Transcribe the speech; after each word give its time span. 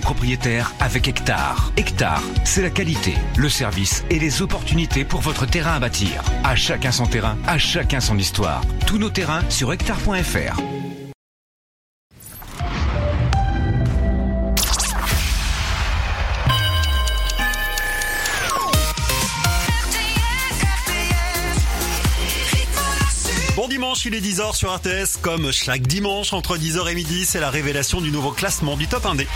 Propriétaire 0.00 0.72
avec 0.80 1.08
Hectare. 1.08 1.72
Hectare, 1.76 2.22
c'est 2.44 2.62
la 2.62 2.70
qualité, 2.70 3.14
le 3.36 3.48
service 3.48 4.04
et 4.10 4.18
les 4.18 4.42
opportunités 4.42 5.04
pour 5.04 5.20
votre 5.20 5.46
terrain 5.46 5.74
à 5.74 5.80
bâtir. 5.80 6.22
À 6.44 6.56
chacun 6.56 6.92
son 6.92 7.06
terrain, 7.06 7.36
à 7.46 7.58
chacun 7.58 8.00
son 8.00 8.18
histoire. 8.18 8.62
Tous 8.86 8.98
nos 8.98 9.10
terrains 9.10 9.42
sur 9.50 9.72
hectare.fr. 9.72 10.81
Dimanche, 24.02 24.06
il 24.06 24.14
est 24.14 24.20
10h 24.20 24.56
sur 24.56 24.74
RTS. 24.74 25.20
Comme 25.20 25.52
chaque 25.52 25.82
dimanche 25.82 26.32
entre 26.32 26.56
10h 26.56 26.90
et 26.90 26.94
midi, 26.94 27.24
c'est 27.24 27.40
la 27.40 27.50
révélation 27.50 28.00
du 28.00 28.10
nouveau 28.10 28.32
classement 28.32 28.76
du 28.76 28.86
top 28.88 29.04
1D. 29.04 29.26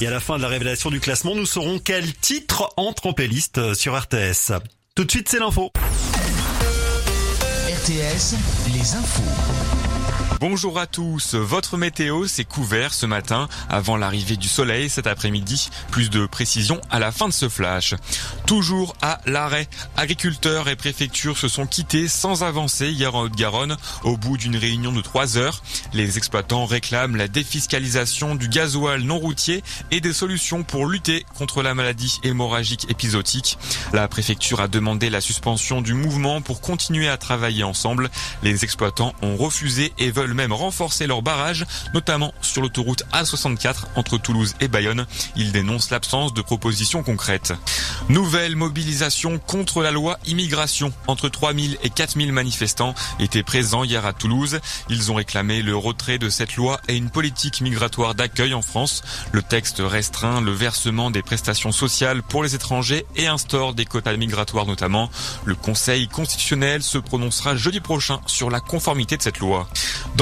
Et 0.00 0.06
à 0.06 0.10
la 0.10 0.20
fin 0.20 0.36
de 0.36 0.42
la 0.42 0.48
révélation 0.48 0.90
du 0.90 1.00
classement, 1.00 1.34
nous 1.34 1.46
saurons 1.46 1.78
quel 1.78 2.12
titre 2.14 2.72
entre 2.76 3.06
en 3.06 3.12
playlist 3.12 3.74
sur 3.74 3.98
RTS. 3.98 4.52
Tout 4.94 5.04
de 5.04 5.10
suite, 5.10 5.28
c'est 5.28 5.38
l'info. 5.38 5.70
RTS, 7.68 8.36
les 8.72 8.94
infos. 8.94 9.81
Bonjour 10.42 10.80
à 10.80 10.88
tous, 10.88 11.36
votre 11.36 11.76
météo 11.76 12.26
s'est 12.26 12.44
couvert 12.44 12.94
ce 12.94 13.06
matin 13.06 13.48
avant 13.68 13.96
l'arrivée 13.96 14.36
du 14.36 14.48
soleil 14.48 14.90
cet 14.90 15.06
après-midi. 15.06 15.70
Plus 15.92 16.10
de 16.10 16.26
précision 16.26 16.80
à 16.90 16.98
la 16.98 17.12
fin 17.12 17.28
de 17.28 17.32
ce 17.32 17.48
flash. 17.48 17.94
Toujours 18.44 18.96
à 19.02 19.20
l'arrêt, 19.24 19.68
agriculteurs 19.96 20.68
et 20.68 20.74
préfectures 20.74 21.38
se 21.38 21.46
sont 21.46 21.64
quittés 21.64 22.08
sans 22.08 22.42
avancer 22.42 22.88
hier 22.88 23.14
en 23.14 23.20
Haute-Garonne 23.20 23.76
au 24.02 24.16
bout 24.16 24.36
d'une 24.36 24.56
réunion 24.56 24.90
de 24.90 25.00
trois 25.00 25.38
heures. 25.38 25.62
Les 25.92 26.18
exploitants 26.18 26.66
réclament 26.66 27.14
la 27.14 27.28
défiscalisation 27.28 28.34
du 28.34 28.48
gasoil 28.48 29.02
non 29.02 29.20
routier 29.20 29.62
et 29.92 30.00
des 30.00 30.12
solutions 30.12 30.64
pour 30.64 30.86
lutter 30.86 31.24
contre 31.36 31.62
la 31.62 31.76
maladie 31.76 32.18
hémorragique 32.24 32.90
épisodique. 32.90 33.58
La 33.92 34.08
préfecture 34.08 34.60
a 34.60 34.66
demandé 34.66 35.08
la 35.08 35.20
suspension 35.20 35.82
du 35.82 35.94
mouvement 35.94 36.40
pour 36.40 36.60
continuer 36.60 37.08
à 37.08 37.16
travailler 37.16 37.62
ensemble. 37.62 38.10
Les 38.42 38.64
exploitants 38.64 39.14
ont 39.22 39.36
refusé 39.36 39.92
et 39.98 40.10
veulent 40.10 40.31
même 40.34 40.52
renforcer 40.52 41.06
leur 41.06 41.22
barrage, 41.22 41.66
notamment 41.94 42.32
sur 42.40 42.62
l'autoroute 42.62 43.04
A64 43.12 43.84
entre 43.96 44.18
Toulouse 44.18 44.54
et 44.60 44.68
Bayonne. 44.68 45.06
Ils 45.36 45.52
dénoncent 45.52 45.90
l'absence 45.90 46.34
de 46.34 46.42
propositions 46.42 47.02
concrètes. 47.02 47.52
Nouvelle 48.08 48.56
mobilisation 48.56 49.38
contre 49.38 49.82
la 49.82 49.90
loi 49.90 50.18
immigration. 50.26 50.92
Entre 51.06 51.28
3000 51.28 51.78
et 51.82 51.90
4000 51.90 52.32
manifestants 52.32 52.94
étaient 53.20 53.42
présents 53.42 53.84
hier 53.84 54.04
à 54.06 54.12
Toulouse. 54.12 54.60
Ils 54.88 55.10
ont 55.10 55.14
réclamé 55.14 55.62
le 55.62 55.76
retrait 55.76 56.18
de 56.18 56.28
cette 56.28 56.56
loi 56.56 56.80
et 56.88 56.96
une 56.96 57.10
politique 57.10 57.60
migratoire 57.60 58.14
d'accueil 58.14 58.54
en 58.54 58.62
France. 58.62 59.02
Le 59.32 59.42
texte 59.42 59.82
restreint 59.84 60.40
le 60.40 60.52
versement 60.52 61.10
des 61.10 61.22
prestations 61.22 61.72
sociales 61.72 62.22
pour 62.22 62.42
les 62.42 62.54
étrangers 62.54 63.06
et 63.16 63.26
instaure 63.26 63.74
des 63.74 63.84
quotas 63.84 64.16
migratoires 64.16 64.66
notamment. 64.66 65.10
Le 65.44 65.54
Conseil 65.54 66.08
constitutionnel 66.08 66.82
se 66.82 66.98
prononcera 66.98 67.56
jeudi 67.56 67.80
prochain 67.80 68.20
sur 68.26 68.50
la 68.50 68.60
conformité 68.60 69.16
de 69.16 69.22
cette 69.22 69.38
loi. 69.38 69.68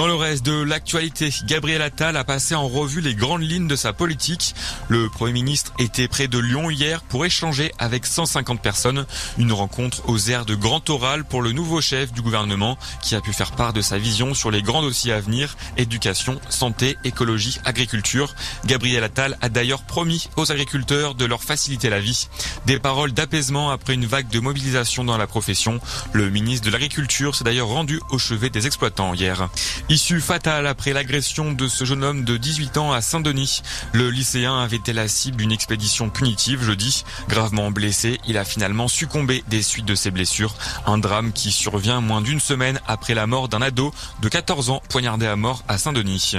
Le 0.06 0.14
reste 0.14 0.46
de 0.46 0.62
l'actualité, 0.62 1.30
Gabriel 1.44 1.82
Attal 1.82 2.16
a 2.16 2.24
passé 2.24 2.54
en 2.54 2.68
revue 2.68 3.00
les 3.00 3.14
grandes 3.14 3.42
lignes 3.42 3.66
de 3.66 3.76
sa 3.76 3.92
politique. 3.92 4.54
Le 4.88 5.08
Premier 5.08 5.32
ministre 5.32 5.72
était 5.78 6.06
près 6.06 6.28
de 6.28 6.38
Lyon 6.38 6.70
hier 6.70 7.02
pour 7.02 7.24
échanger 7.24 7.72
avec 7.78 8.06
150 8.06 8.62
personnes. 8.62 9.04
Une 9.36 9.52
rencontre 9.52 10.08
aux 10.08 10.18
airs 10.30 10.46
de 10.46 10.54
grand 10.54 10.88
oral 10.90 11.24
pour 11.24 11.42
le 11.42 11.52
nouveau 11.52 11.80
chef 11.80 12.12
du 12.12 12.22
gouvernement 12.22 12.78
qui 13.02 13.14
a 13.14 13.20
pu 13.20 13.32
faire 13.32 13.52
part 13.52 13.72
de 13.72 13.80
sa 13.80 13.98
vision 13.98 14.32
sur 14.32 14.50
les 14.50 14.62
grands 14.62 14.82
dossiers 14.82 15.12
à 15.12 15.20
venir, 15.20 15.56
éducation, 15.76 16.40
santé, 16.48 16.96
écologie, 17.02 17.58
agriculture. 17.64 18.34
Gabriel 18.64 19.02
Attal 19.02 19.36
a 19.40 19.48
d'ailleurs 19.48 19.82
promis 19.82 20.28
aux 20.36 20.52
agriculteurs 20.52 21.14
de 21.14 21.24
leur 21.24 21.42
faciliter 21.42 21.90
la 21.90 22.00
vie. 22.00 22.28
Des 22.64 22.78
paroles 22.78 23.12
d'apaisement 23.12 23.70
après 23.70 23.94
une 23.94 24.06
vague 24.06 24.28
de 24.28 24.38
mobilisation 24.38 25.04
dans 25.04 25.18
la 25.18 25.26
profession. 25.26 25.80
Le 26.12 26.30
ministre 26.30 26.66
de 26.66 26.70
l'Agriculture 26.72 27.34
s'est 27.34 27.44
d'ailleurs 27.44 27.68
rendu 27.68 28.00
au 28.10 28.18
chevet 28.18 28.50
des 28.50 28.66
exploitants 28.66 29.14
hier. 29.14 29.48
Issue 29.88 30.20
fatale 30.20 30.66
après 30.66 30.92
l'agression 30.92 31.52
de 31.52 31.66
ce 31.66 31.84
jeune 31.84 32.04
homme 32.04 32.24
de 32.24 32.36
18 32.36 32.76
ans 32.76 32.92
à 32.92 33.00
Saint-Denis. 33.00 33.62
Le 33.92 34.10
lycéen 34.10 34.58
avait 34.58 34.76
été 34.76 34.92
la 34.92 35.08
cible 35.08 35.38
d'une 35.38 35.52
expédition 35.52 36.10
punitive 36.10 36.62
jeudi. 36.62 37.04
Gravement 37.28 37.70
blessé, 37.70 38.20
il 38.26 38.38
a 38.38 38.44
finalement 38.44 38.88
succombé 38.88 39.42
des 39.48 39.62
suites 39.62 39.86
de 39.86 39.94
ses 39.94 40.10
blessures. 40.10 40.54
Un 40.86 40.98
drame 40.98 41.32
qui 41.32 41.50
survient 41.50 42.00
moins 42.00 42.20
d'une 42.20 42.40
semaine 42.40 42.80
après 42.86 43.14
la 43.14 43.26
mort 43.26 43.48
d'un 43.48 43.62
ado 43.62 43.92
de 44.22 44.28
14 44.28 44.70
ans 44.70 44.82
poignardé 44.88 45.26
à 45.26 45.36
mort 45.36 45.64
à 45.68 45.78
Saint-Denis. 45.78 46.34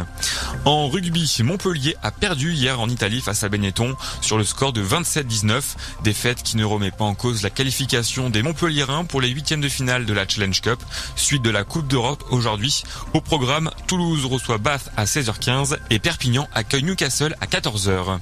En 0.66 0.88
rugby, 0.88 1.38
Montpellier 1.44 1.96
a 2.04 2.12
perdu 2.12 2.54
hier 2.54 2.80
en 2.80 2.90
Italie 2.90 3.22
face 3.22 3.44
à 3.44 3.50
Benetton 3.50 3.96
sur 4.22 4.38
le 4.38 4.44
score 4.44 4.74
de 4.74 4.84
27-19. 4.84 5.62
Défaite 6.04 6.44
qui 6.44 6.58
ne 6.58 6.64
remet 6.64 6.92
pas 6.92 7.06
en 7.06 7.16
cause 7.16 7.42
la 7.44 7.50
qualification 7.50 8.30
des 8.30 8.44
Montpelliérains 8.44 9.06
pour 9.06 9.22
les 9.22 9.30
huitièmes 9.30 9.62
de 9.62 9.70
finale 9.70 10.06
de 10.06 10.14
la 10.14 10.28
Challenge 10.28 10.62
Cup. 10.62 10.80
Suite 11.16 11.42
de 11.42 11.50
la 11.50 11.64
Coupe 11.64 11.88
d'Europe 11.88 12.24
aujourd'hui. 12.30 12.84
Au 13.14 13.22
programme, 13.32 13.72
Toulouse 13.88 14.26
reçoit 14.26 14.58
Bath 14.58 14.92
à 14.98 15.06
16h15 15.06 15.78
et 15.90 16.00
Perpignan 16.00 16.50
accueille 16.54 16.84
Newcastle 16.84 17.34
à 17.40 17.46
14h. 17.46 18.20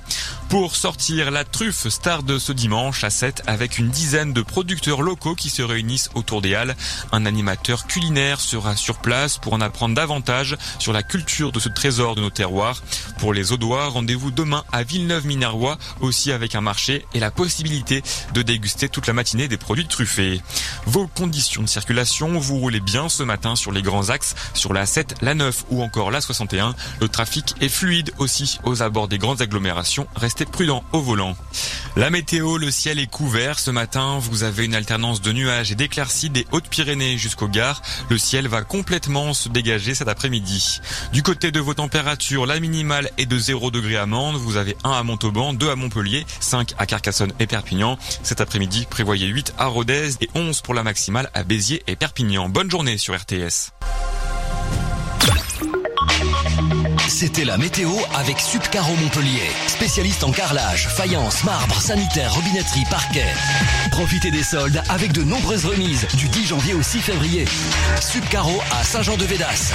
Pour 0.50 0.75
sortir 0.75 1.31
la 1.31 1.46
truffe 1.46 1.88
star 1.90 2.22
de 2.22 2.38
ce 2.38 2.52
dimanche 2.52 3.03
à 3.03 3.09
7 3.09 3.42
avec 3.47 3.80
une 3.80 3.90
dizaine 3.90 4.34
de 4.34 4.44
producteurs 4.44 5.02
locaux 5.02 5.34
qui 5.34 5.50
se 5.50 5.64
réunissent 5.64 6.12
autour 6.14 6.44
des 6.44 6.53
halles. 6.53 6.75
Un 7.12 7.25
animateur 7.25 7.88
culinaire 7.88 8.40
sera 8.40 8.75
sur 8.75 9.00
place 9.00 9.40
pour 9.40 9.53
en 9.53 9.62
apprendre 9.62 9.96
davantage 9.96 10.58
sur 10.78 10.94
la 10.94 11.02
culture 11.02 11.52
de 11.52 11.59
ce 11.59 11.70
trésor 11.70 12.14
de 12.14 12.22
nos 12.22 12.30
terroirs. 12.30 12.81
Pour 13.18 13.34
les 13.34 13.52
Audois, 13.52 13.88
rendez-vous 13.88 14.30
demain 14.30 14.64
à 14.72 14.84
Villeneuve-Minervois 14.84 15.80
aussi 16.02 16.31
avec 16.31 16.53
un 16.53 16.62
marché 16.62 17.06
et 17.16 17.20
la 17.20 17.31
possibilité 17.31 18.03
de 18.36 18.44
déguster 18.44 18.90
toute 18.90 19.08
la 19.08 19.14
matinée 19.14 19.47
des 19.47 19.58
produits 19.58 19.88
truffés. 19.88 20.41
Vos 20.86 21.08
conditions 21.08 21.64
de 21.64 21.68
circulation, 21.68 22.40
vous 22.40 22.58
roulez 22.58 22.80
bien 22.80 23.09
ce 23.09 23.24
matin 23.24 23.56
sur 23.56 23.72
les 23.72 23.81
grands 23.81 24.09
axes, 24.09 24.36
sur 24.53 24.74
la 24.74 24.86
7, 24.86 24.98
la 25.21 25.33
9 25.33 25.65
ou 25.69 25.81
encore 25.81 26.11
la 26.11 26.21
61. 26.21 26.75
Le 27.01 27.07
trafic 27.07 27.55
est 27.61 27.69
fluide 27.69 28.11
aussi 28.17 28.59
aux 28.63 28.81
abords 28.81 29.07
des 29.07 29.17
grandes 29.17 29.41
agglomérations. 29.41 30.07
Restez 30.15 30.45
prudents 30.45 30.83
au 30.91 31.01
volant. 31.01 31.35
La 31.95 32.09
météo, 32.09 32.57
le 32.57 32.71
ciel 32.71 32.99
est 32.99 33.09
couvert. 33.09 33.59
Ce 33.59 33.71
matin, 33.71 34.19
vous 34.19 34.43
avez 34.43 34.65
une 34.65 34.75
alternance 34.75 35.21
de 35.21 35.31
nuages 35.31 35.71
et 35.71 35.75
d'éclaircies 35.75 36.29
des 36.29 36.45
Hautes-Pyrénées 36.51 37.17
jusqu'au 37.17 37.47
Gard. 37.47 37.81
Le 38.09 38.17
ciel 38.17 38.47
va 38.47 38.61
complètement 38.61 39.33
se 39.33 39.49
dégager 39.49 39.95
cet 39.95 40.07
après-midi. 40.07 40.79
Du 41.13 41.23
côté 41.23 41.51
de 41.51 41.59
vos 41.59 41.73
températures, 41.73 42.45
la 42.45 42.59
minimale 42.59 43.09
est 43.17 43.25
de 43.25 43.37
0 43.37 43.71
degré 43.71 43.97
à 43.97 44.05
Mende. 44.05 44.35
Vous 44.35 44.57
avez 44.57 44.77
1 44.83 44.91
à 44.91 45.03
Montauban, 45.03 45.53
2 45.53 45.69
à 45.69 45.75
Montpellier, 45.75 46.25
5 46.39 46.73
à 46.77 46.85
Carcassonne 46.85 47.33
et 47.39 47.47
Perpignan. 47.47 47.97
Cet 48.23 48.41
après-midi, 48.41 48.87
prévoyez 48.89 49.27
8 49.27 49.53
à 49.57 49.66
Rodez 49.66 50.11
et 50.21 50.29
11 50.35 50.61
pour 50.61 50.73
la 50.73 50.83
maximale 50.83 51.29
à 51.33 51.43
Béziers 51.43 51.83
et 51.87 51.95
Perpignan. 51.95 52.49
Bonne 52.49 52.69
journée 52.69 52.97
sur 52.97 53.16
RTS. 53.16 53.71
C'était 57.07 57.45
la 57.45 57.57
météo 57.57 57.89
avec 58.15 58.39
Subcaro 58.39 58.95
Montpellier, 58.95 59.49
spécialiste 59.67 60.23
en 60.23 60.31
carrelage, 60.31 60.87
faïence, 60.87 61.43
marbre, 61.43 61.81
sanitaire, 61.81 62.33
robinetterie, 62.33 62.85
parquet. 62.89 63.27
Profitez 63.91 64.31
des 64.31 64.43
soldes 64.43 64.81
avec 64.89 65.11
de 65.11 65.23
nombreuses 65.23 65.65
remises 65.65 66.07
du 66.15 66.27
10 66.27 66.45
janvier 66.45 66.73
au 66.73 66.81
6 66.81 67.01
février. 67.01 67.45
Subcaro 67.99 68.61
à 68.71 68.83
Saint-Jean-de-Védas. 68.83 69.73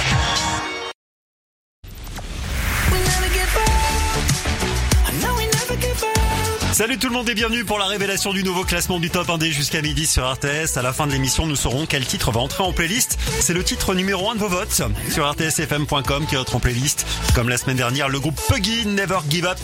Salut 6.75 6.97
tout 6.97 7.07
le 7.07 7.13
monde 7.13 7.29
et 7.29 7.35
bienvenue 7.35 7.63
pour 7.63 7.79
la 7.79 7.85
révélation 7.85 8.33
du 8.33 8.43
nouveau 8.43 8.65
classement 8.65 8.99
du 8.99 9.09
top 9.09 9.29
1D 9.29 9.51
jusqu'à 9.51 9.81
midi 9.81 10.05
sur 10.05 10.29
RTS. 10.29 10.75
À 10.75 10.81
la 10.81 10.91
fin 10.91 11.07
de 11.07 11.13
l'émission, 11.13 11.47
nous 11.47 11.55
saurons 11.55 11.85
quel 11.85 12.05
titre 12.05 12.31
va 12.33 12.41
entrer 12.41 12.65
en 12.65 12.73
playlist. 12.73 13.17
C'est 13.39 13.53
le 13.53 13.63
titre 13.63 13.95
numéro 13.95 14.29
1 14.29 14.35
de 14.35 14.39
vos 14.41 14.49
votes 14.49 14.81
sur 15.09 15.31
rtsfm.com 15.31 16.25
qui 16.27 16.35
entre 16.35 16.57
en 16.57 16.59
playlist. 16.59 17.07
Comme 17.33 17.47
la 17.47 17.55
semaine 17.55 17.77
dernière, 17.77 18.09
le 18.09 18.19
groupe 18.19 18.37
Puggy 18.49 18.85
Never 18.87 19.19
Give 19.29 19.45
Up. 19.45 19.57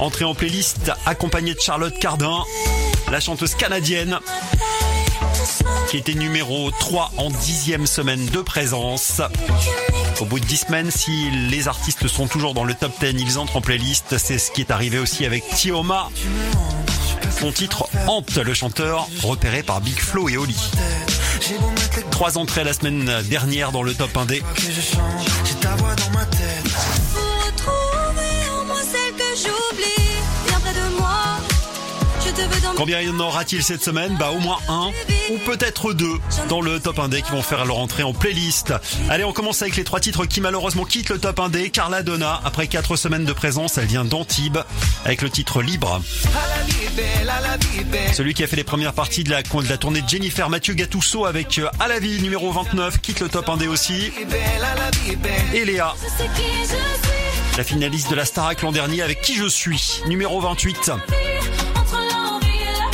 Entrée 0.00 0.24
en 0.24 0.34
playlist 0.34 0.90
accompagné 1.06 1.54
de 1.54 1.60
Charlotte 1.60 1.96
Cardin, 1.96 2.42
la 3.12 3.20
chanteuse 3.20 3.54
canadienne 3.54 4.18
qui 5.88 5.96
était 5.96 6.14
numéro 6.14 6.70
3 6.70 7.12
en 7.16 7.30
dixième 7.30 7.86
semaine 7.86 8.26
de 8.26 8.40
présence. 8.40 9.20
Au 10.20 10.24
bout 10.24 10.40
de 10.40 10.44
10 10.44 10.56
semaines, 10.56 10.90
si 10.90 11.30
les 11.50 11.68
artistes 11.68 12.06
sont 12.08 12.26
toujours 12.26 12.54
dans 12.54 12.64
le 12.64 12.74
top 12.74 12.92
10, 13.00 13.14
ils 13.18 13.38
entrent 13.38 13.56
en 13.56 13.60
playlist. 13.60 14.18
C'est 14.18 14.38
ce 14.38 14.50
qui 14.50 14.60
est 14.60 14.70
arrivé 14.70 14.98
aussi 14.98 15.26
avec 15.26 15.44
Tioma. 15.54 16.08
Son 17.38 17.50
titre 17.52 17.88
Hante, 18.06 18.36
le 18.36 18.54
chanteur, 18.54 19.08
repéré 19.22 19.62
par 19.62 19.80
Big 19.80 19.98
Flo 19.98 20.28
et 20.28 20.36
Oli. 20.36 20.56
Trois 22.10 22.38
entrées 22.38 22.64
la 22.64 22.72
semaine 22.72 23.10
dernière 23.28 23.72
dans 23.72 23.82
le 23.82 23.94
top 23.94 24.14
1D. 24.14 24.42
Combien 32.82 33.00
y 33.00 33.08
en 33.08 33.20
aura-t-il 33.20 33.62
cette 33.62 33.80
semaine 33.80 34.16
Bah 34.18 34.32
au 34.32 34.40
moins 34.40 34.58
un 34.68 34.90
ou 35.30 35.38
peut-être 35.46 35.92
deux 35.92 36.18
dans 36.48 36.60
le 36.60 36.80
top 36.80 36.98
1D 36.98 37.22
qui 37.22 37.30
vont 37.30 37.40
faire 37.40 37.64
leur 37.64 37.78
entrée 37.78 38.02
en 38.02 38.12
playlist. 38.12 38.74
Allez, 39.08 39.22
on 39.22 39.32
commence 39.32 39.62
avec 39.62 39.76
les 39.76 39.84
trois 39.84 40.00
titres 40.00 40.26
qui 40.26 40.40
malheureusement 40.40 40.84
quittent 40.84 41.10
le 41.10 41.20
top 41.20 41.38
1D. 41.38 41.70
Carla 41.70 42.02
Donna, 42.02 42.40
après 42.44 42.66
quatre 42.66 42.96
semaines 42.96 43.24
de 43.24 43.32
présence, 43.32 43.78
elle 43.78 43.84
vient 43.86 44.04
d'Antibes 44.04 44.58
avec 45.04 45.22
le 45.22 45.30
titre 45.30 45.62
Libre. 45.62 46.02
Celui 48.14 48.34
qui 48.34 48.42
a 48.42 48.48
fait 48.48 48.56
les 48.56 48.64
premières 48.64 48.94
parties 48.94 49.22
de 49.22 49.30
la, 49.30 49.42
de 49.42 49.68
la 49.68 49.78
tournée 49.78 50.02
de 50.02 50.08
Jennifer 50.08 50.50
Mathieu 50.50 50.74
Gattuso 50.74 51.24
avec 51.24 51.60
euh, 51.60 51.68
À 51.78 51.86
la 51.86 52.00
vie 52.00 52.20
numéro 52.20 52.50
29 52.50 53.00
quitte 53.00 53.20
le 53.20 53.28
top 53.28 53.46
1D 53.46 53.68
aussi. 53.68 54.10
Et 55.54 55.64
Léa. 55.64 55.94
La 57.56 57.62
finaliste 57.62 58.10
de 58.10 58.16
la 58.16 58.24
Starac 58.24 58.60
l'an 58.62 58.72
dernier 58.72 59.02
avec 59.02 59.20
Qui 59.20 59.36
je 59.36 59.46
suis, 59.46 60.02
numéro 60.08 60.40
28. 60.40 60.90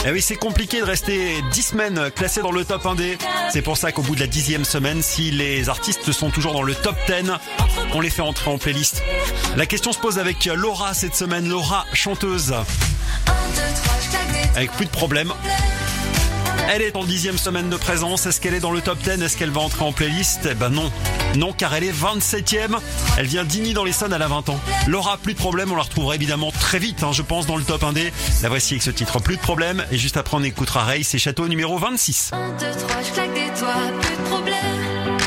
Eh 0.06 0.12
oui, 0.12 0.22
c'est 0.22 0.36
compliqué 0.36 0.80
de 0.80 0.84
rester 0.84 1.42
10 1.52 1.62
semaines 1.62 2.10
classés 2.14 2.40
dans 2.40 2.52
le 2.52 2.64
top 2.64 2.84
1D. 2.84 3.18
C'est 3.50 3.62
pour 3.62 3.76
ça 3.76 3.92
qu'au 3.92 4.02
bout 4.02 4.14
de 4.14 4.20
la 4.20 4.26
dixième 4.26 4.64
semaine, 4.64 5.02
si 5.02 5.30
les 5.30 5.68
artistes 5.68 6.12
sont 6.12 6.30
toujours 6.30 6.52
dans 6.52 6.62
le 6.62 6.74
top 6.74 6.96
10, 7.06 7.32
on 7.94 8.00
les 8.00 8.10
fait 8.10 8.22
entrer 8.22 8.50
en 8.50 8.58
playlist. 8.58 9.02
La 9.56 9.66
question 9.66 9.92
se 9.92 9.98
pose 9.98 10.18
avec 10.18 10.44
Laura 10.46 10.94
cette 10.94 11.14
semaine, 11.14 11.48
Laura 11.48 11.84
chanteuse. 11.92 12.54
Avec 14.54 14.72
plus 14.72 14.86
de 14.86 14.90
problèmes. 14.90 15.32
Elle 16.70 16.82
est 16.82 16.96
en 16.96 17.04
dixième 17.04 17.38
semaine 17.38 17.70
de 17.70 17.76
présence. 17.76 18.26
Est-ce 18.26 18.42
qu'elle 18.42 18.52
est 18.52 18.60
dans 18.60 18.70
le 18.70 18.82
top 18.82 18.98
10 18.98 19.22
Est-ce 19.22 19.38
qu'elle 19.38 19.50
va 19.50 19.62
entrer 19.62 19.84
en 19.86 19.92
playlist? 19.92 20.46
Eh 20.50 20.54
ben 20.54 20.68
non. 20.68 20.92
Non, 21.34 21.54
car 21.54 21.74
elle 21.74 21.84
est 21.84 21.92
27ème. 21.92 22.76
Elle 23.16 23.26
vient 23.26 23.44
d'Igny 23.44 23.72
dans 23.72 23.84
les 23.84 23.92
Sons 23.92 24.12
à 24.12 24.18
la 24.18 24.28
20 24.28 24.50
ans. 24.50 24.60
Laura, 24.86 25.16
plus 25.16 25.32
de 25.32 25.38
problème. 25.38 25.72
On 25.72 25.76
la 25.76 25.82
retrouvera 25.82 26.14
évidemment 26.14 26.50
très 26.52 26.78
vite, 26.78 27.02
hein, 27.02 27.12
je 27.12 27.22
pense, 27.22 27.46
dans 27.46 27.56
le 27.56 27.64
top 27.64 27.82
1D. 27.84 28.12
La 28.42 28.50
voici 28.50 28.74
avec 28.74 28.82
ce 28.82 28.90
titre, 28.90 29.18
plus 29.18 29.36
de 29.36 29.40
problème. 29.40 29.82
Et 29.90 29.96
juste 29.96 30.18
après, 30.18 30.36
on 30.36 30.42
écoutera 30.42 30.84
Ray, 30.84 31.04
c'est 31.04 31.18
Château 31.18 31.48
numéro 31.48 31.78
26. 31.78 32.32
1, 32.32 32.48
2, 32.50 32.56
3, 32.56 33.02
je 33.02 33.12
claque 33.12 33.32
des 33.32 33.60
doigts, 33.60 34.00
plus 34.02 34.16
de 34.16 34.28
problème. 34.28 35.18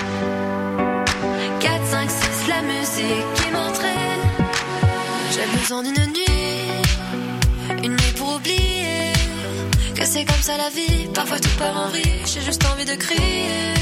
4, 1.60 1.86
5, 1.88 2.10
6, 2.10 2.18
la 2.50 2.62
musique 2.62 3.34
qui 3.36 3.52
m'entraîne. 3.52 4.22
J'ai 5.32 5.60
besoin 5.60 5.82
d'une 5.82 6.14
nuit, 6.14 6.41
c'est 10.12 10.26
comme 10.26 10.42
ça 10.42 10.58
la 10.58 10.70
vie. 10.70 11.08
Parfois 11.14 11.40
tout 11.40 11.56
part 11.58 11.78
en 11.78 11.88
vrille, 11.88 12.22
j'ai 12.26 12.42
juste 12.42 12.64
envie 12.72 12.84
de 12.86 12.96
crier. 12.96 13.74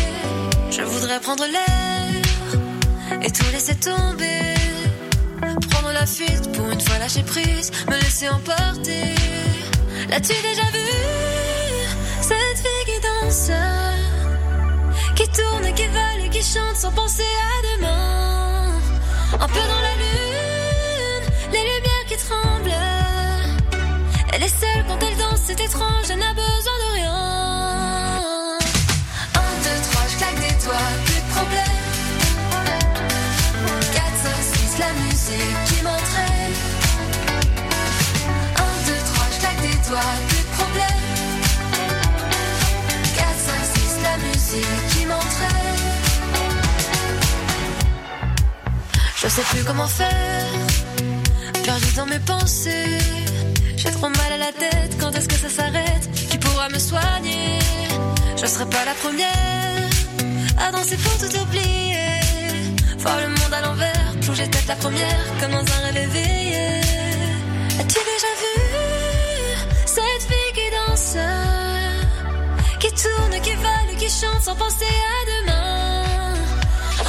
Je 0.69 0.83
voudrais 0.83 1.19
prendre 1.19 1.45
l'air 1.45 3.21
et 3.23 3.31
tout 3.31 3.49
laisser 3.51 3.75
tomber. 3.75 4.53
Prendre 5.71 5.91
la 5.91 6.05
fuite 6.05 6.51
pour 6.55 6.69
une 6.69 6.81
fois 6.81 6.99
lâcher 6.99 7.23
prise, 7.23 7.71
me 7.87 7.95
laisser 7.95 8.29
emporter. 8.29 9.15
L'as-tu 10.09 10.33
déjà 10.49 10.67
vu? 10.75 10.89
Cette 12.21 12.59
fille 12.63 12.85
qui 12.89 12.99
danse, 13.07 13.51
qui 15.15 15.27
tourne, 15.37 15.73
qui 15.73 15.87
vole 15.87 16.21
et 16.25 16.29
qui 16.29 16.43
chante 16.43 16.75
sans 16.75 16.91
penser 16.91 17.31
à 17.53 17.55
demain? 17.69 18.79
Un 19.33 19.47
peu 19.47 19.63
dans 19.71 19.83
la 19.87 19.95
lune, 20.03 21.25
les 21.53 21.63
lumières 21.71 22.05
qui 22.07 22.17
tremblent. 22.17 22.83
Elle 24.31 24.43
est 24.43 24.59
seule 24.61 24.85
quand 24.87 24.99
elle 25.01 25.08
c'est 25.49 25.61
étrange, 25.63 26.05
elle 26.11 26.19
n'a 26.19 26.33
besoin 26.33 26.77
de 26.83 26.93
rien. 26.93 27.11
1, 29.33 29.39
2, 29.39 29.81
3, 29.91 30.01
je 30.11 30.17
claque 30.17 30.39
des 30.45 30.55
doigts, 30.63 30.89
plus 31.05 31.21
de 31.25 31.29
problème. 31.33 31.79
4, 33.93 34.03
5, 34.23 34.29
6, 34.53 34.77
la 34.77 34.91
musique 35.01 35.59
qui 35.65 35.81
m'entraîne. 35.81 36.53
1, 38.57 38.61
2, 38.85 38.93
3, 39.13 39.25
je 39.33 39.39
claque 39.39 39.61
des 39.61 39.77
doigts, 39.89 40.13
plus 40.27 40.43
de 40.43 40.51
problème. 40.59 41.01
4, 43.15 43.25
5, 43.47 43.53
6, 43.73 44.03
la 44.03 44.15
musique 44.27 44.81
qui 44.91 45.01
m'entraîne. 45.07 45.87
Je 49.15 49.27
sais 49.27 49.45
plus 49.49 49.63
comment 49.63 49.87
faire, 49.87 50.45
perdu 51.63 51.91
dans 51.95 52.05
mes 52.05 52.19
pensées. 52.19 52.99
J'ai 53.81 53.91
trop 53.91 54.09
mal 54.09 54.33
à 54.33 54.37
la 54.37 54.51
tête, 54.51 54.97
est-ce 55.19 55.27
que 55.27 55.35
ça 55.35 55.49
s'arrête 55.49 56.05
Qui 56.29 56.37
pourra 56.37 56.69
me 56.69 56.79
soigner 56.79 57.59
Je 58.41 58.45
serai 58.45 58.65
pas 58.69 58.85
la 58.85 58.93
première 58.93 59.89
à 60.57 60.71
danser 60.71 60.97
pour 60.97 61.15
tout 61.17 61.33
oublier. 61.43 62.21
Voir 62.99 63.17
le 63.23 63.27
monde 63.27 63.53
à 63.53 63.61
l'envers, 63.61 64.11
plonger 64.21 64.47
tête 64.49 64.67
la 64.67 64.75
première, 64.75 65.25
comme 65.39 65.51
dans 65.51 65.67
un 65.75 65.79
rêve 65.85 65.97
éveillé. 65.97 66.81
As-tu 67.79 67.99
déjà 68.13 68.31
vu 68.43 68.55
cette 69.85 70.23
fille 70.29 70.53
qui 70.57 70.67
danse 70.77 71.15
Qui 72.79 72.89
tourne, 73.01 73.41
qui 73.41 73.53
vole, 73.55 73.91
qui 73.99 74.09
chante 74.09 74.41
sans 74.41 74.55
penser 74.55 74.93
à 75.15 75.19
demain? 75.31 76.35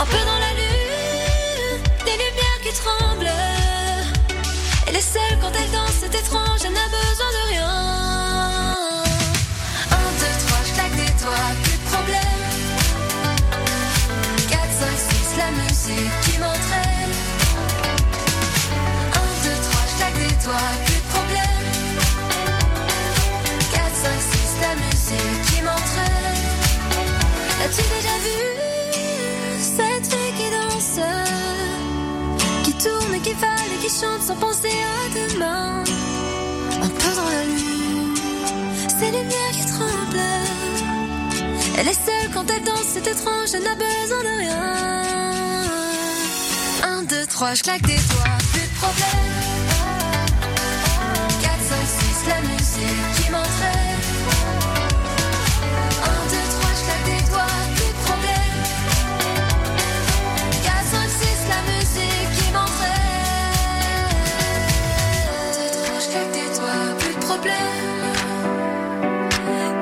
Un 0.02 0.06
peu 0.12 0.20
dans 0.30 0.40
la 0.46 0.52
lune, 0.58 1.82
des 2.06 2.16
lumières 2.22 2.60
qui 2.64 2.72
tremblent. 2.80 3.59
Qui 16.22 16.38
m'entraîne. 16.38 17.14
1, 19.12 19.18
2, 19.44 19.50
3, 19.62 19.82
je 19.88 19.94
claque 19.96 20.18
des 20.18 20.34
plus 20.84 21.00
de 21.00 21.08
problème. 21.14 21.66
4, 23.72 23.82
5, 23.94 24.20
6, 24.20 24.60
la 24.62 24.74
musique 24.82 25.40
qui 25.48 25.58
m'entraîne. 25.62 26.40
As-tu 27.64 27.82
déjà 27.96 28.16
vu 28.26 28.40
cette 29.60 30.06
fille 30.12 30.34
qui 30.38 30.48
danse? 30.50 30.98
Qui 32.64 32.72
tourne, 32.74 33.14
qui 33.22 33.32
vole 33.34 33.70
et 33.74 33.78
qui 33.82 33.90
chante 34.00 34.22
sans 34.22 34.36
penser 34.36 34.68
à 34.68 35.08
demain? 35.14 35.84
Un 36.82 36.88
peu 36.88 37.10
dans 37.16 37.30
la 37.36 37.44
lune, 37.44 38.14
lumières 39.10 39.52
qui 39.52 39.66
tremblent. 39.66 40.28
Elle 41.78 41.88
est 41.88 41.94
seule 41.94 42.30
quand 42.34 42.50
elle 42.50 42.64
danse, 42.64 42.88
c'est 42.92 43.06
étrange, 43.06 43.54
elle 43.54 43.62
n'a 43.62 43.74
besoin 43.74 44.22
de 44.22 44.38
rien. 44.38 45.29
1, 47.40 47.42
2, 47.42 47.46
3, 47.46 47.54
je 47.54 47.62
claque 47.62 47.82
des 47.82 47.96
doigts, 47.96 48.38
plus 48.52 48.60
de 48.60 48.74
problème. 48.76 49.06
4, 51.40 51.54
5, 51.58 51.86
6, 51.86 52.28
la 52.28 52.40
musique 52.42 53.12
qui 53.16 53.30
m'entraîne. 53.30 54.00
1, 56.04 56.08
2, 56.28 56.36
3, 56.36 56.70
je 56.76 56.82
claque 56.84 57.06
des 57.06 57.22
doigts, 57.30 57.56
plus 57.76 57.88
de 57.88 58.00
problème. 58.04 58.60
4, 60.64 60.84
5, 60.84 61.08
6, 61.08 61.48
la 61.48 61.60
musique 61.72 62.30
qui 62.36 62.48
m'entraîne. 62.52 63.00
1, 65.32 65.56
2, 65.56 65.70
3, 65.84 65.98
je 65.98 66.08
claque 66.10 66.32
des 66.32 66.48
doigts, 66.58 66.88
plus 66.98 67.14
de 67.14 67.20
problème. 67.20 68.04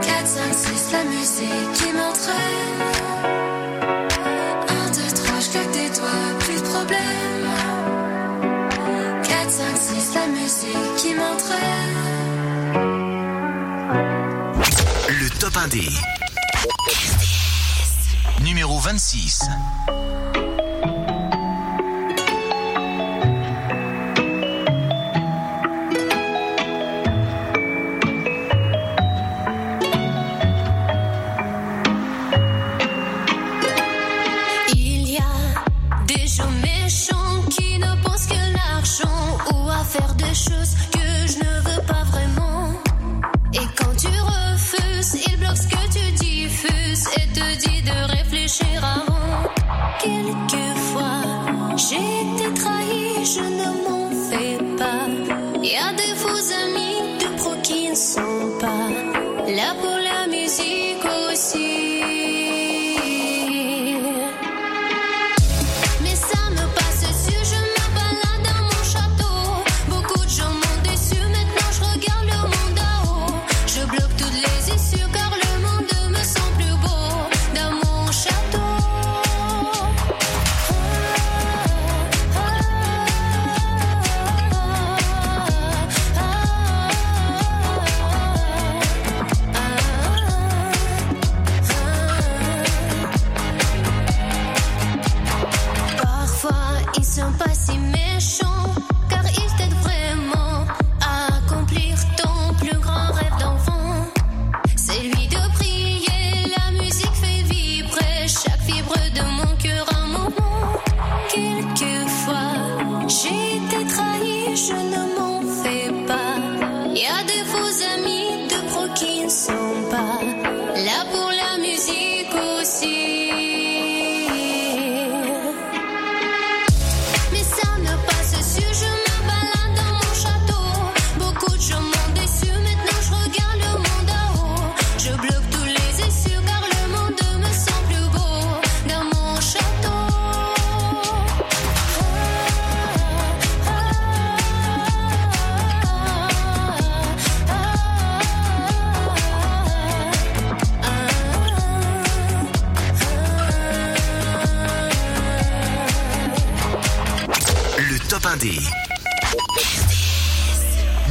4, 0.03 0.27
5, 0.27 0.55
6, 0.55 0.93
la 0.93 1.03
musique 1.05 1.73
qui 1.75 1.93
m'entraîne. 1.93 2.68
La 10.19 10.27
musique 10.27 10.97
qui 10.97 11.15
m'entraîne. 11.15 11.97
Le 15.09 15.31
top 15.39 15.55
1D. 15.55 15.91
Numéro 18.43 18.79
26. 18.79 19.43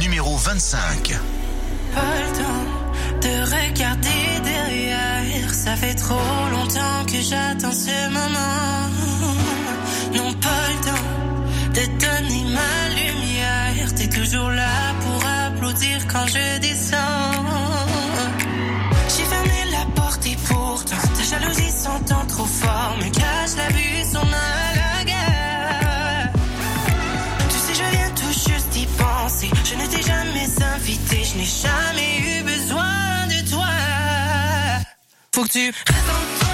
Numéro 0.00 0.36
25. 0.36 1.18
Pas 1.94 2.00
le 2.00 2.32
temps 2.38 2.66
de 3.22 3.32
regarder 3.42 4.40
derrière. 4.42 5.54
Ça 5.54 5.76
fait 5.76 5.94
trop 5.94 6.14
longtemps 6.50 7.04
que 7.06 7.20
j'attends 7.20 7.72
ce 7.72 8.08
moment. 8.08 8.88
Non, 10.14 10.32
pas 10.34 10.64
le 10.70 10.78
temps 10.84 11.06
de 11.74 11.84
donner 12.00 12.44
ma 12.54 12.88
lumière. 12.94 13.94
T'es 13.96 14.08
toujours 14.08 14.50
là 14.50 14.94
pour 15.00 15.22
applaudir 15.26 16.06
quand 16.08 16.26
je 16.26 16.58
descends. 16.60 16.96
J'ai 19.16 19.24
fermé 19.24 19.70
la 19.70 19.84
porte 20.00 20.26
et 20.26 20.36
pourtant 20.48 20.96
ta 21.16 21.22
jalousie 21.22 21.70
s'entend 21.70 22.26
trop 22.26 22.46
fort. 22.46 22.96
Me 22.98 23.10
cache 23.10 23.56
la 23.56 23.68
vue, 23.68 24.04
son 24.12 24.24
malaga. 24.24 24.77
Invité, 30.98 31.24
je 31.24 31.38
n'ai 31.38 31.44
jamais 31.44 32.18
eu 32.18 32.42
besoin 32.42 33.26
de 33.26 33.50
toi. 33.50 33.66
Faut 35.34 35.44
que 35.44 35.48
tu 35.48 35.66
restes 35.66 36.06
dans 36.06 36.46
ton 36.46 36.47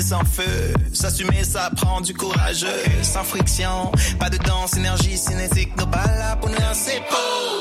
sans 0.00 0.24
feu. 0.24 0.74
S'assumer, 0.92 1.44
ça 1.44 1.70
prend 1.76 2.00
du 2.00 2.14
courage. 2.14 2.66
Sans 3.02 3.24
friction, 3.24 3.90
pas 4.18 4.30
de 4.30 4.38
danse, 4.38 4.76
énergie 4.76 5.16
cinétique. 5.16 5.76
Nos 5.76 5.86
pas 5.86 6.06
là 6.18 6.36
pour 6.36 6.50
nous 6.50 6.60
lancer. 6.60 7.02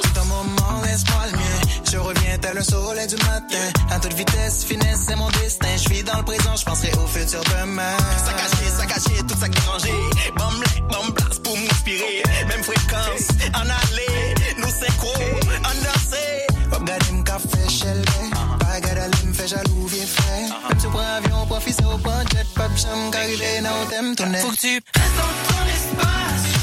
C'est 0.04 0.20
un 0.20 0.26
moment, 0.26 0.82
laisse-moi 0.84 1.22
le 1.32 1.38
mien. 1.38 1.82
Je 1.92 1.98
reviens 1.98 2.38
tel 2.40 2.58
un 2.58 2.64
soleil 2.64 3.08
du 3.08 3.16
matin. 3.18 3.66
À 3.90 4.00
toute 4.00 4.14
vitesse, 4.14 4.66
finesse, 4.66 5.06
c'est 5.08 5.16
mon 5.16 5.30
destin. 5.42 5.68
Je 5.78 5.90
vis 5.90 6.04
dans 6.04 6.18
le 6.18 6.24
présent, 6.24 6.56
je 6.56 6.66
penserai 6.66 6.92
au 7.04 7.08
futur 7.08 7.42
demain. 7.60 7.98
Ça 8.26 8.34
caché, 8.34 8.70
ça 8.78 8.86
caché, 8.86 9.22
tout 9.28 9.38
ça 9.40 9.48
dérangé. 9.48 9.94
Bombe 10.38 10.64
bombe 10.90 11.14
place 11.16 11.40
pour 11.40 11.58
m'inspirer. 11.58 12.24
Même 12.48 12.64
fréquence, 12.64 13.30
en 13.54 13.62
aller. 13.62 14.36
Nous 14.58 14.70
synchro, 14.70 15.14
en 15.64 15.76
danser. 15.84 16.48
Regarde 16.72 17.04
mon 17.12 17.24
café, 17.24 17.70
shell 17.70 18.04
Bagarre 18.60 19.10
me 19.26 19.34
fait 19.34 19.48
jaloux, 19.48 19.88
avion, 21.18 21.46
profite 21.46 21.82
au 21.82 21.98
point 21.98 22.24
jet, 22.32 22.44
de 22.44 22.78
chambre, 22.78 23.12
qu'arriver, 23.12 23.62
non, 23.62 23.86
t'aimes 23.90 24.16
ton 24.16 24.26
Faut 24.36 24.52
que 24.52 24.56
tu 24.58 24.68
restes 24.68 25.18
dans 25.18 25.54
ton 25.54 25.66
espace. 25.68 26.57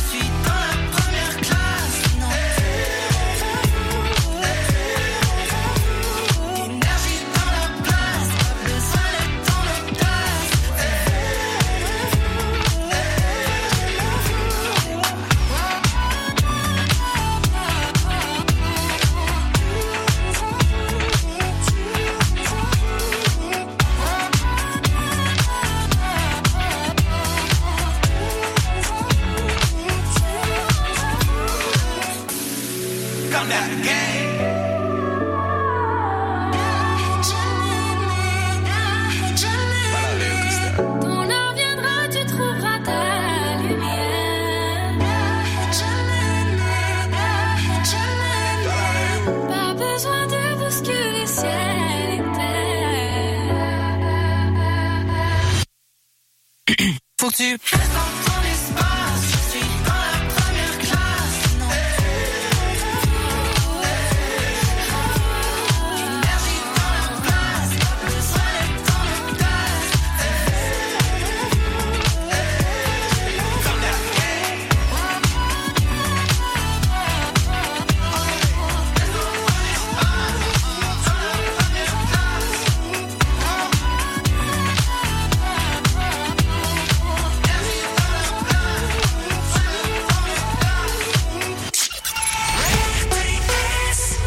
Faut 57.24 57.30
que 57.30 57.36
tu 57.36 57.58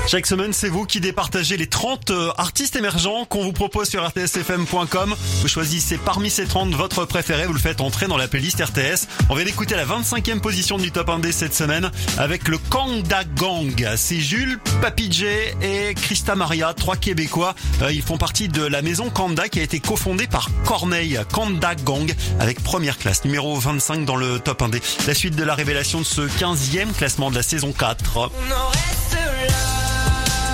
Chaque 0.07 0.25
semaine, 0.25 0.53
c'est 0.53 0.69
vous 0.69 0.85
qui 0.85 1.01
départagez 1.01 1.57
les 1.57 1.67
30 1.67 2.11
euh, 2.11 2.31
artistes 2.37 2.77
émergents 2.77 3.25
qu'on 3.25 3.43
vous 3.43 3.51
propose 3.51 3.89
sur 3.89 4.07
rtsfm.com. 4.07 5.13
Vous 5.41 5.47
choisissez 5.49 5.97
parmi 5.97 6.29
ces 6.29 6.45
30 6.45 6.73
votre 6.75 7.03
préféré, 7.03 7.45
vous 7.45 7.51
le 7.51 7.59
faites 7.59 7.81
entrer 7.81 8.07
dans 8.07 8.15
la 8.15 8.29
playlist 8.29 8.63
RTS. 8.63 9.05
On 9.29 9.35
vient 9.35 9.43
d'écouter 9.43 9.75
la 9.75 9.85
25e 9.85 10.39
position 10.39 10.77
du 10.77 10.93
top 10.93 11.09
1D 11.09 11.33
cette 11.33 11.53
semaine 11.53 11.91
avec 12.17 12.47
le 12.47 12.57
Kanda 12.57 13.25
Gang. 13.35 13.85
C'est 13.97 14.21
Jules, 14.21 14.59
Papy 14.81 15.11
J 15.11 15.25
et 15.61 15.93
Christa 15.93 16.35
Maria, 16.35 16.73
trois 16.73 16.95
Québécois. 16.95 17.53
Euh, 17.81 17.91
ils 17.91 18.01
font 18.01 18.17
partie 18.17 18.47
de 18.47 18.63
la 18.63 18.81
maison 18.81 19.09
Kanda 19.09 19.49
qui 19.49 19.59
a 19.59 19.63
été 19.63 19.81
cofondée 19.81 20.27
par 20.27 20.49
Corneille. 20.63 21.19
Kanda 21.33 21.75
Gang 21.75 22.09
avec 22.39 22.63
première 22.63 22.97
classe, 22.97 23.25
numéro 23.25 23.59
25 23.59 24.05
dans 24.05 24.15
le 24.15 24.39
top 24.39 24.61
1D. 24.61 24.81
La 25.05 25.13
suite 25.13 25.35
de 25.35 25.43
la 25.43 25.53
révélation 25.53 25.99
de 25.99 26.05
ce 26.05 26.21
15e 26.21 26.93
classement 26.93 27.29
de 27.29 27.35
la 27.35 27.43
saison 27.43 27.73
4. 27.73 28.31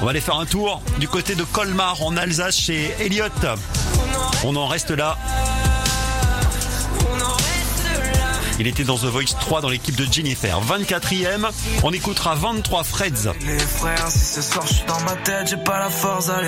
On 0.03 0.05
va 0.05 0.10
aller 0.10 0.19
faire 0.19 0.38
un 0.38 0.45
tour 0.45 0.81
du 1.00 1.07
côté 1.07 1.33
de 1.33 1.45
Colmar 1.45 2.03
en 2.03 2.17
Alsace 2.17 2.57
chez 2.57 2.93
Elliott. 3.00 3.31
On 4.43 4.53
en 4.57 4.67
reste 4.67 4.91
là. 4.91 5.17
Il 8.60 8.67
était 8.67 8.83
dans 8.83 8.98
The 8.98 9.05
Voice 9.05 9.33
3 9.39 9.62
dans 9.62 9.69
l'équipe 9.69 9.95
de 9.95 10.03
Jennifer. 10.12 10.60
24e, 10.62 11.50
on 11.83 11.93
écoutera 11.93 12.36
23 12.36 12.83
Freds. 12.83 13.31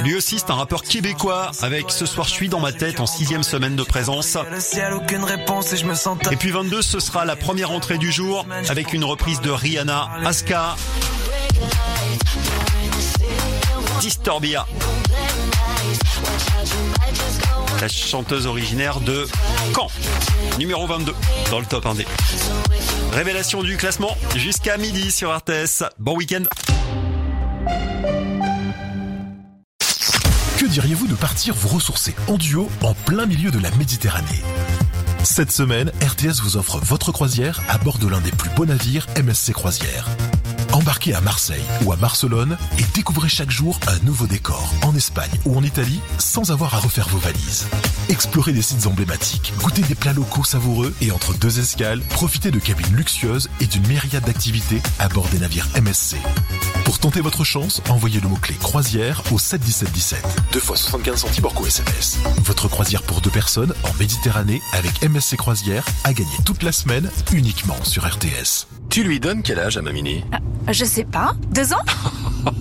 Lui 0.03 0.15
aussi, 0.15 0.39
c'est 0.39 0.51
un 0.51 0.55
rappeur 0.55 0.83
québécois 0.83 1.51
avec 1.61 1.91
Ce 1.91 2.05
soir 2.05 2.27
je 2.27 2.33
suis 2.33 2.49
dans 2.49 2.59
ma 2.59 2.73
tête 2.73 2.99
en 2.99 3.05
sixième 3.05 3.43
semaine 3.43 3.77
de 3.77 3.83
présence. 3.83 4.37
Et 6.29 6.35
puis 6.35 6.51
22, 6.51 6.81
ce 6.81 6.99
sera 6.99 7.23
la 7.23 7.37
première 7.37 7.71
entrée 7.71 7.97
du 7.97 8.11
jour 8.11 8.45
avec 8.67 8.91
une 8.91 9.05
reprise 9.05 9.39
de 9.39 9.49
Rihanna, 9.49 10.09
Aska, 10.25 10.75
Disturbia. 13.99 14.65
La 17.81 17.87
chanteuse 17.87 18.45
originaire 18.45 18.99
de 18.99 19.27
Caen, 19.73 19.87
numéro 20.59 20.85
22 20.87 21.13
dans 21.51 21.59
le 21.59 21.65
top 21.65 21.85
1D. 21.85 22.05
Révélation 23.13 23.63
du 23.63 23.77
classement 23.77 24.15
jusqu'à 24.35 24.77
midi 24.77 25.11
sur 25.11 25.35
RTS. 25.35 25.83
Bon 25.99 26.15
week-end. 26.15 26.43
Que 30.57 30.65
diriez-vous 30.65 31.07
de 31.07 31.15
partir 31.15 31.53
vous 31.53 31.69
ressourcer 31.69 32.15
en 32.27 32.37
duo 32.37 32.69
en 32.81 32.93
plein 32.93 33.25
milieu 33.25 33.51
de 33.51 33.59
la 33.59 33.71
Méditerranée? 33.71 34.41
Cette 35.23 35.51
semaine, 35.51 35.91
RTS 36.01 36.41
vous 36.41 36.57
offre 36.57 36.79
votre 36.79 37.11
croisière 37.11 37.61
à 37.69 37.77
bord 37.77 37.97
de 37.97 38.07
l'un 38.07 38.21
des 38.21 38.31
plus 38.31 38.49
beaux 38.51 38.65
navires 38.65 39.07
MSC 39.17 39.53
Croisière. 39.53 40.07
Embarquez 40.85 41.15
à 41.15 41.21
Marseille 41.21 41.63
ou 41.83 41.93
à 41.93 41.95
Barcelone 41.95 42.59
et 42.77 42.83
découvrez 42.93 43.27
chaque 43.27 43.49
jour 43.49 43.79
un 43.87 43.97
nouveau 44.05 44.27
décor 44.27 44.71
en 44.83 44.95
Espagne 44.95 45.31
ou 45.43 45.57
en 45.57 45.63
Italie 45.63 45.99
sans 46.19 46.51
avoir 46.51 46.75
à 46.75 46.77
refaire 46.77 47.09
vos 47.09 47.17
valises. 47.17 47.65
Explorez 48.07 48.53
des 48.53 48.61
sites 48.61 48.85
emblématiques, 48.85 49.51
goûtez 49.63 49.81
des 49.81 49.95
plats 49.95 50.13
locaux 50.13 50.43
savoureux 50.43 50.93
et 51.01 51.09
entre 51.09 51.33
deux 51.39 51.57
escales, 51.57 52.01
profitez 52.01 52.51
de 52.51 52.59
cabines 52.59 52.95
luxueuses 52.95 53.49
et 53.61 53.65
d'une 53.65 53.87
myriade 53.87 54.25
d'activités 54.25 54.79
à 54.99 55.09
bord 55.09 55.27
des 55.29 55.39
navires 55.39 55.67
MSC. 55.81 56.17
Pour 56.83 56.99
tenter 56.99 57.19
votre 57.19 57.43
chance, 57.43 57.81
envoyez 57.89 58.19
le 58.19 58.29
mot-clé 58.29 58.53
croisière 58.53 59.23
au 59.31 59.39
71717. 59.39 60.23
Deux 60.53 60.59
fois 60.59 60.77
75 60.77 61.19
centimes 61.19 61.45
hors 61.45 61.65
SMS. 61.65 62.19
Votre 62.43 62.67
croisière 62.67 63.01
pour 63.01 63.21
deux 63.21 63.31
personnes 63.31 63.73
en 63.85 63.93
Méditerranée 63.99 64.61
avec 64.71 65.01
MSC 65.01 65.35
Croisière 65.35 65.83
a 66.03 66.13
gagné 66.13 66.37
toute 66.45 66.61
la 66.61 66.71
semaine 66.71 67.09
uniquement 67.33 67.83
sur 67.83 68.05
RTS. 68.05 68.67
Tu 68.91 69.03
lui 69.03 69.19
donnes 69.19 69.41
quel 69.41 69.57
âge 69.57 69.77
à 69.77 69.81
ma 69.81 69.91
mini 69.91 70.23
Je 70.75 70.83
sais 70.83 71.05
pas. 71.05 71.33
Deux 71.51 71.71
ans? 71.71 71.85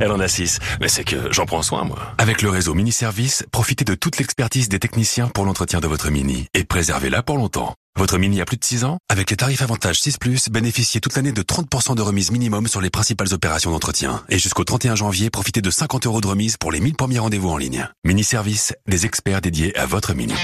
Elle 0.00 0.12
en 0.12 0.20
a 0.20 0.28
six. 0.28 0.60
Mais 0.80 0.86
c'est 0.86 1.02
que 1.02 1.32
j'en 1.32 1.44
prends 1.44 1.62
soin, 1.62 1.82
moi. 1.82 1.98
Avec 2.16 2.40
le 2.40 2.50
réseau 2.50 2.72
Mini 2.72 2.92
Service, 2.92 3.44
profitez 3.50 3.84
de 3.84 3.96
toute 3.96 4.18
l'expertise 4.18 4.68
des 4.68 4.78
techniciens 4.78 5.26
pour 5.26 5.44
l'entretien 5.44 5.80
de 5.80 5.88
votre 5.88 6.08
mini 6.08 6.46
et 6.54 6.62
préservez-la 6.62 7.24
pour 7.24 7.36
longtemps. 7.36 7.74
Votre 7.96 8.16
mini 8.16 8.40
a 8.40 8.44
plus 8.44 8.58
de 8.58 8.64
6 8.64 8.84
ans? 8.84 8.98
Avec 9.08 9.28
les 9.30 9.36
tarifs 9.36 9.60
avantage 9.60 10.00
6⁇ 10.00 10.18
bénéficiez 10.52 11.00
toute 11.00 11.16
l'année 11.16 11.32
de 11.32 11.42
30% 11.42 11.96
de 11.96 12.02
remise 12.02 12.30
minimum 12.30 12.68
sur 12.68 12.80
les 12.80 12.90
principales 12.90 13.34
opérations 13.34 13.72
d'entretien. 13.72 14.22
Et 14.28 14.38
jusqu'au 14.38 14.62
31 14.62 14.94
janvier, 14.94 15.28
profitez 15.28 15.60
de 15.60 15.70
50 15.70 16.06
euros 16.06 16.20
de 16.20 16.28
remise 16.28 16.58
pour 16.58 16.70
les 16.70 16.78
1000 16.78 16.94
premiers 16.94 17.18
rendez-vous 17.18 17.48
en 17.48 17.56
ligne. 17.56 17.88
Mini 18.04 18.22
Service, 18.22 18.72
des 18.86 19.04
experts 19.04 19.40
dédiés 19.40 19.76
à 19.76 19.84
votre 19.84 20.14
mini. 20.14 20.34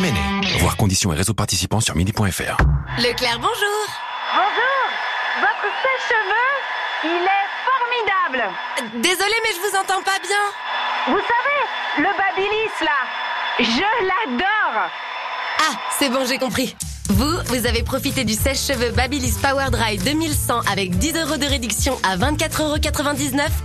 Mini. 0.00 0.58
Voir 0.60 0.78
conditions 0.78 1.12
et 1.12 1.16
réseaux 1.16 1.34
participants 1.34 1.80
sur 1.80 1.94
mini.fr. 1.94 2.56
Leclerc, 2.96 3.38
bonjour. 3.38 4.11
Bonjour. 4.34 4.84
Votre 5.40 5.68
sèche-cheveux, 5.82 6.52
il 7.04 7.22
est 7.22 7.48
formidable. 7.68 8.50
Désolée, 9.02 9.40
mais 9.42 9.50
je 9.54 9.60
vous 9.60 9.76
entends 9.76 10.02
pas 10.02 10.18
bien. 10.22 10.42
Vous 11.08 11.20
savez, 11.20 11.60
le 11.98 12.08
Babilis, 12.16 12.80
là, 12.80 12.98
je 13.58 14.06
l'adore. 14.06 14.90
Ah, 15.58 15.74
c'est 15.98 16.08
bon, 16.08 16.24
j'ai 16.24 16.38
compris. 16.38 16.74
Vous, 17.10 17.36
vous 17.44 17.66
avez 17.66 17.82
profité 17.82 18.24
du 18.24 18.32
sèche-cheveux 18.32 18.92
Babyliss 18.92 19.36
Power 19.36 19.66
Dry 19.70 19.98
2100 19.98 20.60
avec 20.70 20.96
10 20.96 21.14
euros 21.16 21.36
de 21.36 21.44
réduction 21.44 21.98
à 22.02 22.16
24,99 22.16 22.62
euros 22.62 22.78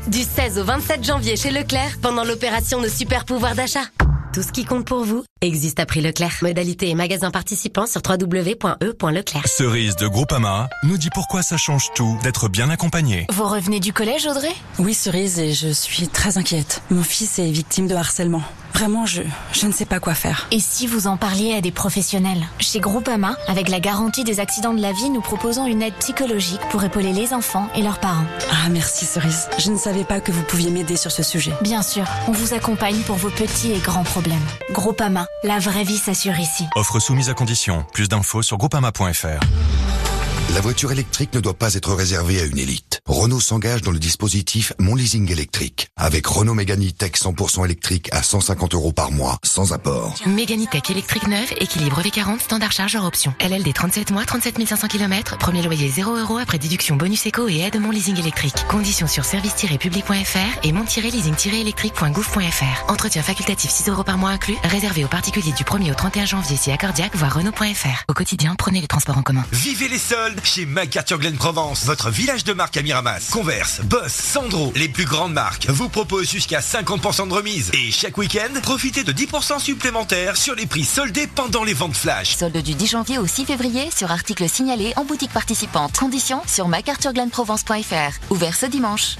du 0.07 0.23
16 0.23 0.59
au 0.59 0.65
27 0.65 1.01
janvier 1.01 1.37
chez 1.37 1.51
Leclerc 1.51 1.97
pendant 2.01 2.25
l'opération 2.25 2.81
de 2.81 2.89
super 2.89 3.23
pouvoir 3.23 3.55
d'achat. 3.55 3.85
Tout 4.33 4.43
ce 4.43 4.51
qui 4.51 4.65
compte 4.65 4.85
pour 4.85 5.03
vous 5.03 5.23
existe 5.41 5.79
à 5.79 5.85
prix 5.85 6.01
Leclerc. 6.01 6.37
Modalité 6.41 6.89
et 6.89 6.95
magasin 6.95 7.31
participants 7.31 7.85
sur 7.85 8.01
www.e.leclerc. 8.07 9.47
Cerise 9.47 9.95
de 9.95 10.07
Groupama 10.07 10.67
nous 10.83 10.97
dit 10.97 11.09
pourquoi 11.13 11.41
ça 11.43 11.57
change 11.57 11.89
tout 11.95 12.17
d'être 12.23 12.49
bien 12.49 12.69
accompagné. 12.69 13.25
Vous 13.31 13.45
revenez 13.47 13.79
du 13.79 13.93
collège, 13.93 14.25
Audrey? 14.27 14.51
Oui, 14.79 14.93
Cerise, 14.93 15.39
et 15.39 15.53
je 15.53 15.69
suis 15.69 16.07
très 16.07 16.37
inquiète. 16.37 16.81
Mon 16.89 17.03
fils 17.03 17.39
est 17.39 17.51
victime 17.51 17.87
de 17.87 17.95
harcèlement. 17.95 18.41
Vraiment, 18.73 19.05
je, 19.07 19.23
je 19.53 19.65
ne 19.65 19.71
sais 19.71 19.85
pas 19.85 19.99
quoi 19.99 20.13
faire. 20.13 20.47
Et 20.51 20.59
si 20.59 20.85
vous 20.85 21.07
en 21.07 21.17
parliez 21.17 21.53
à 21.53 21.61
des 21.61 21.71
professionnels? 21.71 22.45
Chez 22.59 22.79
Groupama, 22.79 23.35
avec 23.47 23.69
la 23.69 23.79
garantie 23.79 24.23
des 24.23 24.39
accidents 24.39 24.73
de 24.73 24.81
la 24.81 24.91
vie, 24.91 25.09
nous 25.09 25.21
proposons 25.21 25.65
une 25.65 25.81
aide 25.81 25.95
psychologique 25.95 26.59
pour 26.69 26.83
épauler 26.83 27.11
les 27.11 27.33
enfants 27.33 27.67
et 27.75 27.81
leurs 27.81 27.99
parents. 27.99 28.25
Ah, 28.51 28.69
merci 28.69 29.05
Cerise. 29.05 29.47
Je 29.57 29.71
ne 29.71 29.77
savais 29.77 30.03
pas 30.03 30.19
que 30.19 30.31
vous 30.31 30.43
pouviez 30.43 30.69
m'aider 30.69 30.95
sur 30.95 31.11
ce 31.11 31.23
sujet. 31.23 31.53
Bien 31.61 31.81
sûr, 31.81 32.05
on 32.27 32.31
vous 32.31 32.53
accompagne 32.53 32.99
pour 33.01 33.15
vos 33.15 33.31
petits 33.31 33.71
et 33.71 33.79
grands 33.79 34.03
problèmes. 34.17 34.47
Groupama, 34.71 35.27
la 35.43 35.59
vraie 35.59 35.83
vie 35.83 35.97
s'assure 35.97 36.39
ici. 36.39 36.65
Offre 36.75 36.99
soumise 36.99 37.29
à 37.29 37.35
condition. 37.35 37.85
Plus 37.93 38.09
d'infos 38.09 38.41
sur 38.41 38.57
groupama.fr. 38.57 40.06
La 40.55 40.61
voiture 40.61 40.93
électrique 40.93 41.33
ne 41.33 41.41
doit 41.41 41.53
pas 41.53 41.73
être 41.73 41.93
réservée 41.93 42.39
à 42.39 42.45
une 42.45 42.57
élite. 42.57 43.01
Renault 43.05 43.41
s'engage 43.41 43.81
dans 43.81 43.91
le 43.91 43.99
dispositif 43.99 44.71
Mon 44.79 44.95
Leasing 44.95 45.29
électrique. 45.29 45.89
Avec 45.97 46.25
Renault 46.25 46.53
Mégane 46.53 46.89
Tech 46.91 47.11
100% 47.11 47.65
électrique 47.65 48.07
à 48.13 48.23
150 48.23 48.73
euros 48.73 48.93
par 48.93 49.11
mois, 49.11 49.39
sans 49.43 49.73
apport. 49.73 50.15
Mégane 50.25 50.65
Tech 50.67 50.83
électrique 50.89 51.27
neuve, 51.27 51.51
équilibre 51.59 52.01
V40, 52.01 52.39
standard 52.39 52.71
chargeur 52.71 53.03
option. 53.03 53.33
LLD 53.41 53.73
37 53.73 54.11
mois, 54.11 54.23
37 54.23 54.65
500 54.65 54.87
km, 54.87 55.37
premier 55.37 55.61
loyer 55.61 55.89
0 55.89 56.15
euros 56.15 56.37
après 56.37 56.57
déduction 56.57 56.95
bonus 56.95 57.25
éco 57.25 57.49
et 57.49 57.59
aide 57.59 57.77
Mon 57.81 57.91
Leasing 57.91 58.17
électrique. 58.17 58.55
Conditions 58.69 59.07
sur 59.07 59.25
service-public.fr 59.25 60.59
et 60.63 60.71
mon-leasing-électrique.gouv.fr. 60.71 62.89
Entretien 62.89 63.21
facultatif 63.21 63.69
6 63.69 63.89
euros 63.89 64.05
par 64.05 64.17
mois 64.17 64.29
inclus, 64.29 64.55
réservé 64.63 65.03
aux 65.03 65.09
particuliers 65.09 65.51
du 65.51 65.65
1er 65.65 65.91
au 65.91 65.95
31 65.95 66.25
janvier 66.25 66.55
si 66.55 66.71
accordiaque, 66.71 67.17
voire 67.17 67.35
Renault.fr. 67.35 68.05
Au 68.07 68.13
quotidien, 68.13 68.55
prenez 68.55 68.79
les 68.79 68.87
transports 68.87 69.17
en 69.17 69.23
commun. 69.23 69.43
Vivez 69.51 69.89
les 69.89 69.97
soldes 69.97 70.36
chez 70.43 70.65
MacArthur 70.65 71.19
Glen 71.19 71.35
Provence, 71.35 71.85
votre 71.85 72.09
village 72.09 72.43
de 72.43 72.53
marque 72.53 72.77
à 72.77 72.81
Miramas. 72.81 73.29
Converse, 73.31 73.81
Boss, 73.81 74.13
Sandro, 74.13 74.71
les 74.75 74.89
plus 74.89 75.05
grandes 75.05 75.33
marques 75.33 75.67
vous 75.69 75.89
proposent 75.89 76.29
jusqu'à 76.29 76.59
50% 76.59 77.27
de 77.27 77.33
remise. 77.33 77.71
Et 77.73 77.91
chaque 77.91 78.17
week-end, 78.17 78.59
profitez 78.61 79.03
de 79.03 79.11
10% 79.11 79.59
supplémentaires 79.59 80.37
sur 80.37 80.55
les 80.55 80.65
prix 80.65 80.83
soldés 80.83 81.27
pendant 81.27 81.63
les 81.63 81.73
ventes 81.73 81.95
flash. 81.95 82.35
Solde 82.35 82.57
du 82.57 82.73
10 82.73 82.87
janvier 82.87 83.17
au 83.17 83.27
6 83.27 83.45
février 83.45 83.89
sur 83.95 84.11
articles 84.11 84.47
signalés 84.49 84.93
en 84.95 85.05
boutique 85.05 85.31
participante. 85.31 85.97
Conditions 85.97 86.41
sur 86.47 86.67
macarthurglenprovence.fr. 86.67 88.31
Ouvert 88.31 88.55
ce 88.55 88.65
dimanche. 88.65 89.17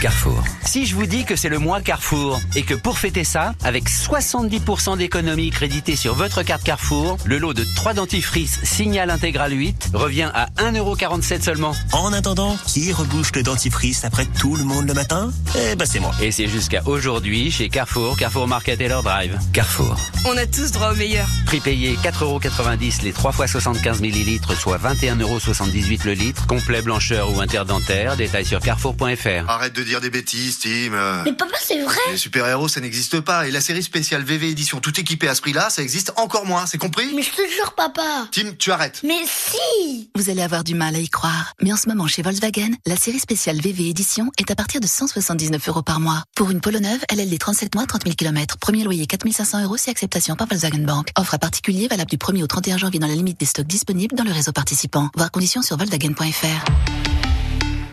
Carrefour. 0.00 0.42
Si 0.66 0.86
je 0.86 0.94
vous 0.94 1.06
dis 1.06 1.24
que 1.24 1.36
c'est 1.36 1.48
le 1.48 1.58
mois 1.58 1.80
Carrefour 1.80 2.38
et 2.56 2.62
que 2.62 2.74
pour 2.74 2.98
fêter 2.98 3.24
ça, 3.24 3.54
avec 3.64 3.88
70% 3.88 4.98
d'économie 4.98 5.50
créditée 5.50 5.96
sur 5.96 6.14
votre 6.14 6.42
carte 6.42 6.62
Carrefour, 6.62 7.16
le 7.24 7.38
lot 7.38 7.54
de 7.54 7.64
3 7.76 7.94
dentifrices 7.94 8.60
Signal 8.64 9.10
Intégral 9.10 9.52
8 9.52 9.90
revient 9.94 10.30
à 10.34 10.43
1,47€ 10.56 11.42
seulement. 11.42 11.74
En 11.92 12.12
attendant, 12.12 12.56
qui 12.66 12.92
rebouche 12.92 13.32
le 13.34 13.42
dentifrice 13.42 14.04
après 14.04 14.26
tout 14.26 14.56
le 14.56 14.64
monde 14.64 14.86
le 14.86 14.94
matin? 14.94 15.30
Eh 15.56 15.76
ben 15.76 15.86
c'est 15.86 16.00
moi. 16.00 16.12
Et 16.20 16.32
c'est 16.32 16.48
jusqu'à 16.48 16.82
aujourd'hui 16.86 17.50
chez 17.50 17.68
Carrefour, 17.68 18.16
Carrefour 18.16 18.46
Market 18.48 18.80
et 18.80 18.88
leur 18.88 19.02
drive. 19.02 19.38
Carrefour. 19.52 19.96
On 20.26 20.36
a 20.36 20.46
tous 20.46 20.72
droit 20.72 20.92
au 20.92 20.94
meilleur. 20.96 21.26
Prix 21.46 21.60
payé 21.60 21.96
4,90€ 22.02 23.02
les 23.02 23.12
3 23.12 23.32
fois 23.32 23.46
75 23.46 24.00
ml, 24.00 24.40
soit 24.58 24.78
21,78€ 24.78 26.04
le 26.04 26.12
litre. 26.12 26.46
Complet 26.46 26.82
blancheur 26.82 27.34
ou 27.34 27.40
interdentaire. 27.40 28.16
Détail 28.16 28.44
sur 28.44 28.60
carrefour.fr. 28.60 29.48
Arrête 29.48 29.72
de 29.74 29.82
dire 29.82 30.00
des 30.00 30.10
bêtises, 30.10 30.58
Tim. 30.60 31.22
Mais 31.24 31.32
papa, 31.32 31.56
c'est 31.62 31.82
vrai. 31.82 31.96
Les 32.10 32.16
super-héros, 32.16 32.68
ça 32.68 32.80
n'existe 32.80 33.20
pas. 33.20 33.46
Et 33.46 33.50
la 33.50 33.60
série 33.60 33.82
spéciale 33.82 34.22
VV 34.22 34.50
édition 34.50 34.80
tout 34.80 34.98
équipée 34.98 35.28
à 35.28 35.34
ce 35.34 35.40
prix-là, 35.40 35.70
ça 35.70 35.82
existe 35.82 36.12
encore 36.16 36.46
moins. 36.46 36.66
C'est 36.66 36.78
compris? 36.78 37.12
Mais 37.14 37.22
je 37.22 37.30
te 37.30 37.42
jure, 37.54 37.74
papa. 37.74 38.26
Tim, 38.32 38.52
tu 38.58 38.70
arrêtes. 38.72 39.00
Mais 39.04 39.22
si 39.26 40.10
Vous 40.14 40.30
allez 40.34 40.42
avoir 40.42 40.64
du 40.64 40.74
mal 40.74 40.96
à 40.96 40.98
y 40.98 41.08
croire. 41.08 41.52
Mais 41.62 41.72
en 41.72 41.76
ce 41.76 41.88
moment, 41.88 42.08
chez 42.08 42.22
Volkswagen, 42.22 42.72
la 42.86 42.96
série 42.96 43.20
spéciale 43.20 43.60
VV 43.60 43.88
Édition 43.88 44.30
est 44.38 44.50
à 44.50 44.56
partir 44.56 44.80
de 44.80 44.86
179 44.86 45.68
euros 45.68 45.82
par 45.82 46.00
mois. 46.00 46.24
Pour 46.34 46.50
une 46.50 46.60
Polo 46.60 46.80
neuve, 46.80 47.00
LLD 47.14 47.38
37 47.38 47.74
mois, 47.76 47.86
30 47.86 48.02
000 48.02 48.16
km. 48.16 48.56
Premier 48.58 48.82
loyer 48.82 49.06
4500 49.06 49.62
euros 49.62 49.76
si 49.76 49.90
acceptation 49.90 50.34
par 50.34 50.48
Volkswagen 50.48 50.84
Bank. 50.84 51.10
Offre 51.16 51.34
à 51.34 51.38
particulier 51.38 51.86
valable 51.86 52.10
du 52.10 52.16
1er 52.16 52.42
au 52.42 52.48
31 52.48 52.78
janvier 52.78 52.98
dans 52.98 53.06
la 53.06 53.14
limite 53.14 53.38
des 53.38 53.46
stocks 53.46 53.66
disponibles 53.66 54.16
dans 54.16 54.24
le 54.24 54.32
réseau 54.32 54.52
participant. 54.52 55.08
Voir 55.14 55.30
conditions 55.30 55.62
sur 55.62 55.76
volkswagen.fr. 55.76 57.13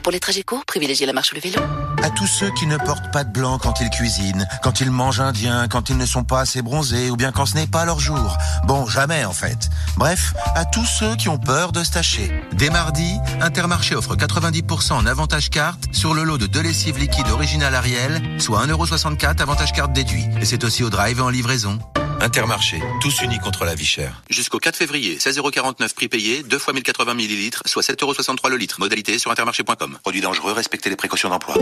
Pour 0.04 0.12
les 0.12 0.20
trajets 0.20 0.44
courts, 0.44 0.66
privilégiez 0.66 1.06
la 1.06 1.14
marche 1.14 1.32
ou 1.32 1.36
le 1.36 1.42
vélo. 1.42 1.60
À 2.02 2.10
tous 2.10 2.26
ceux 2.26 2.50
qui 2.52 2.66
ne 2.66 2.78
portent 2.78 3.12
pas 3.12 3.24
de 3.24 3.32
blanc 3.32 3.60
quand 3.60 3.80
ils 3.82 3.90
cuisinent, 3.92 4.48
quand 4.64 4.82
ils 4.82 4.90
mangent 4.90 5.22
indien, 5.22 5.68
quand 5.68 5.90
ils 5.90 5.98
ne 5.98 6.06
sont 6.08 6.24
pas 6.24 6.40
assez 6.40 6.64
bronzés 6.64 7.12
ou 7.12 7.16
bien 7.16 7.32
quand 7.32 7.46
ce 7.46 7.56
n'est 7.56 7.68
pas 7.68 7.86
leur 7.86 8.00
jour. 8.00 8.38
Bon, 8.66 8.88
jamais 8.88 9.24
en 9.26 9.34
fait. 9.34 9.70
Bref, 9.98 10.34
à 10.56 10.66
tous 10.66 10.86
ceux 10.86 11.16
qui 11.16 11.30
ont 11.30 11.38
peur 11.38 11.72
de 11.72 11.84
se 11.84 11.92
tacher. 11.92 12.32
Dès 12.54 12.72
mardi, 12.72 13.18
Intermarché 13.40 13.96
offre 13.96 14.16
90% 14.16 14.94
en 14.94 15.06
avantage 15.06 15.52
carte 15.52 15.86
sur 15.92 16.16
le 16.16 16.24
lot 16.24 16.40
de 16.40 16.48
deux 16.48 16.62
lessives 16.62 16.98
liquides 16.98 17.30
original 17.30 17.76
Ariel, 17.76 18.22
soit 18.40 18.66
1,64€ 18.66 19.40
avantage 19.40 19.72
carte 19.72 19.94
déduit. 19.94 20.26
Et 20.42 20.46
c'est 20.46 20.64
aussi 20.64 20.84
au 20.84 20.90
drive 20.90 21.20
et 21.20 21.22
en 21.22 21.30
livraison. 21.30 21.78
Intermarché, 22.22 22.80
tous 23.02 23.22
unis 23.24 23.40
contre 23.40 23.66
la 23.66 23.74
vie 23.74 23.84
chère. 23.84 24.22
Jusqu'au 24.30 24.60
4 24.60 24.76
février, 24.76 25.18
16,49€ 25.18 25.96
prix 25.96 26.08
payé, 26.08 26.44
2 26.44 26.60
fois 26.60 26.72
1080 26.72 27.16
ml, 27.16 27.58
soit 27.66 27.82
7,63€ 27.82 28.48
le 28.50 28.58
litre. 28.58 28.80
Modalité 28.80 29.18
sur 29.18 29.32
intermarché.com. 29.32 29.98
Produit 30.04 30.22
dangereux, 30.22 30.52
respectez 30.54 30.92
les 30.92 30.96
précautions 30.96 31.30
d'emploi. 31.30 31.56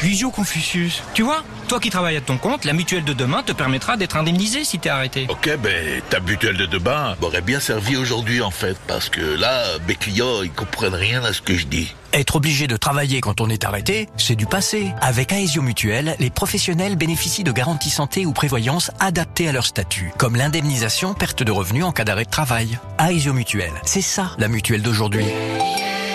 Visio 0.00 0.30
Confucius. 0.30 1.02
Tu 1.12 1.20
vois, 1.20 1.44
toi 1.68 1.80
qui 1.80 1.90
travailles 1.90 2.16
à 2.16 2.22
ton 2.22 2.38
compte, 2.38 2.64
la 2.64 2.72
mutuelle 2.72 3.04
de 3.04 3.12
demain 3.12 3.42
te 3.42 3.52
permettra 3.52 3.98
d'être 3.98 4.16
indemnisé 4.16 4.64
si 4.64 4.78
t'es 4.78 4.88
arrêté. 4.88 5.26
Ok, 5.28 5.50
ben 5.62 6.00
ta 6.08 6.20
mutuelle 6.20 6.56
de 6.56 6.64
demain 6.64 7.14
m'aurait 7.20 7.42
bien 7.42 7.60
servi 7.60 7.96
aujourd'hui 7.96 8.40
en 8.40 8.50
fait, 8.50 8.78
parce 8.86 9.10
que 9.10 9.20
là, 9.20 9.64
mes 9.86 9.96
clients, 9.96 10.42
ils 10.42 10.50
comprennent 10.50 10.94
rien 10.94 11.22
à 11.24 11.34
ce 11.34 11.42
que 11.42 11.58
je 11.58 11.66
dis. 11.66 11.94
Être 12.12 12.36
obligé 12.36 12.66
de 12.66 12.76
travailler 12.76 13.20
quand 13.20 13.40
on 13.40 13.48
est 13.48 13.64
arrêté, 13.64 14.08
c'est 14.16 14.34
du 14.34 14.46
passé. 14.46 14.92
Avec 15.00 15.32
Aesio 15.32 15.62
Mutuel, 15.62 16.16
les 16.18 16.30
professionnels 16.30 16.96
bénéficient 16.96 17.44
de 17.44 17.52
garanties 17.52 17.90
santé 17.90 18.26
ou 18.26 18.32
prévoyance 18.32 18.90
adaptées 18.98 19.48
à 19.48 19.52
leur 19.52 19.64
statut, 19.64 20.12
comme 20.18 20.34
l'indemnisation 20.34 21.14
perte 21.14 21.44
de 21.44 21.52
revenus 21.52 21.84
en 21.84 21.92
cas 21.92 22.04
d'arrêt 22.04 22.24
de 22.24 22.30
travail. 22.30 22.78
Aesio 22.98 23.32
Mutuel, 23.32 23.72
c'est 23.84 24.02
ça 24.02 24.32
la 24.38 24.48
mutuelle 24.48 24.82
d'aujourd'hui. 24.82 25.26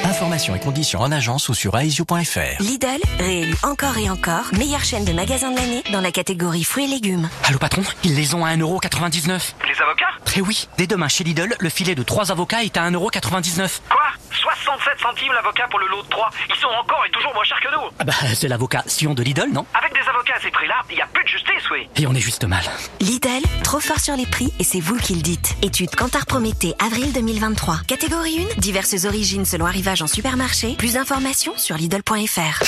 Informations 0.06 0.56
et 0.56 0.60
conditions 0.60 1.00
en 1.02 1.12
agence 1.12 1.50
ou 1.50 1.56
sur 1.56 1.76
aesio.fr. 1.76 2.62
Lidl, 2.62 3.02
réélu 3.18 3.56
encore 3.63 3.98
et 3.98 4.08
encore, 4.08 4.46
meilleure 4.56 4.84
chaîne 4.84 5.04
de 5.04 5.12
magasins 5.12 5.50
de 5.50 5.56
l'année 5.56 5.84
dans 5.91 6.00
la 6.02 6.12
catégorie 6.12 6.63
fruits 6.63 6.86
et 6.86 6.88
légumes. 6.88 7.28
Allô 7.44 7.58
patron, 7.58 7.82
ils 8.04 8.13
les 8.15 8.36
ont 8.36 8.46
à 8.46 8.56
1,99€. 8.56 9.54
Les 9.68 9.82
avocats? 9.82 10.06
Eh 10.38 10.41
oui, 10.41 10.68
dès 10.78 10.86
demain 10.86 11.08
chez 11.08 11.24
Lidl, 11.24 11.56
le 11.60 11.70
filet 11.70 11.96
de 11.96 12.04
3 12.04 12.32
avocats 12.32 12.63
est 12.63 12.78
à 12.78 12.88
1,99€. 12.91 13.80
Quoi? 13.89 14.02
67 14.32 15.00
centimes 15.02 15.32
l'avocat 15.34 15.65
pour 15.72 15.80
le 15.80 15.88
lot 15.88 16.04
de 16.04 16.10
3 16.10 16.30
Ils 16.50 16.56
sont 16.56 16.68
encore 16.68 17.04
et 17.08 17.12
toujours 17.12 17.34
moins 17.34 17.44
chers 17.46 17.60
que 17.62 17.70
nous 17.74 17.89
Ah 18.00 18.04
bah, 18.04 18.13
c'est 18.36 18.48
l'avocat 18.50 18.84
Sion 18.86 19.13
de 19.13 19.24
Lidl, 19.24 19.50
non? 19.52 19.65
Avec 19.74 19.94
des 19.94 20.08
avocats 20.10 20.34
à 20.38 20.41
ces 20.41 20.52
prix-là, 20.52 20.76
il 20.89 20.96
n'y 20.98 21.02
a 21.02 21.08
plus 21.08 21.24
de 21.24 21.30
justice, 21.30 21.70
oui 21.72 21.88
Et 21.96 22.06
on 22.06 22.13
est 22.13 22.20
juste 22.20 22.44
mal. 22.44 22.63
Lidl, 23.00 23.41
trop 23.63 23.80
fort 23.80 24.00
sur 24.00 24.15
les 24.15 24.26
prix 24.26 24.54
et 24.60 24.63
c'est 24.63 24.82
vous 24.82 24.98
qui 24.98 25.15
le 25.15 25.22
dites. 25.22 25.56
Étude 25.62 25.96
Cantar 25.96 26.26
Prométhée, 26.26 26.74
avril 26.86 27.13
2023. 27.13 27.80
Catégorie 27.88 28.46
1, 28.58 28.60
diverses 28.60 29.06
origines 29.06 29.46
selon 29.46 29.65
arrivage 29.65 29.95
en 30.02 30.08
supermarché. 30.08 30.76
Plus 30.76 30.94
d'informations 30.94 31.58
sur 31.58 31.76
Lidl.fr. 31.78 32.64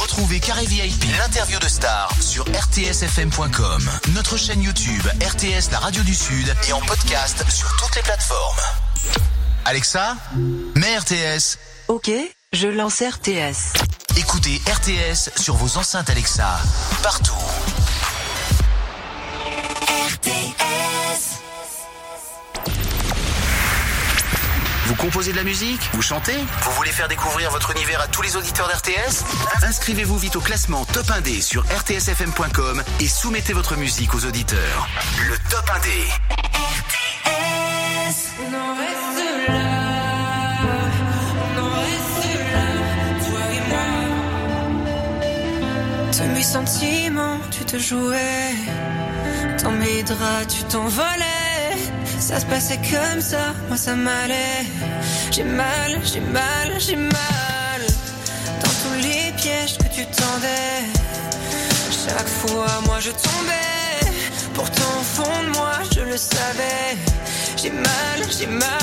Retrouvez 0.00 0.40
Carré 0.40 0.66
VIP, 0.66 1.04
l'interview 1.18 1.58
de 1.58 1.68
star 1.68 2.10
sur 2.20 2.44
rtsfm.com, 2.44 3.82
notre 4.14 4.36
chaîne 4.36 4.62
YouTube 4.62 5.02
RTS 5.20 5.70
La 5.72 5.78
Radio 5.78 6.02
du 6.02 6.14
Sud 6.14 6.54
et 6.68 6.72
en 6.72 6.80
podcast 6.80 7.44
sur 7.50 7.74
toutes 7.76 7.94
les 7.96 8.02
plateformes. 8.02 8.60
Alexa, 9.64 10.16
mets 10.74 10.98
RTS. 10.98 11.58
Ok, 11.88 12.10
je 12.52 12.68
lance 12.68 13.00
RTS. 13.02 13.72
Écoutez 14.18 14.60
RTS 14.66 15.30
sur 15.40 15.54
vos 15.56 15.78
enceintes 15.78 16.10
Alexa, 16.10 16.58
partout. 17.02 17.32
RTS. 20.08 21.41
Vous 24.86 24.94
composez 24.96 25.30
de 25.32 25.36
la 25.36 25.44
musique 25.44 25.80
Vous 25.92 26.02
chantez 26.02 26.36
Vous 26.62 26.70
voulez 26.72 26.90
faire 26.90 27.08
découvrir 27.08 27.50
votre 27.50 27.70
univers 27.70 28.00
à 28.00 28.08
tous 28.08 28.22
les 28.22 28.36
auditeurs 28.36 28.68
d'RTS 28.68 29.24
Inscrivez-vous 29.62 30.18
vite 30.18 30.36
au 30.36 30.40
classement 30.40 30.84
Top 30.86 31.06
1D 31.06 31.40
sur 31.40 31.62
rtsfm.com 31.64 32.82
et 33.00 33.08
soumettez 33.08 33.52
votre 33.52 33.76
musique 33.76 34.14
aux 34.14 34.24
auditeurs. 34.24 34.88
Le 35.28 35.36
Top 35.50 35.64
1D. 35.66 35.88
RTS. 36.80 38.16
On 38.40 38.54
en 38.54 38.74
reste 38.76 39.48
là. 39.48 39.60
On 41.38 41.60
en 41.60 41.70
reste 41.80 42.26
là. 42.52 42.66
Toi 43.28 43.40
et 43.52 43.62
moi. 43.68 43.86
De 46.12 46.24
mes 46.34 46.42
sentiments, 46.42 47.38
tu 47.50 47.64
te 47.64 47.78
jouais. 47.78 48.54
Dans 49.62 49.70
mes 49.72 50.02
draps, 50.02 50.48
tu 50.48 50.64
t'envolais. 50.64 51.41
Ça 52.22 52.38
se 52.38 52.46
passait 52.46 52.76
comme 52.76 53.20
ça, 53.20 53.52
moi 53.66 53.76
ça 53.76 53.96
m'allait. 53.96 54.64
J'ai 55.32 55.42
mal, 55.42 56.00
j'ai 56.04 56.20
mal, 56.20 56.70
j'ai 56.78 56.94
mal. 56.94 57.80
Dans 58.62 58.70
tous 58.82 59.02
les 59.02 59.32
pièges 59.36 59.76
que 59.76 59.88
tu 59.92 60.06
tendais. 60.06 60.86
Chaque 61.90 62.28
fois, 62.28 62.68
moi 62.86 63.00
je 63.00 63.10
tombais. 63.10 64.12
Pourtant, 64.54 64.92
au 65.00 65.02
fond 65.02 65.42
de 65.42 65.48
moi, 65.48 65.72
je 65.94 66.00
le 66.00 66.16
savais. 66.16 66.96
J'ai 67.56 67.70
mal, 67.70 68.18
j'ai 68.30 68.46
mal. 68.46 68.81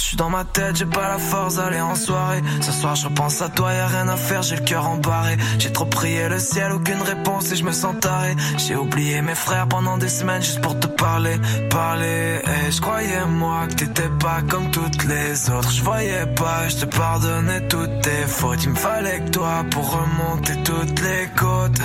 Je 0.00 0.06
suis 0.06 0.16
dans 0.16 0.30
ma 0.30 0.44
tête, 0.44 0.76
j'ai 0.76 0.86
pas 0.86 1.08
la 1.08 1.18
force 1.18 1.56
d'aller 1.56 1.80
en 1.80 1.94
soirée. 1.94 2.42
Ce 2.62 2.72
soir, 2.72 2.94
je 2.96 3.06
repense 3.06 3.42
à 3.42 3.48
toi, 3.48 3.72
y'a 3.72 3.86
rien 3.86 4.08
à 4.08 4.16
faire, 4.16 4.42
j'ai 4.42 4.56
le 4.56 4.62
cœur 4.62 4.88
embarré. 4.88 5.36
J'ai 5.58 5.72
trop 5.72 5.84
prié 5.84 6.28
le 6.28 6.38
ciel, 6.38 6.72
aucune 6.72 7.02
réponse 7.02 7.52
et 7.52 7.56
je 7.56 7.64
me 7.64 7.72
sens 7.72 7.94
taré. 8.00 8.34
J'ai 8.56 8.76
oublié 8.76 9.20
mes 9.20 9.34
frères 9.34 9.68
pendant 9.68 9.98
des 9.98 10.08
semaines 10.08 10.42
juste 10.42 10.60
pour 10.62 10.78
te 10.80 10.86
parler, 10.86 11.36
parler. 11.68 12.40
Et 12.46 12.72
je 12.72 12.80
croyais, 12.80 13.26
moi, 13.26 13.66
que 13.68 13.74
t'étais 13.74 14.10
pas 14.18 14.40
comme 14.48 14.70
toutes 14.70 15.04
les 15.04 15.50
autres. 15.50 15.70
Je 15.70 15.82
voyais 15.82 16.26
pas, 16.34 16.68
je 16.68 16.76
te 16.76 16.86
pardonnais 16.86 17.68
toutes 17.68 18.00
tes 18.00 18.26
fautes. 18.26 18.64
Il 18.64 18.70
me 18.70 18.76
fallait 18.76 19.20
que 19.20 19.30
toi 19.30 19.64
pour 19.70 19.90
remonter 19.90 20.62
toutes 20.62 21.00
les 21.00 21.28
côtes. 21.36 21.80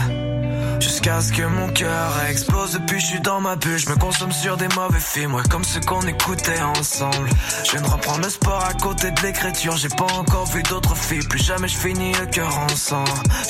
Jusqu'à 0.79 1.21
ce 1.21 1.31
que 1.31 1.43
mon 1.43 1.69
cœur 1.69 2.11
explose. 2.29 2.73
Depuis 2.73 2.99
je 2.99 3.05
suis 3.05 3.19
dans 3.21 3.41
ma 3.41 3.55
bulle. 3.55 3.77
Je 3.77 3.89
me 3.89 3.95
consomme 3.95 4.31
sur 4.31 4.57
des 4.57 4.67
mauvais 4.69 4.99
films. 4.99 5.35
Ouais 5.35 5.43
comme 5.49 5.63
ceux 5.63 5.79
qu'on 5.81 6.01
écoutait 6.01 6.61
ensemble. 6.61 7.29
Je 7.63 7.71
viens 7.71 7.81
de 7.81 7.87
reprendre 7.87 8.23
le 8.23 8.29
sport 8.29 8.63
à 8.63 8.73
côté 8.73 9.11
de 9.11 9.21
l'écriture. 9.21 9.77
J'ai 9.77 9.89
pas 9.89 10.07
encore 10.17 10.45
vu 10.47 10.63
d'autres 10.63 10.95
filles. 10.95 11.25
Plus 11.27 11.43
jamais 11.43 11.67
je 11.67 11.77
finis 11.77 12.13
le 12.13 12.25
cœur 12.27 12.57
en 12.57 12.69
sang. 12.69 13.03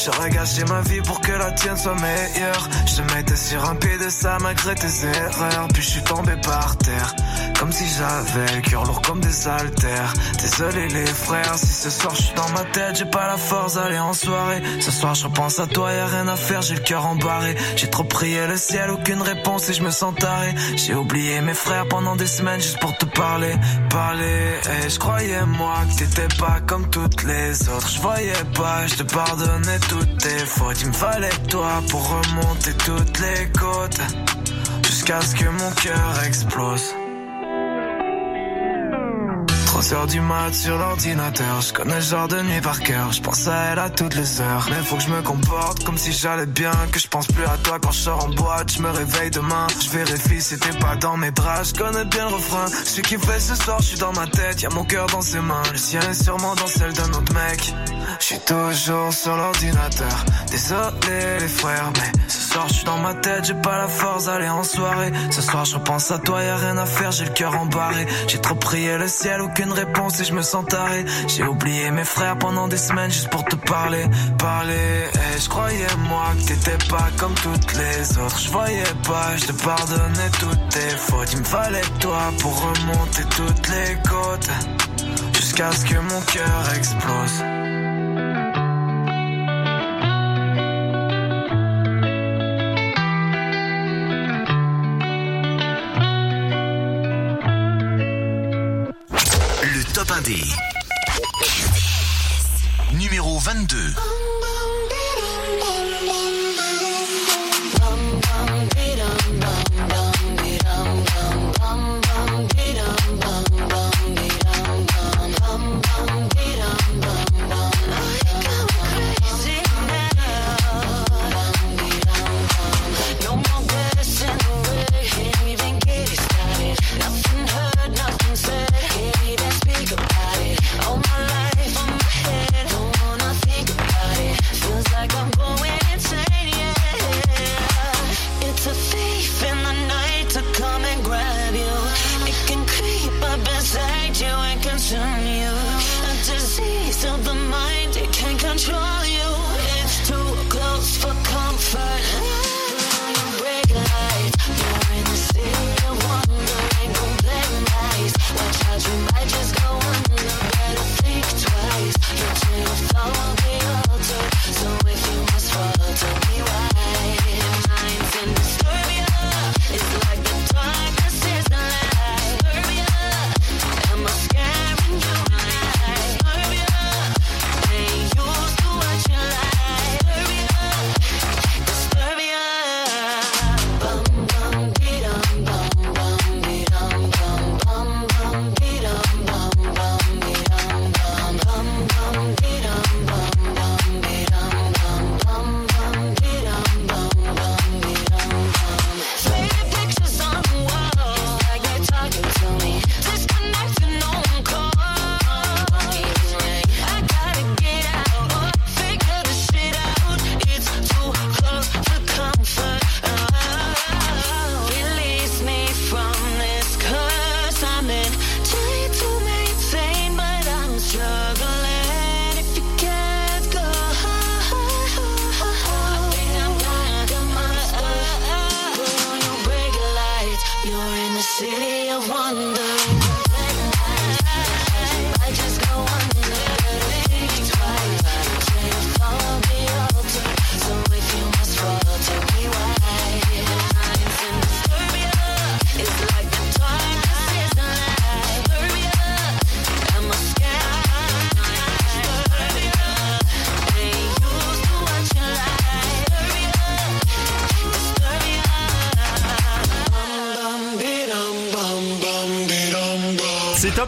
J'aurais 0.04 0.30
gâché 0.30 0.64
ma 0.66 0.82
vie 0.82 1.02
pour 1.02 1.20
que 1.22 1.32
la 1.32 1.52
tienne 1.52 1.78
soit 1.78 1.96
meilleure. 1.96 2.70
Je 2.86 3.02
mettais 3.16 3.36
sur 3.36 3.64
un 3.70 3.76
pied 3.76 3.98
de 3.98 4.10
ça 4.10 4.38
malgré 4.42 4.76
tes 4.76 5.06
erreurs. 5.06 5.68
Puis 5.74 5.84
je 5.84 5.90
suis 5.90 6.04
tombé 6.04 6.36
par 6.38 6.78
terre. 6.78 7.16
Comme 7.60 7.72
si 7.72 7.86
j'avais 7.98 8.62
cœur 8.62 8.86
lourd 8.86 9.02
comme 9.02 9.22
des 9.22 9.48
haltères. 9.48 10.14
Désolé 10.40 10.88
les 10.90 11.06
frères. 11.06 11.56
Si 11.58 11.74
ce 11.74 11.90
soir 11.90 12.14
je 12.16 12.22
suis 12.24 12.36
dans 12.36 12.50
ma 12.50 12.64
tête 12.66 12.98
J'ai 12.98 13.06
pas 13.06 13.28
la 13.28 13.38
force 13.38 13.76
d'aller 13.76 14.00
en 14.00 14.14
soirée. 14.14 14.62
Ce 14.80 14.92
soir 14.92 15.16
je 15.16 15.26
repense 15.26 15.60
à 15.60 15.68
toi. 15.68 15.92
Y'a 15.92 16.08
rien 16.08 16.28
à 16.28 16.36
faire. 16.36 16.62
J'ai 16.62 16.76
le 16.76 16.82
cœur 16.82 17.06
en 17.06 17.15
J'ai 17.76 17.90
trop 17.90 18.04
prié 18.04 18.48
le 18.48 18.58
ciel, 18.58 18.90
aucune 18.92 19.22
réponse 19.22 19.70
et 19.70 19.74
je 19.74 19.84
me 19.84 19.92
sens 19.92 20.14
taré. 20.16 20.54
J'ai 20.76 20.94
oublié 20.94 21.42
mes 21.42 21.54
frères 21.54 21.88
pendant 21.88 22.16
des 22.16 22.28
semaines 22.28 22.62
juste 22.62 22.80
pour 22.80 22.96
te 22.98 23.06
parler, 23.06 23.54
parler. 23.90 24.60
Et 24.84 24.90
je 24.90 25.00
croyais 25.00 25.46
moi 25.46 25.76
que 25.90 26.00
t'étais 26.00 26.36
pas 26.38 26.60
comme 26.68 26.90
toutes 26.90 27.24
les 27.24 27.70
autres. 27.70 27.90
Je 27.90 28.02
voyais 28.02 28.44
pas, 28.56 28.88
je 28.88 28.96
te 28.96 29.04
pardonnais 29.04 29.80
toutes 29.90 30.18
tes 30.18 30.46
fautes. 30.46 30.82
Il 30.82 30.88
me 30.88 30.94
fallait 30.94 31.38
toi 31.50 31.82
pour 31.90 32.04
remonter 32.08 32.74
toutes 32.74 33.20
les 33.20 33.52
côtes. 33.60 34.02
Jusqu'à 34.86 35.22
ce 35.22 35.36
que 35.36 35.46
mon 35.46 35.72
cœur 35.72 36.24
explose. 36.26 37.05
3 39.76 39.94
heures 39.94 40.08
du 40.08 40.22
mat 40.22 40.54
sur 40.54 40.78
l'ordinateur, 40.78 41.60
je 41.60 41.74
connais 41.74 41.96
le 41.96 42.00
genre 42.02 42.30
de 42.30 42.42
nuit 42.42 42.62
par 42.62 42.80
cœur, 42.80 43.12
je 43.12 43.20
pense 43.20 43.46
à 43.50 43.56
elle 43.72 43.80
à 43.80 43.90
toutes 43.90 44.16
les 44.16 44.40
heures. 44.40 44.68
Mais 44.70 44.82
faut 44.82 44.96
que 44.96 45.04
je 45.04 45.10
me 45.10 45.22
comporte 45.22 45.84
comme 45.84 45.98
si 45.98 46.14
j'allais 46.14 46.46
bien, 46.46 46.72
que 46.94 46.98
je 46.98 47.10
pense 47.10 47.28
plus 47.28 47.44
à 47.44 47.58
toi 47.62 47.78
quand 47.82 47.92
je 47.92 48.00
sors 48.00 48.24
en 48.24 48.30
boîte, 48.30 48.72
je 48.72 48.82
me 48.82 48.90
réveille 48.90 49.32
demain, 49.32 49.68
je 49.84 49.90
vérifie 49.90 50.42
si 50.42 50.58
t'es 50.58 50.80
pas 50.80 50.96
dans 50.96 51.18
mes 51.18 51.32
bras, 51.32 51.64
je 51.64 51.74
connais 51.74 52.06
bien 52.06 52.30
le 52.30 52.36
refrain. 52.36 52.68
Ce 52.68 53.02
qui 53.02 53.18
fait 53.18 53.40
ce 53.42 53.54
soir, 53.56 53.80
je 53.82 53.88
suis 53.88 53.98
dans 53.98 54.14
ma 54.14 54.28
tête, 54.28 54.62
y 54.62 54.66
a 54.66 54.70
mon 54.70 54.86
cœur 54.86 55.08
dans 55.08 55.22
ses 55.22 55.42
mains, 55.42 55.64
le 55.70 55.78
sien 55.78 56.00
est 56.10 56.24
sûrement 56.24 56.56
dans 56.56 56.68
celle 56.68 56.94
d'un 56.94 57.10
autre 57.10 57.34
mec. 57.34 57.74
Je 58.22 58.26
suis 58.26 58.40
toujours 58.40 59.12
sur 59.12 59.36
l'ordinateur, 59.36 60.26
désolé 60.52 61.40
les 61.42 61.48
frères, 61.50 61.92
mais 61.98 62.12
ce 62.30 62.54
soir 62.54 62.70
je 62.70 62.76
suis 62.76 62.86
dans 62.86 63.00
ma 63.00 63.14
tête, 63.14 63.44
j'ai 63.44 63.54
pas 63.56 63.78
la 63.78 63.90
force 63.90 64.28
d'aller 64.28 64.48
en 64.48 64.64
soirée. 64.64 65.12
Ce 65.32 65.42
soir 65.42 65.66
je 65.66 65.76
repense 65.76 66.12
à 66.12 66.20
toi, 66.20 66.42
y 66.42 66.48
a 66.48 66.56
rien 66.56 66.78
à 66.78 66.86
faire, 66.86 67.12
j'ai 67.12 67.26
le 67.26 67.32
cœur 67.32 67.60
embarré. 67.60 68.08
J'ai 68.28 68.40
trop 68.40 68.56
prié 68.56 68.98
le 68.98 69.10
ciel, 69.10 69.42
aucune 69.42 69.66
et 69.78 70.24
je 70.24 70.34
me 70.34 70.42
sens 70.42 70.66
taré. 70.66 71.06
J'ai 71.28 71.44
oublié 71.44 71.92
mes 71.92 72.04
frères 72.04 72.38
pendant 72.38 72.68
des 72.68 72.78
semaines 72.78 73.12
juste 73.12 73.30
pour 73.30 73.44
te 73.46 73.56
parler, 73.56 74.06
parler. 74.38 74.74
Et 74.74 75.40
je 75.40 75.50
croyais 75.50 75.88
moi 76.08 76.28
que 76.38 76.48
t'étais 76.48 76.78
pas 76.90 77.10
comme 77.18 77.34
toutes 77.36 77.74
les 77.74 78.18
autres. 78.18 78.40
Je 78.40 78.52
voyais 78.52 78.94
pas, 79.08 79.36
je 79.38 79.46
te 79.46 79.64
pardonnais 79.64 80.30
toutes 80.40 80.70
tes 80.70 80.98
fautes. 80.98 81.34
Il 81.34 81.40
me 81.40 81.44
fallait 81.44 81.82
toi 82.00 82.32
pour 82.40 82.54
remonter 82.62 83.24
toutes 83.36 83.68
les 83.70 83.96
côtes. 84.10 84.50
Jusqu'à 85.36 85.72
ce 85.72 85.86
que 85.86 86.00
mon 86.00 86.22
cœur 86.22 86.74
explose. 86.76 87.55
Top 100.08 100.18
1D. 100.18 100.44
Numéro 102.94 103.40
22. 103.40 104.45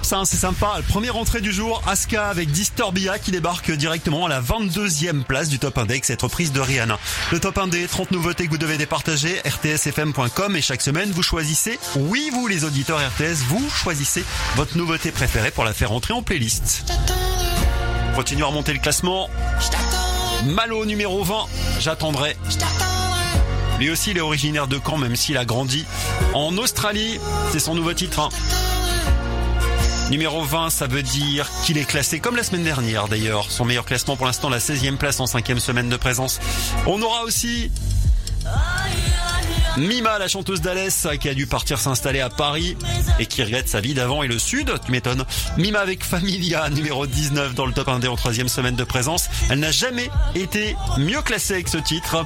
C'est 0.08 0.38
sympa. 0.38 0.80
Première 0.88 1.18
entrée 1.18 1.42
du 1.42 1.52
jour, 1.52 1.82
Aska 1.86 2.30
avec 2.30 2.50
Disturbia 2.50 3.20
qui 3.20 3.32
débarque 3.32 3.72
directement 3.72 4.26
à 4.26 4.30
la 4.30 4.42
22e 4.42 5.24
place 5.24 5.50
du 5.50 5.60
top 5.60 5.78
index, 5.78 6.08
cette 6.08 6.22
reprise 6.22 6.54
de 6.54 6.62
Rihanna. 6.62 6.98
Le 7.34 7.40
top 7.42 7.58
1D, 7.58 7.88
30 7.88 8.12
nouveautés 8.12 8.46
que 8.46 8.52
vous 8.52 8.58
devez 8.58 8.78
départager, 8.78 9.42
rtsfm.com 9.46 10.56
et 10.56 10.62
chaque 10.62 10.82
semaine 10.82 11.12
vous 11.12 11.24
choisissez, 11.24 11.78
oui 11.98 12.30
vous 12.32 12.48
les 12.48 12.64
auditeurs 12.64 13.00
RTS, 13.00 13.44
vous 13.50 13.70
choisissez 13.70 14.24
votre 14.56 14.78
nouveauté 14.78 15.12
préférée 15.12 15.52
pour 15.52 15.66
la 15.66 15.74
faire 15.74 15.92
entrer 15.92 16.14
en 16.14 16.22
playlist. 16.22 16.90
Continuons 18.16 18.46
à 18.46 18.50
remonter 18.50 18.72
le 18.72 18.80
classement. 18.80 19.30
Malo 20.46 20.86
numéro 20.86 21.22
20, 21.26 21.36
j'attendrai. 21.82 22.38
Lui 23.78 23.90
aussi, 23.92 24.12
il 24.12 24.18
est 24.18 24.22
originaire 24.22 24.68
de 24.68 24.80
Caen, 24.84 24.98
même 24.98 25.18
s'il 25.18 25.38
a 25.38 25.44
grandi 25.44 25.86
en 26.34 26.58
Australie. 26.58 27.20
C'est 27.52 27.60
son 27.60 27.76
nouveau 27.76 27.94
titre. 27.94 28.22
hein. 28.22 28.30
Numéro 30.10 30.42
20, 30.42 30.70
ça 30.70 30.88
veut 30.88 31.04
dire 31.04 31.50
qu'il 31.64 31.78
est 31.78 31.84
classé 31.84 32.20
comme 32.20 32.38
la 32.38 32.44
semaine 32.44 32.64
dernière 32.64 33.10
d'ailleurs. 33.10 33.52
Son 33.52 33.66
meilleur 33.66 33.86
classement 33.86 34.16
pour 34.16 34.26
l'instant, 34.26 34.50
la 34.50 34.60
16e 34.60 34.96
place 34.96 35.20
en 35.20 35.28
cinquième 35.28 35.60
semaine 35.60 35.90
de 35.90 35.98
présence. 35.98 36.40
On 36.86 37.02
aura 37.02 37.24
aussi 37.24 37.72
Mima, 39.78 40.18
la 40.18 40.28
chanteuse 40.28 40.62
d'Alès, 40.62 41.08
qui 41.20 41.30
a 41.30 41.34
dû 41.34 41.46
partir 41.46 41.78
s'installer 41.78 42.20
à 42.20 42.30
Paris 42.30 42.76
et 43.20 43.28
qui 43.28 43.44
regrette 43.44 43.70
sa 43.70 43.80
vie 43.80 43.94
d'avant 43.94 44.24
et 44.24 44.28
le 44.28 44.40
sud, 44.40 44.72
tu 44.84 44.92
m'étonnes. 44.92 45.24
Mima 45.58 45.80
avec 45.80 46.04
Familia, 46.04 46.70
numéro 46.70 47.06
19 47.06 47.54
dans 47.54 47.66
le 47.66 47.74
top 47.74 47.88
1D 47.90 48.08
en 48.08 48.16
troisième 48.16 48.48
semaine 48.48 48.76
de 48.76 48.84
présence. 48.84 49.30
Elle 49.50 49.60
n'a 49.60 49.72
jamais 49.72 50.10
été 50.34 50.76
mieux 50.98 51.22
classée 51.22 51.54
avec 51.56 51.68
ce 51.68 51.78
titre. 51.78 52.26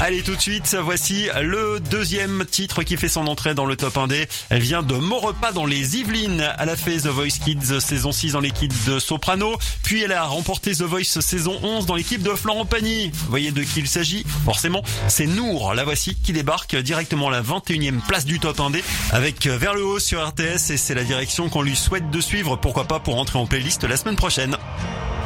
Allez 0.00 0.22
tout 0.22 0.34
de 0.34 0.40
suite, 0.40 0.76
voici 0.82 1.28
le 1.40 1.80
deuxième 1.80 2.44
titre 2.44 2.82
qui 2.82 2.96
fait 2.96 3.08
son 3.08 3.26
entrée 3.26 3.54
dans 3.54 3.64
le 3.64 3.76
top 3.76 3.94
1D. 3.96 4.28
Elle 4.50 4.60
vient 4.60 4.82
de 4.82 4.94
Maurepas 4.94 5.52
dans 5.52 5.64
les 5.64 5.96
Yvelines. 5.96 6.46
Elle 6.58 6.68
a 6.68 6.76
fait 6.76 6.98
The 6.98 7.06
Voice 7.06 7.38
Kids 7.42 7.80
saison 7.80 8.12
6 8.12 8.32
dans 8.32 8.40
l'équipe 8.40 8.72
de 8.84 8.98
Soprano. 8.98 9.56
Puis 9.82 10.02
elle 10.02 10.12
a 10.12 10.24
remporté 10.24 10.72
The 10.72 10.82
Voice 10.82 11.20
saison 11.20 11.58
11 11.62 11.86
dans 11.86 11.94
l'équipe 11.94 12.22
de 12.22 12.30
Florent 12.30 12.66
Pagny. 12.66 13.10
Vous 13.10 13.30
voyez 13.30 13.52
de 13.52 13.62
qui 13.62 13.80
il 13.80 13.88
s'agit 13.88 14.24
Forcément, 14.44 14.82
c'est 15.08 15.26
Nour. 15.26 15.72
La 15.74 15.84
voici 15.84 16.14
qui 16.14 16.32
débarque 16.32 16.76
directement 16.76 17.28
à 17.28 17.32
la 17.32 17.42
21e 17.42 18.00
place 18.06 18.26
du 18.26 18.38
top 18.38 18.58
1D 18.58 18.82
avec 19.12 19.46
Vers 19.46 19.74
le 19.74 19.84
haut 19.84 19.98
sur 19.98 20.26
RTS 20.26 20.70
et 20.70 20.76
c'est 20.76 20.94
la 20.94 21.04
direction 21.04 21.48
qu'on 21.48 21.62
lui 21.62 21.76
souhaite 21.76 22.10
de 22.10 22.20
suivre. 22.20 22.56
Pourquoi 22.56 22.84
pas 22.84 23.00
pour 23.00 23.16
entrer 23.18 23.38
en 23.38 23.46
playlist 23.46 23.84
la 23.84 23.96
semaine 23.96 24.16
prochaine. 24.16 24.56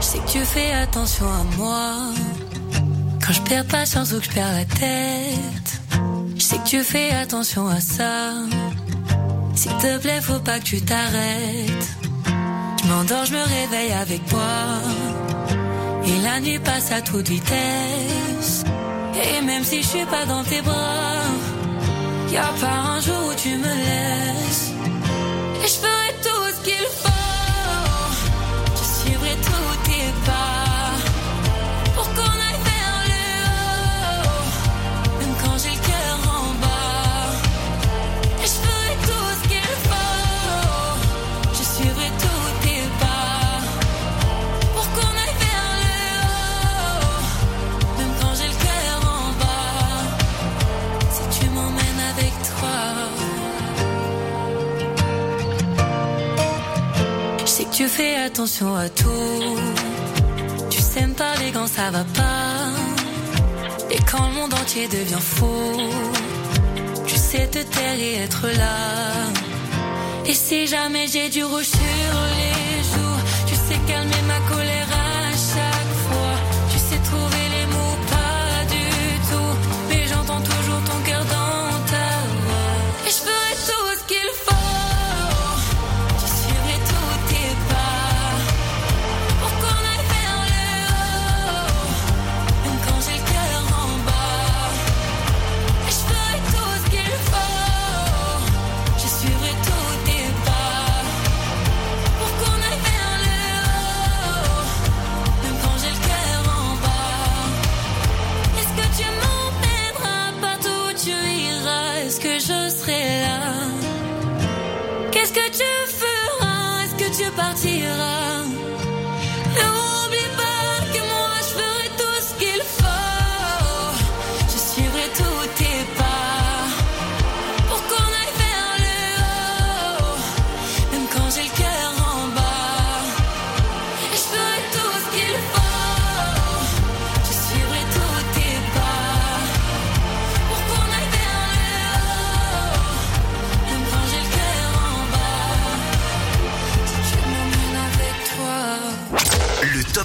Je 0.00 0.06
sais 0.06 0.18
que 0.18 0.30
tu 0.30 0.44
fais 0.44 0.72
attention 0.72 1.26
à 1.26 1.44
moi. 1.56 2.12
Quand 3.30 3.36
je 3.36 3.42
perds 3.42 3.66
patience 3.66 4.12
ou 4.12 4.18
que 4.18 4.24
je 4.24 4.30
perds 4.30 4.52
la 4.52 4.64
tête. 4.64 5.80
Je 6.34 6.42
sais 6.42 6.56
que 6.56 6.66
tu 6.66 6.82
fais 6.82 7.10
attention 7.12 7.68
à 7.68 7.78
ça. 7.78 8.32
S'il 9.54 9.70
te 9.76 9.98
plaît, 9.98 10.20
faut 10.20 10.40
pas 10.40 10.58
que 10.58 10.64
tu 10.64 10.82
t'arrêtes. 10.82 11.88
Je 12.82 12.88
m'endors, 12.88 13.24
je 13.26 13.32
me 13.32 13.40
réveille 13.40 13.92
avec 13.92 14.26
toi. 14.26 14.56
Et 16.06 16.22
la 16.24 16.40
nuit 16.40 16.58
passe 16.58 16.90
à 16.90 17.02
toute 17.02 17.28
vitesse. 17.28 18.64
Et 19.14 19.40
même 19.42 19.62
si 19.62 19.80
je 19.80 19.86
suis 19.86 20.06
pas 20.06 20.26
dans 20.26 20.42
tes 20.42 20.62
bras, 20.62 21.22
y 22.32 22.36
a 22.36 22.52
pas 22.60 22.78
un 22.94 23.00
jour 23.00 23.30
où 23.30 23.34
tu 23.34 23.50
me 23.50 23.74
laisses. 23.86 24.72
Et 25.62 25.68
je 25.68 25.74
ferai 25.74 26.14
tout 26.20 26.46
ce 26.56 26.64
qu'il 26.64 26.86
faut. 27.00 27.19
Tu 57.80 57.88
fais 57.88 58.14
attention 58.16 58.76
à 58.76 58.90
tout. 58.90 59.56
Tu 60.68 60.80
me 61.08 61.14
parler 61.14 61.50
quand 61.50 61.66
ça 61.66 61.90
va 61.90 62.04
pas. 62.20 62.68
Et 63.90 63.98
quand 64.10 64.28
le 64.28 64.34
monde 64.34 64.52
entier 64.52 64.86
devient 64.86 65.24
fou. 65.34 65.46
Tu 67.06 67.16
sais 67.16 67.46
te 67.46 67.62
taire 67.74 67.98
et 67.98 68.16
être 68.16 68.46
là. 68.62 68.76
Et 70.26 70.34
si 70.34 70.66
jamais 70.66 71.06
j'ai 71.06 71.30
du 71.30 71.42
rouge 71.42 71.70
sur 71.80 72.16
les 72.40 72.82
joues, 72.90 73.20
tu 73.48 73.54
sais 73.54 73.80
calmer 73.88 74.24
ma 74.28 74.40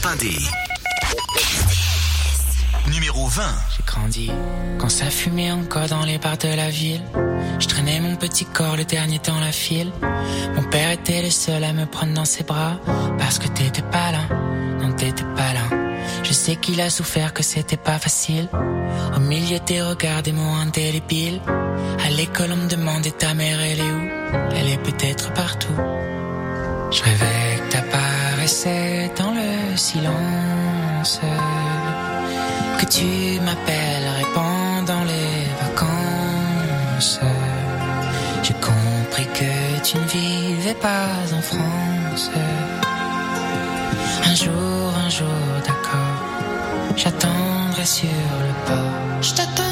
toi. 0.06 0.14
Le 0.14 0.18
top 0.18 0.26
1D. 0.26 0.50
Numéro 2.92 3.28
20. 3.28 3.44
J'ai 3.76 3.84
grandi 3.86 4.32
quand 4.78 4.90
ça 4.90 5.10
fumait 5.10 5.52
encore 5.52 5.88
dans 5.88 6.06
les 6.06 6.18
bars 6.18 6.38
de 6.38 6.48
la 6.48 6.70
ville. 6.70 7.02
Je 7.60 7.68
traînais 7.68 8.00
mon 8.00 8.16
petit 8.16 8.46
corps 8.46 8.78
le 8.78 8.86
dernier 8.86 9.20
dans 9.26 9.40
la 9.40 9.52
file. 9.52 9.92
Mon 10.56 10.64
père 10.64 10.92
était 10.92 11.22
le 11.22 11.30
seul 11.30 11.64
à 11.64 11.74
me 11.74 11.86
prendre 11.86 12.14
dans 12.14 12.26
ses 12.26 12.44
bras 12.44 12.80
parce 13.18 13.40
que 13.40 13.48
t'étais 13.48 13.82
pas 13.82 14.12
là, 14.12 14.22
non 14.82 14.94
t'étais 14.94 15.24
pas 15.36 15.54
là. 15.54 15.66
Je 16.24 16.34
sais 16.34 16.56
qu'il 16.56 16.80
a 16.82 16.90
souffert, 16.90 17.34
que 17.34 17.44
c'était 17.44 17.78
pas 17.78 17.98
facile. 17.98 18.48
Au 19.16 19.20
milieu 19.20 19.60
des 19.66 19.82
regards 19.82 20.22
des 20.22 20.34
mots 20.34 20.56
indélébiles. 20.62 21.42
À 22.06 22.10
l'école 22.12 22.52
on 22.52 22.58
me 22.58 22.70
demandait 22.70 23.12
ta 23.12 23.34
mère 23.34 23.60
elle 23.60 23.80
est 23.80 23.92
où? 23.92 24.10
Elle 24.56 24.70
est 24.70 24.84
peut-être 24.84 25.34
partout. 25.34 25.76
Je 26.92 27.02
rêvais 27.04 27.60
que 27.70 27.76
t'apparaissais 28.46 29.12
dans 29.18 29.32
le 29.32 29.76
silence. 29.76 31.20
Que 32.80 32.86
tu 32.86 33.40
m'appellerais 33.42 34.28
pendant 34.34 35.04
les 35.04 35.46
vacances. 35.62 37.20
J'ai 38.44 38.54
compris 38.54 39.28
que 39.34 39.82
tu 39.84 39.98
ne 39.98 40.04
vivais 40.04 40.76
pas 40.76 41.08
en 41.34 41.42
France. 41.42 42.30
Un 44.24 44.36
jour, 44.36 44.94
un 45.06 45.10
jour, 45.10 45.28
d'accord. 45.66 46.96
J'attendrai 46.96 47.86
sur 47.86 48.10
le 48.10 48.54
port. 48.68 49.65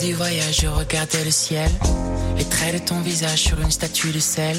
Du 0.00 0.14
voyage, 0.14 0.60
je 0.62 0.66
regardais 0.66 1.24
le 1.24 1.30
ciel. 1.30 1.70
Les 2.36 2.44
traits 2.44 2.74
de 2.74 2.78
ton 2.78 3.00
visage 3.00 3.40
sur 3.40 3.60
une 3.60 3.70
statue 3.70 4.12
de 4.12 4.18
sel. 4.18 4.56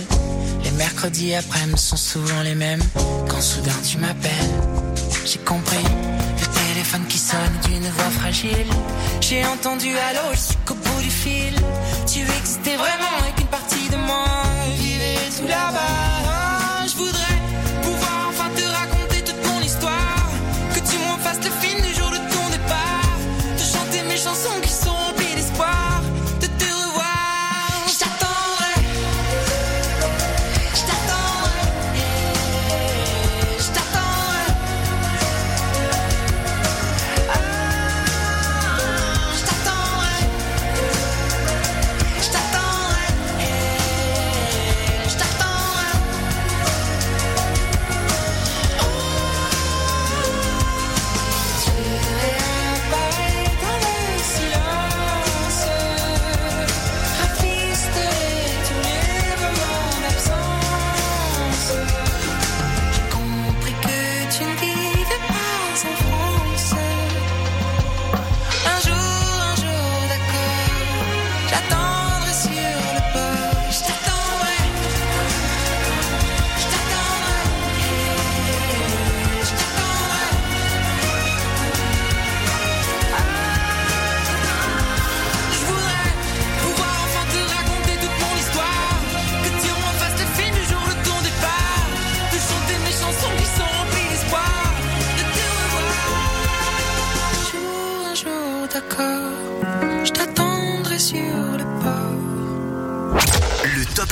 Les 0.64 0.72
mercredis 0.72 1.34
après-midi 1.36 1.82
sont 1.82 1.98
souvent 1.98 2.42
les 2.44 2.56
mêmes. 2.56 2.82
Quand 3.28 3.42
soudain 3.42 3.76
tu 3.88 3.98
m'appelles, 3.98 4.52
j'ai 5.26 5.40
compris. 5.40 5.84
Le 5.84 6.74
téléphone 6.74 7.06
qui 7.08 7.18
sonne 7.18 7.58
d'une 7.66 7.90
voix 7.90 8.12
fragile. 8.12 8.68
J'ai 9.22 9.46
entendu 9.46 9.90
allô 9.90 10.32
jusqu'au 10.32 10.76
bout 10.76 11.02
du 11.02 11.10
fil. 11.10 11.56
Tu 12.12 12.20
existais 12.22 12.76
vraiment 12.76 13.18
et 13.28 13.34
qu'une 13.38 13.48
partie 13.48 13.90
de 13.90 13.98
moi 13.98 14.26
vivait 14.78 15.30
tout 15.38 15.48
là-bas. 15.48 16.01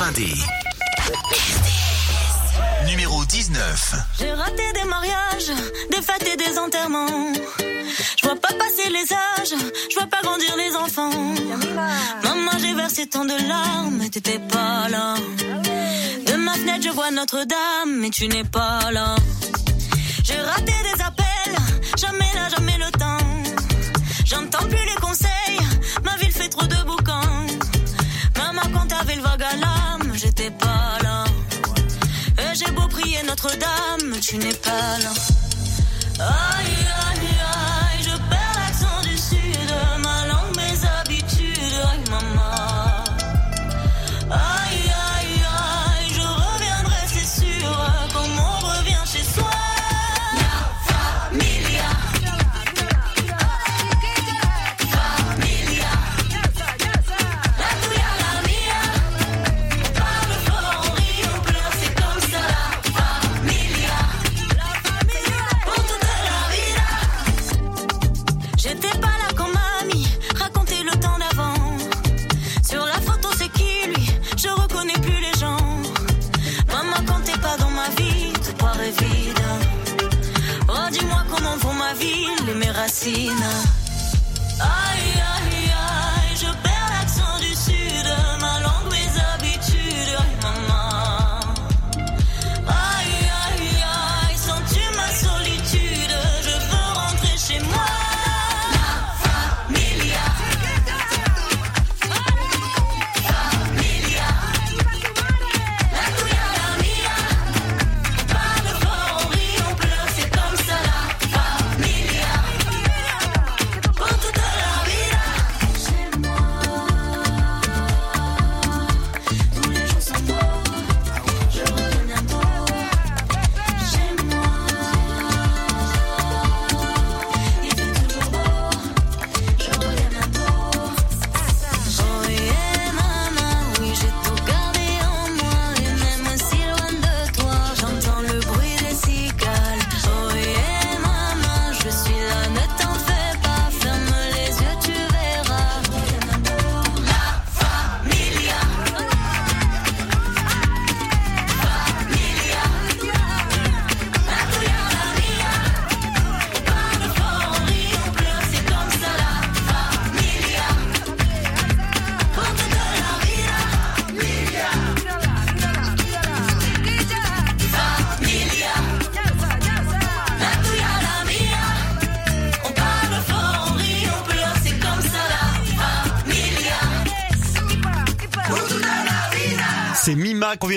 Top 0.00 0.08
1D. 0.08 0.34
Numéro 2.86 3.24
19. 3.24 3.94
J'ai 4.18 4.32
raté 4.32 4.62
des 4.72 4.88
mariages, 4.88 5.52
des 5.90 6.02
fêtes 6.02 6.26
et 6.32 6.36
des 6.36 6.58
enterrements. 6.58 7.32
Je 8.16 8.26
vois 8.26 8.36
pas 8.36 8.52
passer 8.54 8.88
les 8.90 9.12
âges, 9.12 9.54
je 9.90 9.94
vois 9.94 10.06
pas 10.06 10.22
grandir 10.22 10.56
les 10.56 10.74
enfants. 10.76 11.10
Maman, 12.22 12.52
j'ai 12.60 12.74
versé 12.74 13.08
tant 13.08 13.24
de 13.24 13.48
larmes, 13.48 13.96
mais 13.98 14.08
t'étais 14.08 14.38
pas 14.38 14.88
là. 14.88 15.14
De 16.26 16.36
ma 16.36 16.54
fenêtre, 16.54 16.82
je 16.82 16.90
vois 16.90 17.10
Notre-Dame, 17.10 17.98
mais 18.00 18.10
tu 18.10 18.28
n'es 18.28 18.44
pas 18.44 18.90
là. 18.92 19.16
J'ai 20.24 20.40
raté 20.40 20.72
des 20.94 21.02
appels, 21.02 21.56
jamais 21.98 22.30
là, 22.34 22.48
jamais 22.48 22.78
le 22.78 22.90
temps. 22.98 23.26
J'entends 24.24 24.66
plus 24.66 24.84
les 24.92 25.00
conseils, 25.00 25.60
ma 26.04 26.16
ville 26.16 26.32
fait 26.32 26.48
trop 26.48 26.66
de 26.66 26.76
boucans. 26.86 26.99
T'avais 29.00 29.16
le 29.16 29.22
vague 29.22 29.42
à 29.42 29.56
l'âme, 29.56 30.12
j'étais 30.14 30.50
pas 30.50 30.98
là. 31.02 31.24
Et 32.36 32.54
j'ai 32.54 32.70
beau 32.72 32.86
prier 32.86 33.22
Notre-Dame, 33.26 34.20
tu 34.20 34.36
n'es 34.36 34.52
pas 34.52 34.98
là. 34.98 35.12
Aïe, 36.18 36.66
aïe, 37.08 37.34
aïe, 37.40 38.02
je 38.02 38.14
perds 38.28 38.56
l'accent 38.56 39.00
du 39.00 39.16
sud, 39.16 39.72
ma 40.02 40.26
langue, 40.26 40.54
mes 40.54 40.86
habitudes, 40.98 41.80
aïe, 41.90 42.10
maman. 42.10 43.04
Aïe, 44.30 44.59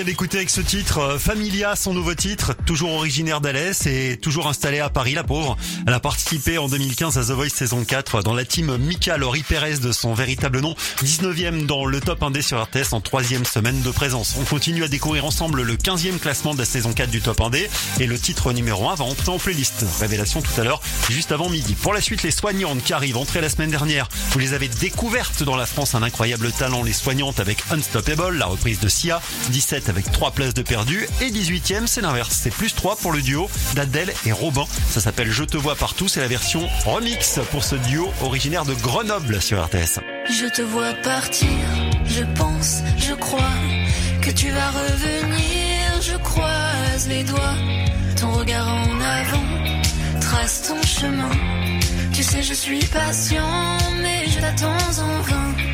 D'écouter 0.04 0.36
avec 0.36 0.50
ce 0.50 0.60
titre, 0.60 0.98
euh, 0.98 1.18
Familia, 1.18 1.76
son 1.76 1.94
nouveau 1.94 2.14
titre, 2.14 2.53
toujours 2.64 2.92
originaire 2.92 3.40
d'Alès 3.40 3.86
et 3.86 4.18
toujours 4.20 4.48
installée 4.48 4.80
à 4.80 4.88
Paris, 4.88 5.14
la 5.14 5.24
pauvre. 5.24 5.56
Elle 5.86 5.92
a 5.92 6.00
participé 6.00 6.58
en 6.58 6.68
2015 6.68 7.18
à 7.18 7.22
The 7.22 7.36
Voice 7.36 7.50
saison 7.50 7.84
4 7.84 8.22
dans 8.22 8.34
la 8.34 8.44
team 8.44 8.76
Mika 8.76 9.16
Laurie 9.16 9.42
Pérez 9.42 9.78
de 9.78 9.92
son 9.92 10.14
véritable 10.14 10.60
nom, 10.60 10.74
19e 11.02 11.66
dans 11.66 11.84
le 11.84 12.00
top 12.00 12.20
1D 12.22 12.42
sur 12.42 12.62
RTS 12.62 12.92
en 12.92 13.00
troisième 13.00 13.44
semaine 13.44 13.80
de 13.82 13.90
présence. 13.90 14.36
On 14.40 14.44
continue 14.44 14.84
à 14.84 14.88
découvrir 14.88 15.24
ensemble 15.24 15.62
le 15.62 15.76
15e 15.76 16.18
classement 16.18 16.54
de 16.54 16.58
la 16.58 16.64
saison 16.64 16.92
4 16.92 17.10
du 17.10 17.20
top 17.20 17.38
1D 17.40 17.68
et 18.00 18.06
le 18.06 18.18
titre 18.18 18.52
numéro 18.52 18.88
1 18.88 18.94
va 18.94 19.04
entrer 19.04 19.30
en 19.30 19.38
playlist. 19.38 19.84
Révélation 20.00 20.40
tout 20.40 20.60
à 20.60 20.64
l'heure, 20.64 20.80
juste 21.10 21.32
avant 21.32 21.48
midi. 21.48 21.74
Pour 21.74 21.92
la 21.92 22.00
suite, 22.00 22.22
les 22.22 22.30
soignantes 22.30 22.82
qui 22.82 22.92
arrivent, 22.92 23.16
entrées 23.16 23.40
la 23.40 23.48
semaine 23.48 23.70
dernière. 23.70 24.08
Vous 24.30 24.38
les 24.38 24.54
avez 24.54 24.68
découvertes 24.68 25.42
dans 25.42 25.56
la 25.56 25.66
France, 25.66 25.94
un 25.94 26.02
incroyable 26.02 26.52
talent, 26.52 26.82
les 26.82 26.92
soignantes 26.92 27.40
avec 27.40 27.58
Unstoppable, 27.70 28.36
la 28.36 28.46
reprise 28.46 28.80
de 28.80 28.88
Sia, 28.88 29.20
17 29.50 29.88
avec 29.88 30.10
3 30.10 30.32
places 30.32 30.54
de 30.54 30.62
perdu 30.62 31.06
et 31.20 31.30
18e 31.30 31.86
c'est 31.86 32.00
l'inverse, 32.00 32.34
plus 32.54 32.74
3 32.74 32.96
pour 32.96 33.12
le 33.12 33.20
duo 33.20 33.48
d'Adèle 33.74 34.12
et 34.26 34.32
Robin. 34.32 34.64
Ça 34.88 35.00
s'appelle 35.00 35.30
Je 35.30 35.44
te 35.44 35.56
vois 35.56 35.74
partout, 35.74 36.08
c'est 36.08 36.20
la 36.20 36.28
version 36.28 36.66
remix 36.84 37.40
pour 37.50 37.64
ce 37.64 37.76
duo 37.76 38.12
originaire 38.22 38.64
de 38.64 38.74
Grenoble 38.74 39.40
sur 39.40 39.64
RTS. 39.64 40.00
Je 40.30 40.46
te 40.46 40.62
vois 40.62 40.94
partir, 41.02 41.48
je 42.06 42.22
pense, 42.36 42.82
je 42.96 43.14
crois 43.14 43.40
que 44.22 44.30
tu 44.30 44.50
vas 44.50 44.70
revenir, 44.70 46.02
je 46.02 46.16
croise 46.16 47.08
les 47.08 47.24
doigts, 47.24 47.56
ton 48.18 48.32
regard 48.32 48.68
en 48.68 49.00
avant 49.00 49.54
trace 50.20 50.62
ton 50.68 50.82
chemin. 50.82 51.30
Tu 52.12 52.22
sais, 52.22 52.42
je 52.42 52.54
suis 52.54 52.84
patient, 52.86 53.78
mais 54.02 54.26
je 54.28 54.40
t'attends 54.40 55.02
en 55.02 55.20
vain. 55.22 55.73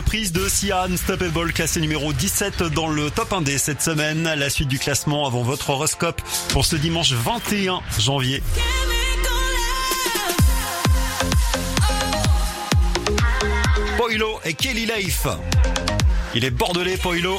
reprise 0.00 0.32
de 0.32 0.48
Sia 0.48 0.84
Unstoppable, 0.84 1.52
classé 1.52 1.78
numéro 1.78 2.14
17 2.14 2.62
dans 2.62 2.88
le 2.88 3.10
top 3.10 3.32
1D 3.32 3.58
cette 3.58 3.82
semaine. 3.82 4.22
La 4.34 4.48
suite 4.48 4.68
du 4.68 4.78
classement 4.78 5.26
avant 5.26 5.42
votre 5.42 5.68
horoscope 5.68 6.22
pour 6.54 6.64
ce 6.64 6.74
dimanche 6.74 7.12
21 7.12 7.80
janvier. 7.98 8.42
Poilo 13.98 14.40
et 14.46 14.54
Kelly 14.54 14.86
Life. 14.86 15.26
Il 16.34 16.46
est 16.46 16.50
bordelais, 16.50 16.96
Poilo. 16.96 17.38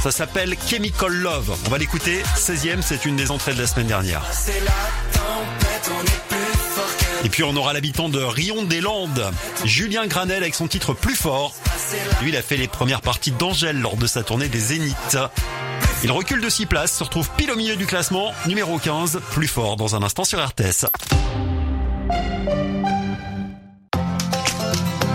Ça 0.00 0.12
s'appelle 0.12 0.54
Chemical 0.64 1.12
Love. 1.12 1.58
On 1.66 1.70
va 1.70 1.78
l'écouter. 1.78 2.22
16e, 2.36 2.82
c'est 2.82 3.04
une 3.04 3.16
des 3.16 3.32
entrées 3.32 3.54
de 3.54 3.60
la 3.60 3.66
semaine 3.66 3.88
dernière. 3.88 4.22
Et 7.24 7.28
puis 7.28 7.42
on 7.42 7.54
aura 7.56 7.72
l'habitant 7.72 8.08
de 8.08 8.20
Rion 8.20 8.62
des 8.64 8.80
Landes, 8.80 9.30
Julien 9.64 10.06
Granel 10.06 10.42
avec 10.42 10.54
son 10.54 10.68
titre 10.68 10.94
Plus 10.94 11.14
fort. 11.14 11.54
Lui, 12.22 12.30
il 12.30 12.36
a 12.36 12.42
fait 12.42 12.56
les 12.56 12.68
premières 12.68 13.02
parties 13.02 13.30
d'Angèle 13.32 13.80
lors 13.80 13.96
de 13.96 14.06
sa 14.06 14.22
tournée 14.22 14.48
des 14.48 14.58
Zéniths. 14.58 15.18
Il 16.02 16.10
recule 16.12 16.40
de 16.40 16.48
6 16.48 16.66
places, 16.66 16.96
se 16.96 17.04
retrouve 17.04 17.28
pile 17.36 17.50
au 17.50 17.56
milieu 17.56 17.76
du 17.76 17.86
classement, 17.86 18.32
numéro 18.46 18.78
15, 18.78 19.20
plus 19.32 19.48
fort 19.48 19.76
dans 19.76 19.96
un 19.96 20.02
instant 20.02 20.24
sur 20.24 20.42
RTS. 20.44 20.86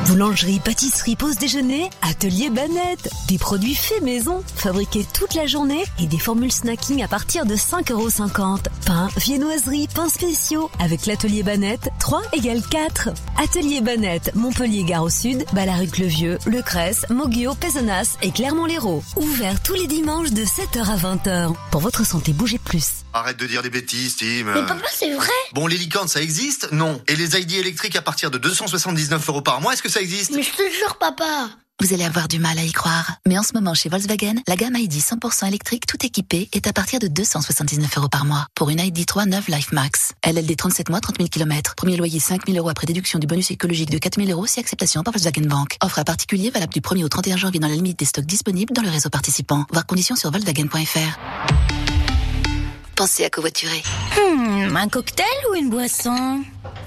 Boulangerie, 0.07 0.59
pâtisserie, 0.59 1.15
pause 1.15 1.37
déjeuner, 1.37 1.89
atelier 2.03 2.51
banette, 2.51 3.09
des 3.27 3.39
produits 3.39 3.73
faits 3.73 4.03
maison, 4.03 4.43
fabriqués 4.55 5.05
toute 5.13 5.33
la 5.33 5.47
journée 5.47 5.83
et 5.99 6.05
des 6.05 6.19
formules 6.19 6.51
snacking 6.51 7.01
à 7.03 7.07
partir 7.07 7.45
de 7.45 7.55
5,50€. 7.55 8.65
Pain, 8.85 9.07
viennoiserie, 9.17 9.87
pains 9.87 10.09
spéciaux 10.09 10.69
avec 10.79 11.07
l'atelier 11.07 11.41
banette, 11.41 11.89
3 11.99 12.21
égale 12.33 12.61
4. 12.61 13.09
Atelier 13.41 13.81
banette, 13.81 14.31
Montpellier-Gare 14.35 15.03
au 15.03 15.09
Sud, 15.09 15.43
Ballaruc-le-Vieux, 15.53 16.37
Le 16.45 16.61
Cresse, 16.61 17.05
Moguio, 17.09 17.55
Pézenas 17.55 18.17
et 18.21 18.31
Clermont-Lérault. 18.31 19.03
Ouvert 19.15 19.61
tous 19.63 19.73
les 19.73 19.87
dimanches 19.87 20.31
de 20.31 20.43
7h 20.43 20.87
à 20.87 20.97
20h. 20.97 21.53
Pour 21.71 21.81
votre 21.81 22.05
santé, 22.05 22.31
bougez 22.31 22.59
plus. 22.59 23.04
Arrête 23.15 23.37
de 23.37 23.47
dire 23.47 23.63
des 23.63 23.69
bêtises, 23.69 24.17
Tim. 24.17 24.43
Mais 24.43 24.65
papa, 24.65 24.83
c'est 24.93 25.13
vrai 25.13 25.31
Bon, 25.53 25.67
les 25.67 25.77
licornes, 25.77 26.09
ça 26.09 26.21
existe? 26.21 26.67
Non. 26.73 27.01
Et 27.07 27.15
les 27.15 27.39
ID 27.39 27.53
électriques 27.53 27.95
à 27.95 28.01
partir 28.01 28.29
de 28.29 28.37
279 28.37 29.29
euros 29.29 29.41
par 29.41 29.61
mois, 29.61 29.71
est-ce 29.71 29.81
que 29.81 29.87
ça 29.87 30.01
existe? 30.01 30.31
Mais 30.35 30.43
je 30.43 30.51
te 30.51 30.61
jure, 30.77 30.97
papa 30.97 31.47
Vous 31.79 31.93
allez 31.93 32.03
avoir 32.03 32.27
du 32.27 32.39
mal 32.39 32.59
à 32.59 32.63
y 32.63 32.73
croire. 32.73 33.13
Mais 33.25 33.37
en 33.37 33.43
ce 33.43 33.53
moment, 33.53 33.73
chez 33.73 33.87
Volkswagen, 33.87 34.35
la 34.49 34.57
gamme 34.57 34.75
ID 34.75 34.95
100% 34.95 35.47
électrique 35.47 35.85
tout 35.85 36.05
équipée 36.05 36.49
est 36.51 36.67
à 36.67 36.73
partir 36.73 36.99
de 36.99 37.07
279 37.07 37.97
euros 37.97 38.09
par 38.09 38.25
mois. 38.25 38.47
Pour 38.53 38.69
une 38.69 38.81
ID 38.81 39.05
3 39.05 39.27
9 39.27 39.47
Life 39.47 39.71
Max. 39.71 40.11
LLD 40.25 40.57
37 40.57 40.89
mois, 40.89 40.99
30 40.99 41.15
000 41.15 41.29
km. 41.29 41.75
Premier 41.75 41.95
loyer 41.95 42.19
5 42.19 42.45
000 42.45 42.57
euros 42.57 42.67
après 42.67 42.85
déduction 42.85 43.17
du 43.17 43.27
bonus 43.27 43.49
écologique 43.49 43.91
de 43.91 43.97
4 43.97 44.19
000 44.19 44.29
euros 44.29 44.45
si 44.45 44.59
acceptation 44.59 45.03
par 45.03 45.13
Volkswagen 45.13 45.47
Bank. 45.47 45.77
Offre 45.81 45.99
à 45.99 46.03
particulier 46.03 46.49
valable 46.49 46.73
du 46.73 46.81
1er 46.81 47.05
au 47.05 47.07
31 47.07 47.37
janvier 47.37 47.61
dans 47.61 47.69
la 47.69 47.75
limite 47.75 47.97
des 47.97 48.03
stocks 48.03 48.25
disponibles 48.25 48.73
dans 48.73 48.81
le 48.81 48.89
réseau 48.89 49.09
participant. 49.09 49.63
Voir 49.71 49.85
conditions 49.85 50.17
sur 50.17 50.31
Volkswagen.fr. 50.31 51.94
Pensez 52.95 53.25
à 53.25 53.29
covoiturer. 53.29 53.83
Hmm, 54.17 54.75
un 54.77 54.87
cocktail 54.87 55.25
ou 55.51 55.55
une 55.55 55.69
boisson? 55.69 56.43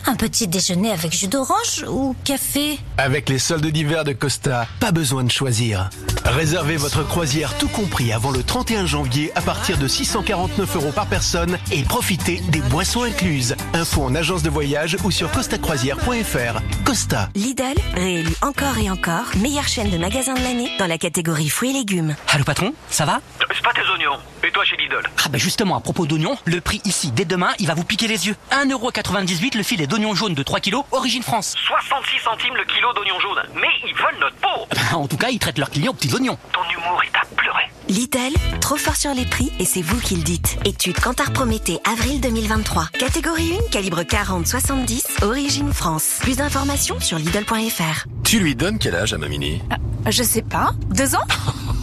Un 0.07 0.15
petit 0.15 0.49
déjeuner 0.49 0.91
avec 0.91 1.13
jus 1.13 1.29
d'orange 1.29 1.85
ou 1.89 2.17
café 2.25 2.79
Avec 2.97 3.29
les 3.29 3.39
soldes 3.39 3.67
d'hiver 3.67 4.05
de 4.05 4.13
Costa, 4.13 4.67
pas 4.81 4.91
besoin 4.93 5.25
de 5.25 5.31
choisir. 5.31 5.91
Réservez 6.25 6.77
votre 6.77 7.07
croisière 7.07 7.57
tout 7.59 7.69
compris 7.69 8.13
avant 8.13 8.31
le 8.31 8.43
31 8.43 8.87
janvier 8.87 9.33
à 9.35 9.41
partir 9.41 9.79
de 9.79 9.89
649 9.89 10.77
euros 10.77 10.93
par 10.93 11.07
personne 11.07 11.59
et 11.73 11.83
profitez 11.83 12.41
des 12.51 12.61
boissons 12.61 13.03
incluses. 13.03 13.55
Info 13.75 14.03
en 14.03 14.15
agence 14.15 14.43
de 14.43 14.51
voyage 14.51 14.97
ou 15.05 15.11
sur 15.11 15.31
costacroisière.fr. 15.31 16.61
Costa. 16.85 17.29
Lidl, 17.35 17.65
réélu 17.95 18.33
encore 18.43 18.79
et 18.79 18.91
encore, 18.91 19.27
meilleure 19.41 19.69
chaîne 19.69 19.91
de 19.91 19.99
magasins 19.99 20.35
de 20.35 20.43
l'année 20.43 20.71
dans 20.79 20.87
la 20.87 20.99
catégorie 20.99 21.49
fruits 21.49 21.71
et 21.71 21.75
légumes. 21.75 22.15
Allô 22.29 22.45
patron, 22.45 22.73
ça 22.91 23.05
va? 23.05 23.21
C'est 23.55 23.63
pas 23.63 23.73
tes 23.73 23.81
oignons. 23.91 24.19
Et 24.47 24.51
toi 24.53 24.65
chez 24.65 24.77
Lidl? 24.77 25.03
Ah 25.25 25.29
bah 25.29 25.39
justement, 25.39 25.77
à 25.77 25.81
propos 25.81 26.07
d'oignons, 26.07 26.37
le 26.45 26.61
prix 26.61 26.81
ici, 26.85 27.11
dès 27.11 27.25
demain, 27.25 27.51
il 27.59 27.67
va 27.67 27.75
vous 27.75 27.85
piquer 27.85 28.07
les 28.07 28.27
yeux. 28.29 28.37
1,98€ 28.53 29.57
le 29.57 29.63
d'oignons 29.87 30.15
jaunes 30.15 30.35
de 30.35 30.43
3 30.43 30.61
kilos, 30.61 30.85
origine 30.93 31.23
France. 31.23 31.55
66 31.67 32.19
centimes 32.25 32.57
le 32.57 32.65
kilo 32.65 32.93
d'oignons 32.95 33.21
jaunes. 33.21 33.43
Mais 33.55 33.69
ils 33.87 33.95
veulent 33.95 34.19
notre 34.21 34.37
peau 34.37 34.67
Bah, 34.75 34.97
en 34.99 35.07
tout 35.07 35.17
cas, 35.17 35.29
ils 35.29 35.39
traitent 35.39 35.59
leurs 35.59 35.71
clients 35.71 35.91
aux 35.93 35.95
petits 35.95 36.13
oignons. 36.15 36.39
Ton 36.53 36.63
humour 36.71 37.03
est 37.05 37.17
à 37.17 37.25
pleurer. 37.37 37.65
Lidl, 37.89 38.35
trop 38.61 38.77
fort 38.77 38.97
sur 38.97 39.15
les 39.15 39.25
prix 39.25 39.51
et 39.59 39.65
c'est 39.65 39.81
vous 39.83 39.99
qui 39.99 40.17
le 40.17 40.23
dites. 40.23 40.59
Étude 40.65 41.01
Cantar 41.01 41.33
Prométhée, 41.33 41.79
avril 41.91 42.21
2023. 42.21 42.89
Catégorie 42.99 43.55
1, 43.67 43.71
calibre 43.71 44.03
40-70, 44.03 45.25
origine 45.25 45.73
France. 45.73 46.19
Plus 46.21 46.37
d'informations 46.37 47.01
sur 47.01 47.19
Lidl.fr. 47.19 48.07
Tu 48.25 48.41
lui 48.41 48.55
donnes 48.55 48.79
quel 48.79 48.95
âge 48.95 49.15
à 49.15 49.19
ma 49.19 49.29
mini 49.29 49.63
Je 50.07 50.23
sais 50.23 50.43
pas. 50.43 50.73
Deux 50.95 51.15
ans? 51.15 51.25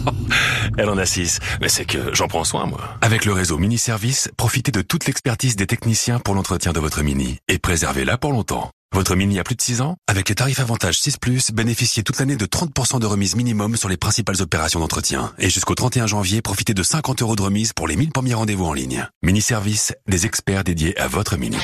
Elle 0.78 0.90
en 0.90 0.98
a 0.98 1.06
6, 1.06 1.40
mais 1.60 1.68
c'est 1.68 1.84
que 1.84 2.14
j'en 2.14 2.28
prends 2.28 2.44
soin, 2.44 2.66
moi. 2.66 2.96
Avec 3.02 3.24
le 3.24 3.32
réseau 3.32 3.58
Mini 3.58 3.78
Service, 3.78 4.30
profitez 4.36 4.70
de 4.70 4.82
toute 4.82 5.06
l'expertise 5.06 5.56
des 5.56 5.66
techniciens 5.66 6.20
pour 6.20 6.34
l'entretien 6.34 6.72
de 6.72 6.78
votre 6.78 7.02
Mini 7.02 7.38
et 7.48 7.58
préservez-la 7.58 8.16
pour 8.16 8.32
longtemps. 8.32 8.70
Votre 8.92 9.14
Mini 9.14 9.38
a 9.38 9.44
plus 9.44 9.56
de 9.56 9.60
6 9.60 9.80
ans 9.80 9.96
Avec 10.06 10.28
les 10.28 10.34
tarifs 10.34 10.60
avantage 10.60 10.98
6+, 11.00 11.52
bénéficiez 11.52 12.02
toute 12.02 12.18
l'année 12.18 12.36
de 12.36 12.46
30% 12.46 12.98
de 12.98 13.06
remise 13.06 13.36
minimum 13.36 13.76
sur 13.76 13.88
les 13.88 13.96
principales 13.96 14.40
opérations 14.40 14.80
d'entretien. 14.80 15.32
Et 15.38 15.50
jusqu'au 15.50 15.74
31 15.74 16.06
janvier, 16.06 16.40
profitez 16.40 16.72
de 16.72 16.82
50 16.82 17.22
euros 17.22 17.36
de 17.36 17.42
remise 17.42 17.72
pour 17.72 17.88
les 17.88 17.96
1000 17.96 18.10
premiers 18.10 18.34
rendez-vous 18.34 18.64
en 18.64 18.72
ligne. 18.72 19.06
Mini 19.22 19.42
Service, 19.42 19.92
des 20.08 20.24
experts 20.24 20.64
dédiés 20.64 20.98
à 20.98 21.08
votre 21.08 21.36
Mini. 21.36 21.58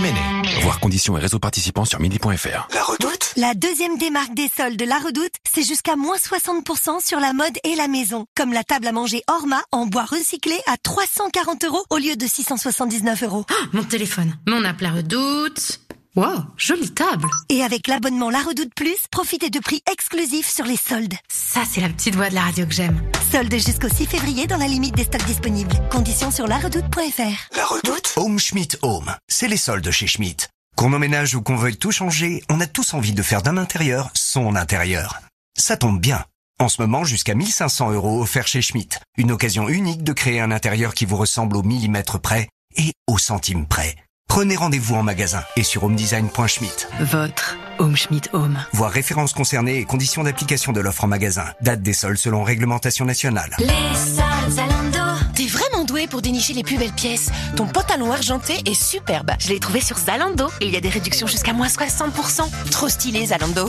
Méné. 0.00 0.20
Voir 0.62 0.80
conditions 0.80 1.16
et 1.16 1.20
réseaux 1.20 1.38
participants 1.38 1.84
sur 1.84 2.00
mini.fr. 2.00 2.68
La 2.74 2.82
redoute. 2.82 3.21
La 3.36 3.54
deuxième 3.54 3.96
démarque 3.96 4.34
des 4.34 4.48
soldes 4.54 4.76
de 4.76 4.84
la 4.84 4.98
Redoute, 4.98 5.32
c'est 5.50 5.62
jusqu'à 5.66 5.96
moins 5.96 6.16
60% 6.16 7.02
sur 7.02 7.18
la 7.18 7.32
mode 7.32 7.56
et 7.64 7.74
la 7.76 7.88
maison. 7.88 8.26
Comme 8.36 8.52
la 8.52 8.62
table 8.62 8.86
à 8.86 8.92
manger 8.92 9.22
Orma 9.26 9.62
en 9.72 9.86
bois 9.86 10.04
recyclé 10.04 10.54
à 10.66 10.76
340 10.76 11.64
euros 11.64 11.82
au 11.88 11.96
lieu 11.96 12.14
de 12.14 12.26
679 12.26 13.22
euros. 13.22 13.46
Mon 13.72 13.84
téléphone. 13.84 14.36
Mon 14.46 14.62
app 14.64 14.82
la 14.82 14.90
redoute. 14.90 15.80
Wow, 16.14 16.40
jolie 16.58 16.92
table. 16.92 17.26
Et 17.48 17.62
avec 17.62 17.86
l'abonnement 17.86 18.28
La 18.28 18.40
Redoute 18.40 18.74
Plus, 18.76 18.98
profitez 19.10 19.48
de 19.48 19.60
prix 19.60 19.80
exclusifs 19.90 20.50
sur 20.54 20.66
les 20.66 20.76
soldes. 20.76 21.14
Ça, 21.30 21.62
c'est 21.66 21.80
la 21.80 21.88
petite 21.88 22.14
voix 22.14 22.28
de 22.28 22.34
la 22.34 22.42
radio 22.42 22.66
que 22.66 22.74
j'aime. 22.74 23.00
Soldes 23.30 23.54
jusqu'au 23.54 23.88
6 23.88 24.04
février 24.04 24.46
dans 24.46 24.58
la 24.58 24.66
limite 24.68 24.94
des 24.94 25.04
stocks 25.04 25.24
disponibles. 25.24 25.74
Conditions 25.90 26.30
sur 26.30 26.46
laredoute.fr. 26.46 27.56
La 27.56 27.64
redoute? 27.64 28.12
Home 28.16 28.38
Schmidt 28.38 28.76
Home. 28.82 29.10
C'est 29.26 29.48
les 29.48 29.56
soldes 29.56 29.90
chez 29.90 30.06
Schmidt. 30.06 30.48
Qu'on 30.82 30.94
emménage 30.94 31.36
ou 31.36 31.42
qu'on 31.42 31.54
veuille 31.54 31.76
tout 31.76 31.92
changer, 31.92 32.42
on 32.50 32.60
a 32.60 32.66
tous 32.66 32.92
envie 32.94 33.12
de 33.12 33.22
faire 33.22 33.42
d'un 33.42 33.56
intérieur 33.56 34.10
son 34.14 34.56
intérieur. 34.56 35.20
Ça 35.56 35.76
tombe 35.76 36.00
bien. 36.00 36.24
En 36.58 36.68
ce 36.68 36.82
moment, 36.82 37.04
jusqu'à 37.04 37.36
1500 37.36 37.92
euros 37.92 38.20
offerts 38.20 38.48
chez 38.48 38.62
Schmidt. 38.62 38.98
Une 39.16 39.30
occasion 39.30 39.68
unique 39.68 40.02
de 40.02 40.12
créer 40.12 40.40
un 40.40 40.50
intérieur 40.50 40.94
qui 40.94 41.04
vous 41.04 41.16
ressemble 41.16 41.56
au 41.56 41.62
millimètre 41.62 42.20
près 42.20 42.48
et 42.76 42.94
au 43.06 43.16
centime 43.16 43.68
près. 43.68 43.94
Prenez 44.28 44.56
rendez-vous 44.56 44.96
en 44.96 45.04
magasin 45.04 45.44
et 45.54 45.62
sur 45.62 45.84
homedesign.schmidt. 45.84 46.88
Votre 46.98 47.56
Home 47.82 47.96
Schmidt 47.96 48.28
Home. 48.32 48.58
Voir 48.74 48.92
références 48.92 49.32
concernées 49.32 49.78
et 49.78 49.84
conditions 49.84 50.22
d'application 50.22 50.70
de 50.70 50.80
l'offre 50.80 51.02
en 51.02 51.08
magasin. 51.08 51.46
Date 51.62 51.82
des 51.82 51.92
soldes 51.92 52.16
selon 52.16 52.44
réglementation 52.44 53.04
nationale. 53.04 53.56
Les 53.58 53.66
soldes 53.66 54.50
Zalando. 54.50 55.00
T'es 55.34 55.46
vraiment 55.46 55.84
doué 55.84 56.06
pour 56.06 56.22
dénicher 56.22 56.52
les 56.52 56.62
plus 56.62 56.78
belles 56.78 56.92
pièces. 56.92 57.30
Ton 57.56 57.66
pantalon 57.66 58.12
argenté 58.12 58.54
est 58.66 58.80
superbe. 58.80 59.32
Je 59.40 59.48
l'ai 59.48 59.58
trouvé 59.58 59.80
sur 59.80 59.98
Zalando 59.98 60.48
et 60.60 60.66
il 60.66 60.72
y 60.72 60.76
a 60.76 60.80
des 60.80 60.90
réductions 60.90 61.26
jusqu'à 61.26 61.52
moins 61.52 61.66
60%. 61.66 62.70
Trop 62.70 62.88
stylé 62.88 63.26
Zalando. 63.26 63.68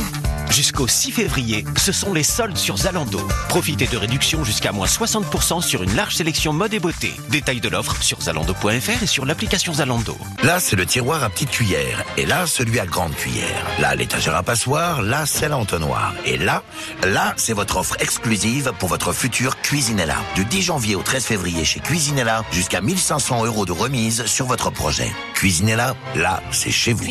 Jusqu'au 0.51 0.88
6 0.88 1.11
février, 1.14 1.66
ce 1.78 1.91
sont 1.91 2.14
les 2.14 2.22
soldes 2.22 2.57
sur 2.57 2.78
Zalando. 2.78 3.20
Profitez 3.49 3.88
de 3.88 3.97
réductions 3.97 4.43
jusqu'à 4.43 4.72
moins 4.72 4.86
60% 4.86 5.61
sur 5.61 5.82
une 5.82 5.95
large 5.95 6.16
sélection 6.16 6.53
mode 6.53 6.76
et 6.76 6.80
beauté. 6.80 7.11
Détail 7.30 7.59
de 7.59 7.70
l'offre 7.70 7.99
sur 8.03 8.22
zalando.fr 8.22 9.01
et 9.01 9.07
sur 9.07 9.26
l'application 9.26 9.74
Zalando. 9.74 10.16
Là, 10.43 10.59
c'est 10.59 10.76
le 10.76 10.86
tiroir 10.86 11.24
à 11.24 11.30
petite 11.30 11.49
cuillère. 11.49 12.03
Et 12.18 12.28
là, 12.28 12.45
celui 12.45 12.80
à 12.80 12.86
grande 12.86 13.16
cuillère. 13.16 13.66
Là, 13.80 13.95
l'étagère 14.04 14.36
à 14.36 14.43
passoire. 14.43 15.01
Là, 15.01 15.26
celle 15.26 15.54
à 15.54 15.58
entonnoir. 15.58 16.14
Et 16.26 16.38
là, 16.38 16.62
là, 17.04 17.34
c'est 17.38 17.54
votre 17.54 17.78
offre 17.78 17.95
exclusive 18.01 18.74
pour 18.78 18.89
votre 18.89 19.14
futur 19.14 19.62
Cuisinella. 19.62 20.18
Du 20.36 20.43
10 20.43 20.62
janvier 20.62 20.95
au 20.95 21.01
13 21.01 21.24
février 21.24 21.64
chez 21.64 21.80
Cuisinella, 21.80 22.43
jusqu'à 22.51 22.82
1500 22.82 23.45
euros 23.45 23.66
de 23.66 23.72
remise 23.72 24.26
sur 24.26 24.45
votre 24.45 24.72
projet. 24.72 25.10
Cuisinella, 25.36 25.95
là, 26.16 26.43
c'est 26.51 26.70
chez 26.70 26.91
vous. 26.91 27.06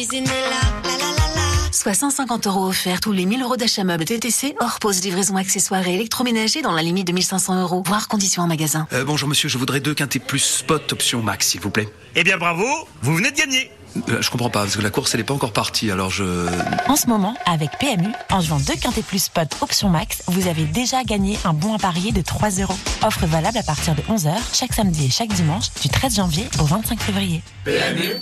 Soit 1.70 1.94
150 1.94 2.46
euros 2.46 2.66
offerts 2.66 3.00
tous 3.00 3.12
les 3.12 3.24
1000 3.24 3.42
euros 3.42 3.56
d'achat 3.56 3.84
meuble 3.84 4.04
TTC, 4.04 4.54
hors 4.60 4.78
pause 4.78 5.02
livraison 5.02 5.36
accessoires 5.36 5.88
et 5.88 5.94
électroménager 5.94 6.60
dans 6.60 6.72
la 6.72 6.82
limite 6.82 7.06
de 7.06 7.12
1500 7.12 7.62
euros. 7.62 7.82
Voir 7.86 8.06
conditions 8.06 8.42
en 8.42 8.46
magasin. 8.46 8.86
Euh, 8.92 9.04
bonjour 9.04 9.30
monsieur, 9.30 9.48
je 9.48 9.56
voudrais 9.56 9.80
deux 9.80 9.94
quintés 9.94 10.18
plus 10.18 10.40
spot 10.40 10.92
option 10.92 11.22
max, 11.22 11.48
s'il 11.48 11.60
vous 11.62 11.70
plaît. 11.70 11.88
Eh 12.14 12.22
bien 12.22 12.36
bravo, 12.36 12.66
vous 13.00 13.16
venez 13.16 13.30
de 13.30 13.36
gagner. 13.36 13.70
Euh, 14.08 14.20
je 14.20 14.30
comprends 14.30 14.50
pas, 14.50 14.60
parce 14.60 14.76
que 14.76 14.82
la 14.82 14.90
course 14.90 15.14
elle 15.14 15.20
est 15.20 15.24
pas 15.24 15.34
encore 15.34 15.52
partie, 15.52 15.90
alors 15.90 16.10
je... 16.10 16.48
En 16.88 16.96
ce 16.96 17.06
moment, 17.06 17.34
avec 17.46 17.70
PMU, 17.78 18.12
en 18.30 18.40
jouant 18.40 18.58
deux 18.60 18.76
quintés 18.76 19.02
plus 19.02 19.24
spot 19.24 19.48
option 19.60 19.88
max, 19.88 20.22
vous 20.26 20.48
avez 20.48 20.64
déjà 20.64 21.04
gagné 21.04 21.38
un 21.44 21.52
bon 21.52 21.74
à 21.74 21.78
parier 21.78 22.12
de 22.12 22.20
3 22.20 22.50
euros. 22.60 22.76
Offre 23.02 23.26
valable 23.26 23.58
à 23.58 23.62
partir 23.62 23.94
de 23.94 24.02
11h, 24.02 24.32
chaque 24.52 24.72
samedi 24.72 25.06
et 25.06 25.10
chaque 25.10 25.32
dimanche, 25.32 25.66
du 25.80 25.88
13 25.88 26.16
janvier 26.16 26.48
au 26.60 26.64
25 26.64 27.00
février. 27.00 27.42
PMU 27.64 28.20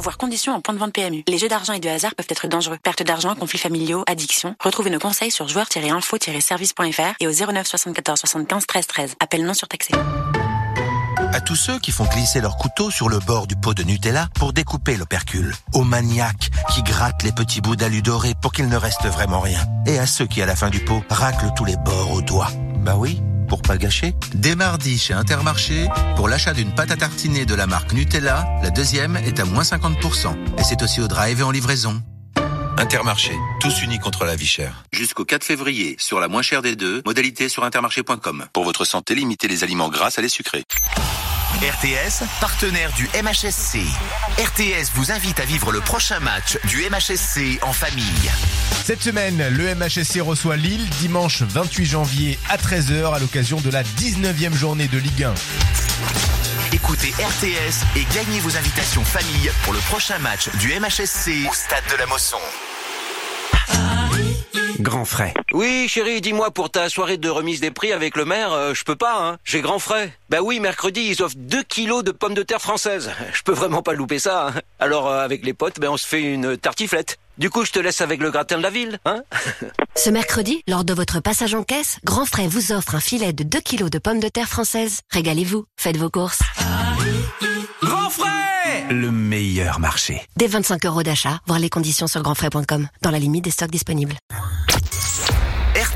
Voir 0.00 0.16
conditions 0.16 0.54
en 0.54 0.62
point 0.62 0.72
de 0.72 0.78
vente 0.78 0.94
PMU. 0.94 1.24
Les 1.28 1.36
jeux 1.36 1.48
d'argent 1.48 1.74
et 1.74 1.80
de 1.80 1.88
hasard 1.88 2.14
peuvent 2.14 2.26
être 2.30 2.48
dangereux. 2.48 2.78
Perte 2.82 3.02
d'argent, 3.02 3.34
conflits 3.34 3.58
familiaux, 3.58 4.02
addiction. 4.06 4.56
Retrouvez 4.58 4.88
nos 4.88 4.98
conseils 4.98 5.30
sur 5.30 5.46
joueurs-info-service.fr 5.46 7.14
et 7.20 7.26
au 7.26 7.32
09 7.32 7.66
74 7.66 8.18
75 8.18 8.66
13 8.66 8.86
13. 8.86 9.14
Appel 9.20 9.44
non 9.44 9.52
surtaxé. 9.52 9.92
À 11.32 11.40
tous 11.40 11.54
ceux 11.54 11.78
qui 11.78 11.92
font 11.92 12.06
glisser 12.06 12.40
leur 12.40 12.56
couteau 12.56 12.90
sur 12.90 13.08
le 13.08 13.20
bord 13.20 13.46
du 13.46 13.54
pot 13.54 13.72
de 13.72 13.84
Nutella 13.84 14.28
pour 14.34 14.52
découper 14.52 14.96
l'opercule. 14.96 15.54
Aux 15.74 15.84
maniaques 15.84 16.50
qui 16.74 16.82
grattent 16.82 17.22
les 17.22 17.30
petits 17.30 17.60
bouts 17.60 17.76
d'alu 17.76 18.02
doré 18.02 18.34
pour 18.40 18.52
qu'il 18.52 18.68
ne 18.68 18.76
reste 18.76 19.06
vraiment 19.06 19.38
rien. 19.40 19.64
Et 19.86 19.98
à 19.98 20.06
ceux 20.06 20.26
qui, 20.26 20.42
à 20.42 20.46
la 20.46 20.56
fin 20.56 20.70
du 20.70 20.80
pot, 20.80 21.04
raclent 21.08 21.52
tous 21.56 21.64
les 21.64 21.76
bords 21.76 22.10
au 22.10 22.20
doigt. 22.20 22.50
Bah 22.78 22.96
oui, 22.96 23.22
pour 23.48 23.62
pas 23.62 23.78
gâcher. 23.78 24.14
Dès 24.34 24.56
mardi 24.56 24.98
chez 24.98 25.14
Intermarché, 25.14 25.86
pour 26.16 26.28
l'achat 26.28 26.52
d'une 26.52 26.74
pâte 26.74 26.90
à 26.90 26.96
tartiner 26.96 27.46
de 27.46 27.54
la 27.54 27.68
marque 27.68 27.92
Nutella, 27.92 28.48
la 28.62 28.70
deuxième 28.70 29.16
est 29.16 29.38
à 29.38 29.44
moins 29.44 29.62
50%. 29.62 30.34
Et 30.58 30.64
c'est 30.64 30.82
aussi 30.82 31.00
au 31.00 31.06
drive 31.06 31.40
et 31.40 31.44
en 31.44 31.52
livraison. 31.52 32.02
Intermarché, 32.76 33.32
tous 33.60 33.82
unis 33.82 33.98
contre 33.98 34.24
la 34.24 34.34
vie 34.34 34.46
chère. 34.46 34.84
Jusqu'au 34.90 35.24
4 35.24 35.44
février, 35.44 35.96
sur 35.98 36.18
la 36.18 36.28
moins 36.28 36.42
chère 36.42 36.62
des 36.62 36.76
deux, 36.76 37.02
modalité 37.04 37.48
sur 37.48 37.62
intermarché.com. 37.62 38.46
Pour 38.52 38.64
votre 38.64 38.84
santé, 38.84 39.14
limitez 39.14 39.48
les 39.48 39.62
aliments 39.62 39.90
gras 39.90 40.14
à 40.16 40.20
les 40.22 40.30
sucrés. 40.30 40.64
RTS, 41.58 42.24
partenaire 42.40 42.90
du 42.92 43.06
MHSC. 43.22 43.80
RTS 44.38 44.92
vous 44.94 45.12
invite 45.12 45.40
à 45.40 45.44
vivre 45.44 45.72
le 45.72 45.80
prochain 45.80 46.18
match 46.20 46.58
du 46.64 46.78
MHSC 46.88 47.58
en 47.62 47.72
famille. 47.72 48.30
Cette 48.84 49.02
semaine, 49.02 49.46
le 49.48 49.74
MHSC 49.74 50.20
reçoit 50.20 50.56
Lille 50.56 50.88
dimanche 51.00 51.42
28 51.42 51.84
janvier 51.84 52.38
à 52.48 52.56
13h 52.56 53.14
à 53.14 53.18
l'occasion 53.18 53.60
de 53.60 53.70
la 53.70 53.82
19e 53.82 54.54
journée 54.54 54.88
de 54.88 54.96
Ligue 54.96 55.24
1. 55.24 55.34
Écoutez 56.72 57.10
RTS 57.10 57.84
et 57.96 58.06
gagnez 58.14 58.40
vos 58.40 58.56
invitations 58.56 59.04
famille 59.04 59.50
pour 59.64 59.74
le 59.74 59.80
prochain 59.80 60.18
match 60.20 60.48
du 60.56 60.68
MHSC 60.68 61.46
au 61.50 61.52
stade 61.52 61.84
de 61.90 61.96
la 61.96 62.06
Mosson. 62.06 62.38
Grand 64.80 65.04
frais. 65.04 65.34
Oui, 65.52 65.88
chérie, 65.88 66.22
dis-moi, 66.22 66.50
pour 66.52 66.70
ta 66.70 66.88
soirée 66.88 67.18
de 67.18 67.28
remise 67.28 67.60
des 67.60 67.70
prix 67.70 67.92
avec 67.92 68.16
le 68.16 68.24
maire, 68.24 68.52
euh, 68.52 68.72
je 68.72 68.82
peux 68.82 68.96
pas, 68.96 69.22
hein. 69.22 69.38
J'ai 69.44 69.60
grand 69.60 69.78
frais. 69.78 70.16
Bah 70.30 70.38
oui, 70.42 70.58
mercredi, 70.58 71.02
ils 71.02 71.22
offrent 71.22 71.36
2 71.36 71.62
kilos 71.64 72.02
de 72.02 72.12
pommes 72.12 72.32
de 72.32 72.42
terre 72.42 72.62
françaises. 72.62 73.10
Je 73.34 73.42
peux 73.42 73.52
vraiment 73.52 73.82
pas 73.82 73.92
louper 73.92 74.18
ça, 74.18 74.48
hein. 74.48 74.60
Alors, 74.78 75.06
euh, 75.06 75.22
avec 75.22 75.44
les 75.44 75.52
potes, 75.52 75.78
ben, 75.78 75.90
on 75.90 75.98
se 75.98 76.06
fait 76.06 76.22
une 76.22 76.56
tartiflette. 76.56 77.18
Du 77.36 77.50
coup, 77.50 77.66
je 77.66 77.72
te 77.72 77.78
laisse 77.78 78.00
avec 78.00 78.20
le 78.20 78.30
gratin 78.30 78.56
de 78.56 78.62
la 78.62 78.70
ville, 78.70 78.98
hein 79.04 79.22
Ce 79.96 80.08
mercredi, 80.08 80.62
lors 80.66 80.84
de 80.84 80.94
votre 80.94 81.20
passage 81.20 81.54
en 81.54 81.62
caisse, 81.62 81.98
Grand 82.04 82.24
Frais 82.24 82.48
vous 82.48 82.72
offre 82.72 82.94
un 82.94 83.00
filet 83.00 83.34
de 83.34 83.44
2 83.44 83.60
kilos 83.60 83.90
de 83.90 83.98
pommes 83.98 84.20
de 84.20 84.28
terre 84.28 84.48
françaises. 84.48 85.00
Régalez-vous, 85.10 85.66
faites 85.78 85.98
vos 85.98 86.10
courses. 86.10 86.40
Grand 87.82 88.08
frais 88.08 88.84
Le 88.88 89.10
meilleur 89.10 89.78
marché. 89.78 90.22
Dès 90.36 90.46
25 90.46 90.86
euros 90.86 91.02
d'achat, 91.02 91.38
voir 91.46 91.58
les 91.58 91.68
conditions 91.68 92.06
sur 92.06 92.22
grandfrais.com, 92.22 92.88
dans 93.02 93.10
la 93.10 93.18
limite 93.18 93.44
des 93.44 93.50
stocks 93.50 93.70
disponibles. 93.70 94.14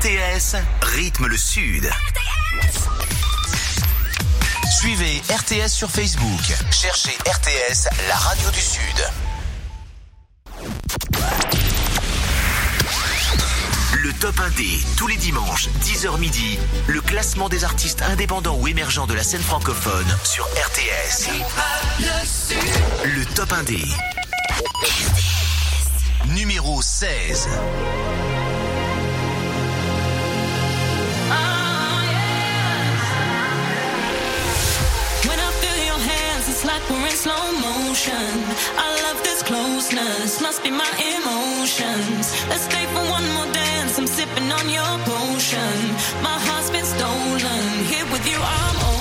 RTS 0.05 0.57
rythme 0.83 1.25
le 1.25 1.35
Sud. 1.35 1.89
Suivez 4.79 5.19
RTS 5.31 5.69
sur 5.69 5.89
Facebook. 5.89 6.53
Cherchez 6.69 7.17
RTS, 7.25 7.87
la 8.07 8.15
radio 8.15 8.51
du 8.51 8.59
Sud. 8.59 8.81
Le 13.93 14.13
top 14.19 14.35
1D, 14.35 14.85
tous 14.95 15.07
les 15.07 15.17
dimanches, 15.17 15.69
10h 15.81 16.19
midi, 16.19 16.59
le 16.85 17.01
classement 17.01 17.49
des 17.49 17.63
artistes 17.63 18.03
indépendants 18.03 18.59
ou 18.59 18.67
émergents 18.67 19.07
de 19.07 19.15
la 19.15 19.23
scène 19.23 19.41
francophone 19.41 20.05
sur 20.23 20.45
RTS. 20.45 21.29
Le 23.05 23.25
top 23.33 23.51
1D. 23.53 23.83
Numéro 26.35 26.79
16. 26.83 27.49
Slow 37.15 37.51
motion. 37.61 38.31
I 38.77 38.89
love 39.03 39.23
this 39.23 39.41
closeness, 39.41 40.41
must 40.41 40.61
be 40.63 40.69
my 40.69 40.91
emotions. 41.15 42.25
Let's 42.49 42.63
stay 42.63 42.85
for 42.87 43.03
one 43.09 43.27
more 43.35 43.51
dance. 43.53 43.97
I'm 43.97 44.07
sipping 44.07 44.51
on 44.51 44.67
your 44.69 44.93
potion. 45.07 45.75
My 46.21 46.37
heart's 46.45 46.69
been 46.69 46.85
stolen. 46.85 47.63
Here 47.91 48.05
with 48.11 48.25
you, 48.29 48.37
I'm 48.37 48.94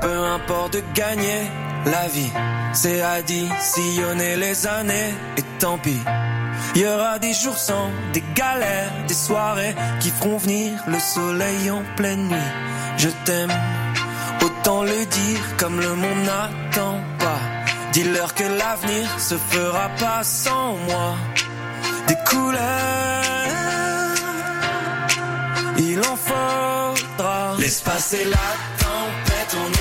peu 0.00 0.24
importe 0.24 0.74
de 0.74 0.82
gagner 0.94 1.42
la 1.86 2.08
vie. 2.08 2.32
C'est 2.72 3.00
additionner 3.02 4.36
les 4.36 4.66
années 4.66 5.14
et 5.36 5.42
tant 5.58 5.78
pis. 5.78 6.00
Il 6.74 6.82
y 6.82 6.86
aura 6.86 7.18
des 7.18 7.32
jours 7.32 7.58
sans, 7.58 7.90
des 8.12 8.22
galères, 8.34 8.92
des 9.08 9.14
soirées 9.14 9.74
qui 10.00 10.10
feront 10.10 10.36
venir 10.38 10.72
le 10.86 10.98
soleil 10.98 11.70
en 11.70 11.82
pleine 11.96 12.28
nuit. 12.28 12.52
Je 12.96 13.08
t'aime, 13.24 13.52
autant 14.42 14.82
le 14.82 15.04
dire 15.06 15.40
comme 15.58 15.80
le 15.80 15.94
monde 15.94 16.22
n'attend 16.24 16.98
pas. 17.18 17.40
Dis-leur 17.92 18.34
que 18.34 18.44
l'avenir 18.44 19.08
se 19.18 19.36
fera 19.36 19.88
pas 19.98 20.22
sans 20.22 20.76
moi. 20.88 21.16
Des 22.06 22.16
couleurs, 22.28 22.60
il 25.78 25.98
en 25.98 26.16
faudra. 26.16 27.54
On 27.56 27.60
est 27.60 27.84
plus 27.84 28.69
fort 29.50 29.79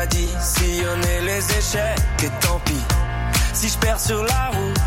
J'ai 0.00 0.06
additionné 0.06 1.20
les 1.26 1.58
échecs 1.58 1.98
et 2.24 2.30
tant 2.40 2.58
pis. 2.60 2.72
Si 3.52 3.68
je 3.68 3.76
perds 3.78 4.00
sur 4.00 4.22
la 4.22 4.48
route 4.48 4.78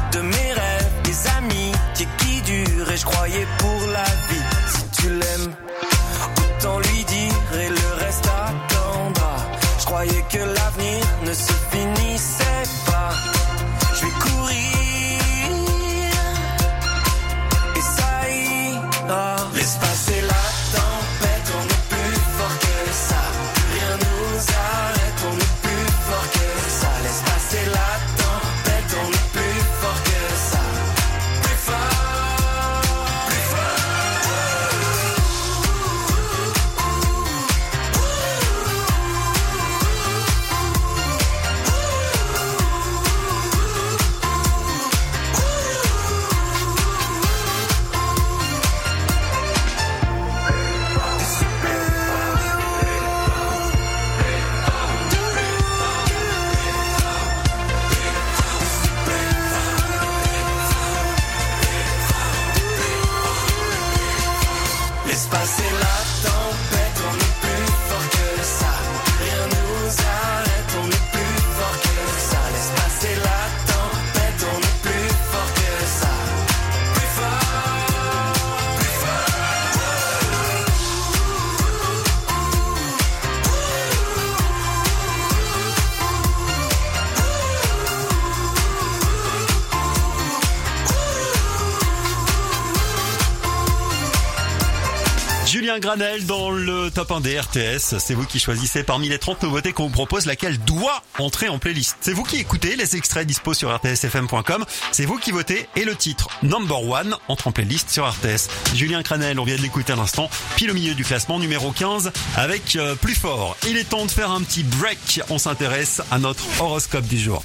Granel 95.96 96.26
dans 96.26 96.50
le 96.50 96.89
top 96.89 97.12
1 97.12 97.22
des 97.22 97.39
RTS. 97.39 98.00
C'est 98.00 98.16
vous 98.16 98.26
qui 98.26 98.39
choisissez 98.39 98.82
parmi 98.82 99.10
les 99.10 99.20
30 99.20 99.44
nouveautés 99.44 99.74
qu'on 99.74 99.84
vous 99.84 99.91
propose 99.91 100.26
laquelle 100.26 100.58
doit 100.58 101.04
entrer 101.20 101.50
en 101.50 101.60
playlist. 101.60 101.98
C'est 102.02 102.14
vous 102.14 102.24
qui 102.24 102.38
écoutez 102.38 102.76
les 102.76 102.96
extraits 102.96 103.28
dispo 103.28 103.54
sur 103.54 103.72
rtsfm.com. 103.72 104.66
C'est 104.91 105.06
vous 105.06 105.20
qui 105.20 105.30
votez 105.30 105.68
et 105.76 105.86
le 105.86 105.96
titre 105.96 106.30
number 106.41 106.82
one 106.82 107.16
entre 107.28 107.48
en 107.48 107.52
playlist 107.52 107.91
sur 107.91 108.10
RTS. 108.10 108.50
Julien 108.74 109.04
Granel, 109.04 109.39
on 109.39 109.44
vient 109.44 109.56
de 109.56 109.62
l'écouter 109.62 109.94
à 109.94 109.96
l'instant, 109.96 110.32
pile 110.56 110.72
au 110.72 110.74
milieu 110.74 110.96
du 110.96 111.04
classement 111.04 111.38
numéro 111.38 111.72
15 111.72 112.12
avec 112.38 112.76
euh, 112.76 112.96
plus 112.96 113.14
fort. 113.14 113.56
Il 113.68 113.78
est 113.78 113.84
temps 113.89 114.08
de 114.08 114.12
faire 114.12 114.32
un 114.32 114.41
petit 114.41 114.64
break. 114.64 115.22
On 115.30 115.38
s'intéresse 115.38 116.02
à 116.10 116.18
notre 116.18 116.44
horoscope 116.60 117.06
du 117.06 117.20
jour. 117.20 117.44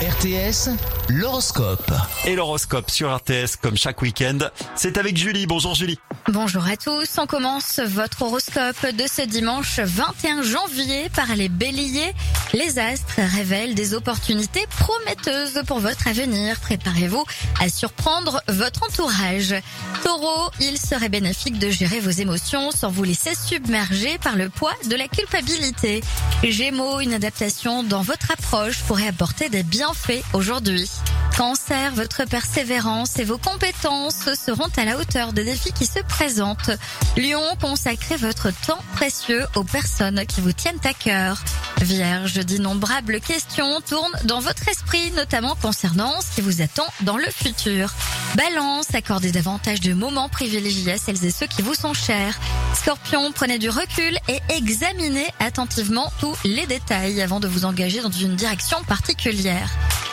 RTS, 0.00 0.68
l'horoscope. 1.08 1.92
Et 2.26 2.34
l'horoscope 2.34 2.90
sur 2.90 3.14
RTS 3.14 3.56
comme 3.60 3.76
chaque 3.76 4.00
week-end, 4.02 4.38
c'est 4.74 4.98
avec 4.98 5.16
Julie. 5.16 5.46
Bonjour 5.46 5.74
Julie. 5.74 5.98
Bonjour 6.28 6.66
à 6.66 6.76
tous, 6.78 7.18
on 7.18 7.26
commence 7.26 7.80
votre 7.80 8.22
horoscope 8.22 8.86
de 8.86 9.04
ce 9.06 9.22
dimanche 9.22 9.78
21 9.78 10.42
janvier 10.42 11.10
par 11.14 11.36
les 11.36 11.50
béliers. 11.50 12.14
Les 12.54 12.78
astres 12.78 13.20
révèlent 13.36 13.74
des 13.74 13.92
opportunités 13.92 14.66
prometteuses 14.78 15.62
pour 15.66 15.80
votre 15.80 16.08
avenir. 16.08 16.58
Préparez-vous 16.60 17.24
à 17.60 17.68
surprendre 17.68 18.40
votre 18.48 18.84
entourage. 18.84 19.54
Taureau, 20.02 20.50
il 20.60 20.78
serait 20.78 21.10
bénéfique 21.10 21.58
de 21.58 21.68
gérer 21.68 22.00
vos 22.00 22.10
émotions 22.10 22.70
sans 22.70 22.88
vous 22.88 23.04
laisser 23.04 23.34
submerger 23.34 24.16
par 24.18 24.36
le 24.36 24.48
poids 24.48 24.74
de 24.88 24.96
la 24.96 25.08
culpabilité. 25.08 26.02
Gémeaux, 26.42 27.00
une 27.00 27.12
adaptation 27.12 27.82
dans 27.82 28.02
votre 28.02 28.30
approche 28.30 28.82
pourrait 28.84 29.08
apporter 29.08 29.50
des 29.50 29.62
bienfaits 29.62 30.22
aujourd'hui. 30.32 30.88
Cancer, 31.36 31.92
votre 31.94 32.24
persévérance 32.24 33.18
et 33.18 33.24
vos 33.24 33.38
compétences 33.38 34.28
seront 34.34 34.68
à 34.76 34.84
la 34.84 34.96
hauteur 34.98 35.32
des 35.32 35.44
défis 35.44 35.72
qui 35.72 35.84
se 35.86 35.98
présentent. 36.00 36.70
Lion, 37.16 37.42
consacrez 37.60 38.16
votre 38.16 38.50
temps 38.66 38.78
précieux 38.92 39.44
aux 39.56 39.64
personnes 39.64 40.24
qui 40.26 40.40
vous 40.40 40.52
tiennent 40.52 40.78
à 40.84 40.94
cœur. 40.94 41.42
Vierge, 41.80 42.34
d'innombrables 42.34 43.20
questions 43.20 43.80
tournent 43.80 44.16
dans 44.24 44.40
votre 44.40 44.68
esprit, 44.68 45.10
notamment 45.16 45.56
concernant 45.60 46.12
ce 46.20 46.36
qui 46.36 46.40
vous 46.40 46.62
attend 46.62 46.86
dans 47.00 47.16
le 47.16 47.26
futur. 47.30 47.92
Balance, 48.36 48.94
accordez 48.94 49.32
davantage 49.32 49.80
de 49.80 49.92
moments 49.92 50.28
privilégiés 50.28 50.92
à 50.92 50.98
celles 50.98 51.24
et 51.24 51.30
ceux 51.30 51.46
qui 51.46 51.62
vous 51.62 51.74
sont 51.74 51.94
chers. 51.94 52.38
Scorpion, 52.74 53.32
prenez 53.32 53.58
du 53.58 53.70
recul 53.70 54.16
et 54.28 54.40
examinez 54.50 55.26
attentivement 55.40 56.12
tous 56.20 56.36
les 56.44 56.66
détails 56.66 57.22
avant 57.22 57.40
de 57.40 57.48
vous 57.48 57.64
engager 57.64 58.00
dans 58.00 58.10
une 58.10 58.36
direction 58.36 58.82
particulière. 58.84 59.68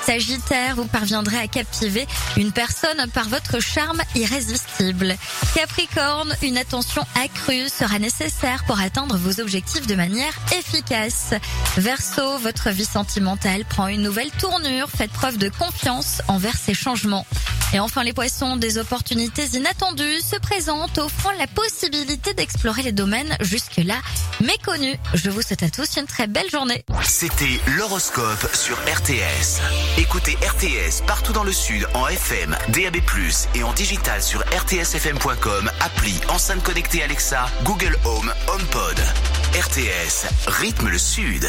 Sagittaire, 0.05 0.75
vous 0.75 0.85
parviendrez 0.85 1.37
à 1.37 1.47
captiver 1.47 2.07
une 2.37 2.51
personne 2.51 3.05
par 3.13 3.29
votre 3.29 3.59
charme 3.59 4.01
irrésistible. 4.15 5.15
Capricorne, 5.55 6.35
une 6.41 6.57
attention 6.57 7.03
accrue 7.23 7.69
sera 7.69 7.99
nécessaire 7.99 8.63
pour 8.65 8.79
atteindre 8.79 9.17
vos 9.17 9.39
objectifs 9.39 9.87
de 9.87 9.95
manière 9.95 10.33
efficace. 10.57 11.33
Verseau, 11.77 12.37
votre 12.39 12.69
vie 12.69 12.85
sentimentale 12.85 13.65
prend 13.65 13.87
une 13.87 14.01
nouvelle 14.01 14.31
tournure. 14.31 14.89
Faites 14.89 15.11
preuve 15.11 15.37
de 15.37 15.49
confiance 15.49 16.21
envers 16.27 16.55
ces 16.57 16.73
changements. 16.73 17.25
Et 17.73 17.79
enfin 17.79 18.03
les 18.03 18.11
poissons, 18.11 18.57
des 18.57 18.77
opportunités 18.77 19.45
inattendues 19.53 20.19
se 20.19 20.35
présentent 20.37 20.97
offrant 20.97 21.31
la 21.39 21.47
possibilité 21.47 22.33
d'explorer 22.33 22.83
les 22.83 22.91
domaines 22.91 23.37
jusque-là 23.39 23.95
méconnus. 24.41 24.97
Je 25.13 25.29
vous 25.29 25.41
souhaite 25.41 25.63
à 25.63 25.69
tous 25.69 25.95
une 25.97 26.05
très 26.05 26.27
belle 26.27 26.49
journée. 26.49 26.83
C'était 27.03 27.59
l'horoscope 27.77 28.45
sur 28.53 28.75
RTS. 28.77 29.61
Écoutez 29.97 30.37
RTS 30.37 31.05
partout 31.05 31.33
dans 31.33 31.43
le 31.43 31.51
sud 31.51 31.85
en 31.93 32.07
FM, 32.07 32.55
DAB+, 32.69 32.97
et 33.55 33.63
en 33.63 33.73
digital 33.73 34.21
sur 34.21 34.39
rtsfm.com, 34.39 35.69
appli, 35.81 36.13
enceinte 36.29 36.63
connectée 36.63 37.03
Alexa, 37.03 37.47
Google 37.63 37.97
Home, 38.05 38.33
HomePod. 38.47 38.99
RTS, 39.53 40.27
rythme 40.47 40.87
le 40.89 40.97
sud. 40.97 41.47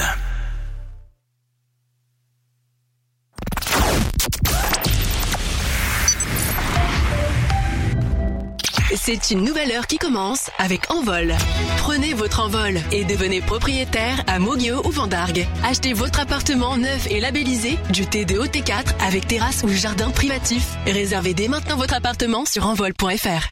C'est 9.04 9.32
une 9.32 9.42
nouvelle 9.42 9.72
heure 9.72 9.88
qui 9.88 9.98
commence 9.98 10.48
avec 10.58 10.88
Envol. 10.88 11.34
Prenez 11.78 12.14
votre 12.14 12.38
envol 12.38 12.78
et 12.92 13.04
devenez 13.04 13.40
propriétaire 13.40 14.22
à 14.28 14.38
Moguio 14.38 14.80
ou 14.86 14.90
Vendargue. 14.92 15.44
Achetez 15.64 15.92
votre 15.92 16.20
appartement 16.20 16.76
neuf 16.76 17.08
et 17.10 17.18
labellisé 17.18 17.78
du 17.90 18.04
T2 18.04 18.36
au 18.36 18.46
T4 18.46 19.04
avec 19.04 19.26
terrasse 19.26 19.64
ou 19.64 19.68
jardin 19.70 20.10
privatif. 20.10 20.76
Réservez 20.86 21.34
dès 21.34 21.48
maintenant 21.48 21.76
votre 21.76 21.94
appartement 21.94 22.44
sur 22.44 22.64
envol.fr. 22.64 23.48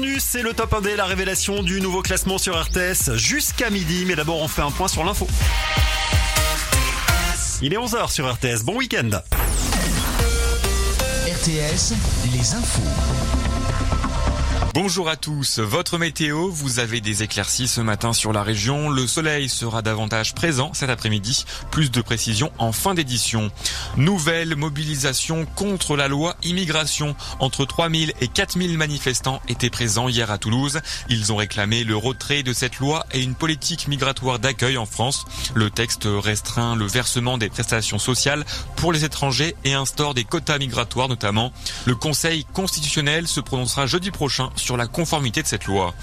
Bienvenue, 0.00 0.20
c'est 0.20 0.40
le 0.40 0.54
top 0.54 0.72
1D, 0.72 0.96
la 0.96 1.04
révélation 1.04 1.62
du 1.62 1.78
nouveau 1.78 2.00
classement 2.00 2.38
sur 2.38 2.58
RTS 2.58 3.16
jusqu'à 3.16 3.68
midi. 3.68 4.04
Mais 4.06 4.16
d'abord, 4.16 4.40
on 4.40 4.48
fait 4.48 4.62
un 4.62 4.70
point 4.70 4.88
sur 4.88 5.04
l'info. 5.04 5.26
Il 7.60 7.74
est 7.74 7.76
11h 7.76 8.10
sur 8.10 8.32
RTS. 8.32 8.64
Bon 8.64 8.76
week-end. 8.76 9.10
RTS, 11.26 11.92
les 12.32 12.54
infos. 12.54 13.29
Bonjour 14.72 15.08
à 15.08 15.16
tous, 15.16 15.58
votre 15.58 15.98
météo, 15.98 16.48
vous 16.48 16.78
avez 16.78 17.00
des 17.00 17.24
éclaircies 17.24 17.66
ce 17.66 17.80
matin 17.80 18.12
sur 18.12 18.32
la 18.32 18.44
région, 18.44 18.88
le 18.88 19.08
soleil 19.08 19.48
sera 19.48 19.82
davantage 19.82 20.32
présent 20.32 20.70
cet 20.74 20.90
après-midi, 20.90 21.44
plus 21.72 21.90
de 21.90 22.00
précision 22.00 22.52
en 22.56 22.70
fin 22.70 22.94
d'édition. 22.94 23.50
Nouvelle 23.96 24.54
mobilisation 24.54 25.44
contre 25.56 25.96
la 25.96 26.06
loi 26.06 26.36
immigration, 26.44 27.16
entre 27.40 27.64
3000 27.64 28.12
et 28.20 28.28
4000 28.28 28.78
manifestants 28.78 29.42
étaient 29.48 29.70
présents 29.70 30.08
hier 30.08 30.30
à 30.30 30.38
Toulouse, 30.38 30.80
ils 31.08 31.32
ont 31.32 31.36
réclamé 31.36 31.82
le 31.82 31.96
retrait 31.96 32.44
de 32.44 32.52
cette 32.52 32.78
loi 32.78 33.04
et 33.10 33.22
une 33.22 33.34
politique 33.34 33.88
migratoire 33.88 34.38
d'accueil 34.38 34.78
en 34.78 34.86
France. 34.86 35.24
Le 35.52 35.70
texte 35.70 36.06
restreint 36.06 36.76
le 36.76 36.86
versement 36.86 37.38
des 37.38 37.48
prestations 37.48 37.98
sociales 37.98 38.44
pour 38.76 38.92
les 38.92 39.04
étrangers 39.04 39.56
et 39.64 39.74
instaure 39.74 40.14
des 40.14 40.22
quotas 40.22 40.58
migratoires 40.58 41.08
notamment. 41.08 41.52
Le 41.86 41.96
Conseil 41.96 42.44
constitutionnel 42.52 43.26
se 43.26 43.40
prononcera 43.40 43.86
jeudi 43.86 44.12
prochain 44.12 44.50
sur 44.60 44.76
la 44.76 44.86
conformité 44.86 45.42
de 45.42 45.46
cette 45.46 45.66
loi. 45.66 45.94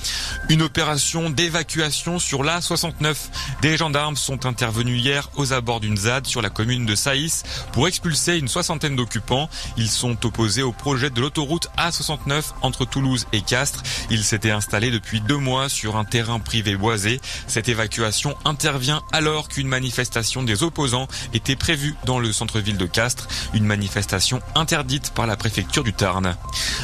Une 0.49 0.61
opération 0.61 1.29
d'évacuation 1.29 2.19
sur 2.19 2.43
l'A69. 2.43 3.15
Des 3.61 3.77
gendarmes 3.77 4.15
sont 4.15 4.45
intervenus 4.45 5.01
hier 5.01 5.29
aux 5.35 5.53
abords 5.53 5.79
d'une 5.79 5.97
ZAD 5.97 6.27
sur 6.27 6.41
la 6.41 6.49
commune 6.49 6.85
de 6.85 6.95
Saïs 6.95 7.43
pour 7.73 7.87
expulser 7.87 8.37
une 8.37 8.47
soixantaine 8.47 8.95
d'occupants. 8.95 9.49
Ils 9.77 9.89
sont 9.89 10.25
opposés 10.25 10.63
au 10.63 10.71
projet 10.71 11.09
de 11.09 11.21
l'autoroute 11.21 11.67
A69 11.77 12.43
entre 12.61 12.85
Toulouse 12.85 13.27
et 13.33 13.41
Castres. 13.41 13.83
Ils 14.09 14.23
s'étaient 14.23 14.51
installés 14.51 14.91
depuis 14.91 15.21
deux 15.21 15.37
mois 15.37 15.69
sur 15.69 15.97
un 15.97 16.05
terrain 16.05 16.39
privé 16.39 16.75
boisé. 16.75 17.19
Cette 17.47 17.69
évacuation 17.69 18.35
intervient 18.45 19.03
alors 19.11 19.47
qu'une 19.49 19.67
manifestation 19.67 20.43
des 20.43 20.63
opposants 20.63 21.07
était 21.33 21.55
prévue 21.55 21.95
dans 22.05 22.19
le 22.19 22.31
centre-ville 22.31 22.77
de 22.77 22.85
Castres. 22.85 23.27
Une 23.53 23.65
manifestation 23.65 24.41
interdite 24.55 25.11
par 25.13 25.27
la 25.27 25.35
préfecture 25.35 25.83
du 25.83 25.93
Tarn. 25.93 26.35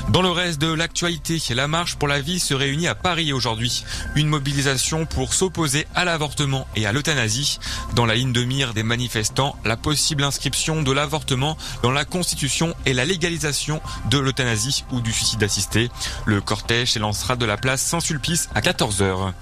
Dans 0.09 0.21
le 0.21 0.29
reste 0.29 0.59
de 0.59 0.71
l'actualité, 0.71 1.39
la 1.53 1.62
marche 1.67 1.95
pour 1.95 2.07
la 2.07 2.21
vie 2.21 2.39
se 2.39 2.53
réunit 2.53 2.87
à 2.87 2.95
Paris 2.95 3.33
aujourd'hui. 3.33 3.83
Une 4.15 4.27
mobilisation 4.27 5.05
pour 5.05 5.33
s'opposer 5.33 5.87
à 5.95 6.05
l'avortement 6.05 6.67
et 6.75 6.85
à 6.85 6.91
l'euthanasie. 6.91 7.59
Dans 7.95 8.05
la 8.05 8.15
ligne 8.15 8.33
de 8.33 8.43
mire 8.43 8.73
des 8.73 8.83
manifestants, 8.83 9.55
la 9.65 9.77
possible 9.77 10.23
inscription 10.23 10.81
de 10.81 10.91
l'avortement 10.91 11.57
dans 11.81 11.91
la 11.91 12.05
Constitution 12.05 12.75
et 12.85 12.93
la 12.93 13.05
légalisation 13.05 13.81
de 14.09 14.17
l'euthanasie 14.19 14.85
ou 14.91 15.01
du 15.01 15.11
suicide 15.11 15.43
assisté. 15.43 15.89
Le 16.25 16.41
cortège 16.41 16.93
s'élancera 16.93 17.35
de 17.35 17.45
la 17.45 17.57
place 17.57 17.81
Saint-Sulpice 17.81 18.49
à 18.55 18.61
14h. 18.61 19.33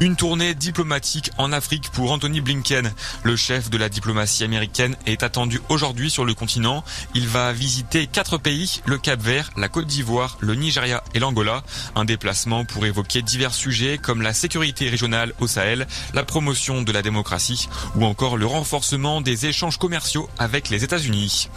Une 0.00 0.16
tournée 0.16 0.54
diplomatique 0.54 1.30
en 1.38 1.52
Afrique 1.52 1.90
pour 1.90 2.12
Anthony 2.12 2.40
Blinken. 2.40 2.92
Le 3.22 3.36
chef 3.36 3.70
de 3.70 3.78
la 3.78 3.88
diplomatie 3.88 4.44
américaine 4.44 4.96
est 5.06 5.22
attendu 5.22 5.60
aujourd'hui 5.68 6.10
sur 6.10 6.24
le 6.24 6.34
continent. 6.34 6.84
Il 7.14 7.28
va 7.28 7.52
visiter 7.52 8.06
quatre 8.06 8.38
pays, 8.38 8.80
le 8.86 8.98
Cap-Vert, 8.98 9.50
la 9.56 9.68
Côte 9.68 9.86
d'Ivoire, 9.86 10.38
le 10.40 10.54
Nigeria 10.54 11.02
et 11.14 11.18
l'Angola. 11.18 11.59
Un 11.94 12.04
déplacement 12.04 12.64
pour 12.64 12.86
évoquer 12.86 13.22
divers 13.22 13.54
sujets 13.54 13.98
comme 13.98 14.22
la 14.22 14.32
sécurité 14.32 14.88
régionale 14.88 15.32
au 15.40 15.46
Sahel, 15.46 15.86
la 16.14 16.24
promotion 16.24 16.82
de 16.82 16.92
la 16.92 17.02
démocratie 17.02 17.68
ou 17.96 18.04
encore 18.04 18.36
le 18.36 18.46
renforcement 18.46 19.20
des 19.20 19.46
échanges 19.46 19.78
commerciaux 19.78 20.28
avec 20.38 20.68
les 20.70 20.84
États-Unis. 20.84 21.48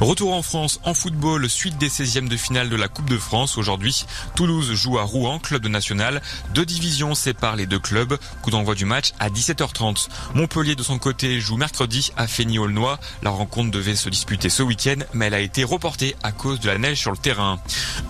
Retour 0.00 0.34
en 0.34 0.42
France 0.42 0.80
en 0.84 0.94
football, 0.94 1.48
suite 1.48 1.78
des 1.78 1.88
16e 1.88 2.28
de 2.28 2.36
finale 2.36 2.68
de 2.68 2.76
la 2.76 2.88
Coupe 2.88 3.08
de 3.08 3.18
France 3.18 3.58
aujourd'hui. 3.58 4.06
Toulouse 4.34 4.72
joue 4.72 4.98
à 4.98 5.02
Rouen, 5.02 5.38
club 5.38 5.66
national. 5.66 6.22
Deux 6.54 6.64
divisions 6.64 7.14
séparent 7.14 7.56
les 7.56 7.66
deux 7.66 7.78
clubs. 7.78 8.18
Coup 8.42 8.50
d'envoi 8.50 8.74
du 8.74 8.84
match 8.84 9.12
à 9.18 9.28
17h30. 9.28 10.08
Montpellier 10.34 10.74
de 10.74 10.82
son 10.82 10.98
côté 10.98 11.40
joue 11.40 11.56
mercredi 11.56 12.12
à 12.16 12.26
Fény-Aulnois. 12.26 12.98
La 13.22 13.30
rencontre 13.30 13.70
devait 13.70 13.96
se 13.96 14.08
disputer 14.08 14.48
ce 14.48 14.62
week-end, 14.62 14.98
mais 15.12 15.26
elle 15.26 15.34
a 15.34 15.40
été 15.40 15.64
reportée 15.64 16.16
à 16.22 16.32
cause 16.32 16.60
de 16.60 16.68
la 16.68 16.78
neige 16.78 16.98
sur 17.00 17.10
le 17.10 17.18
terrain. 17.18 17.60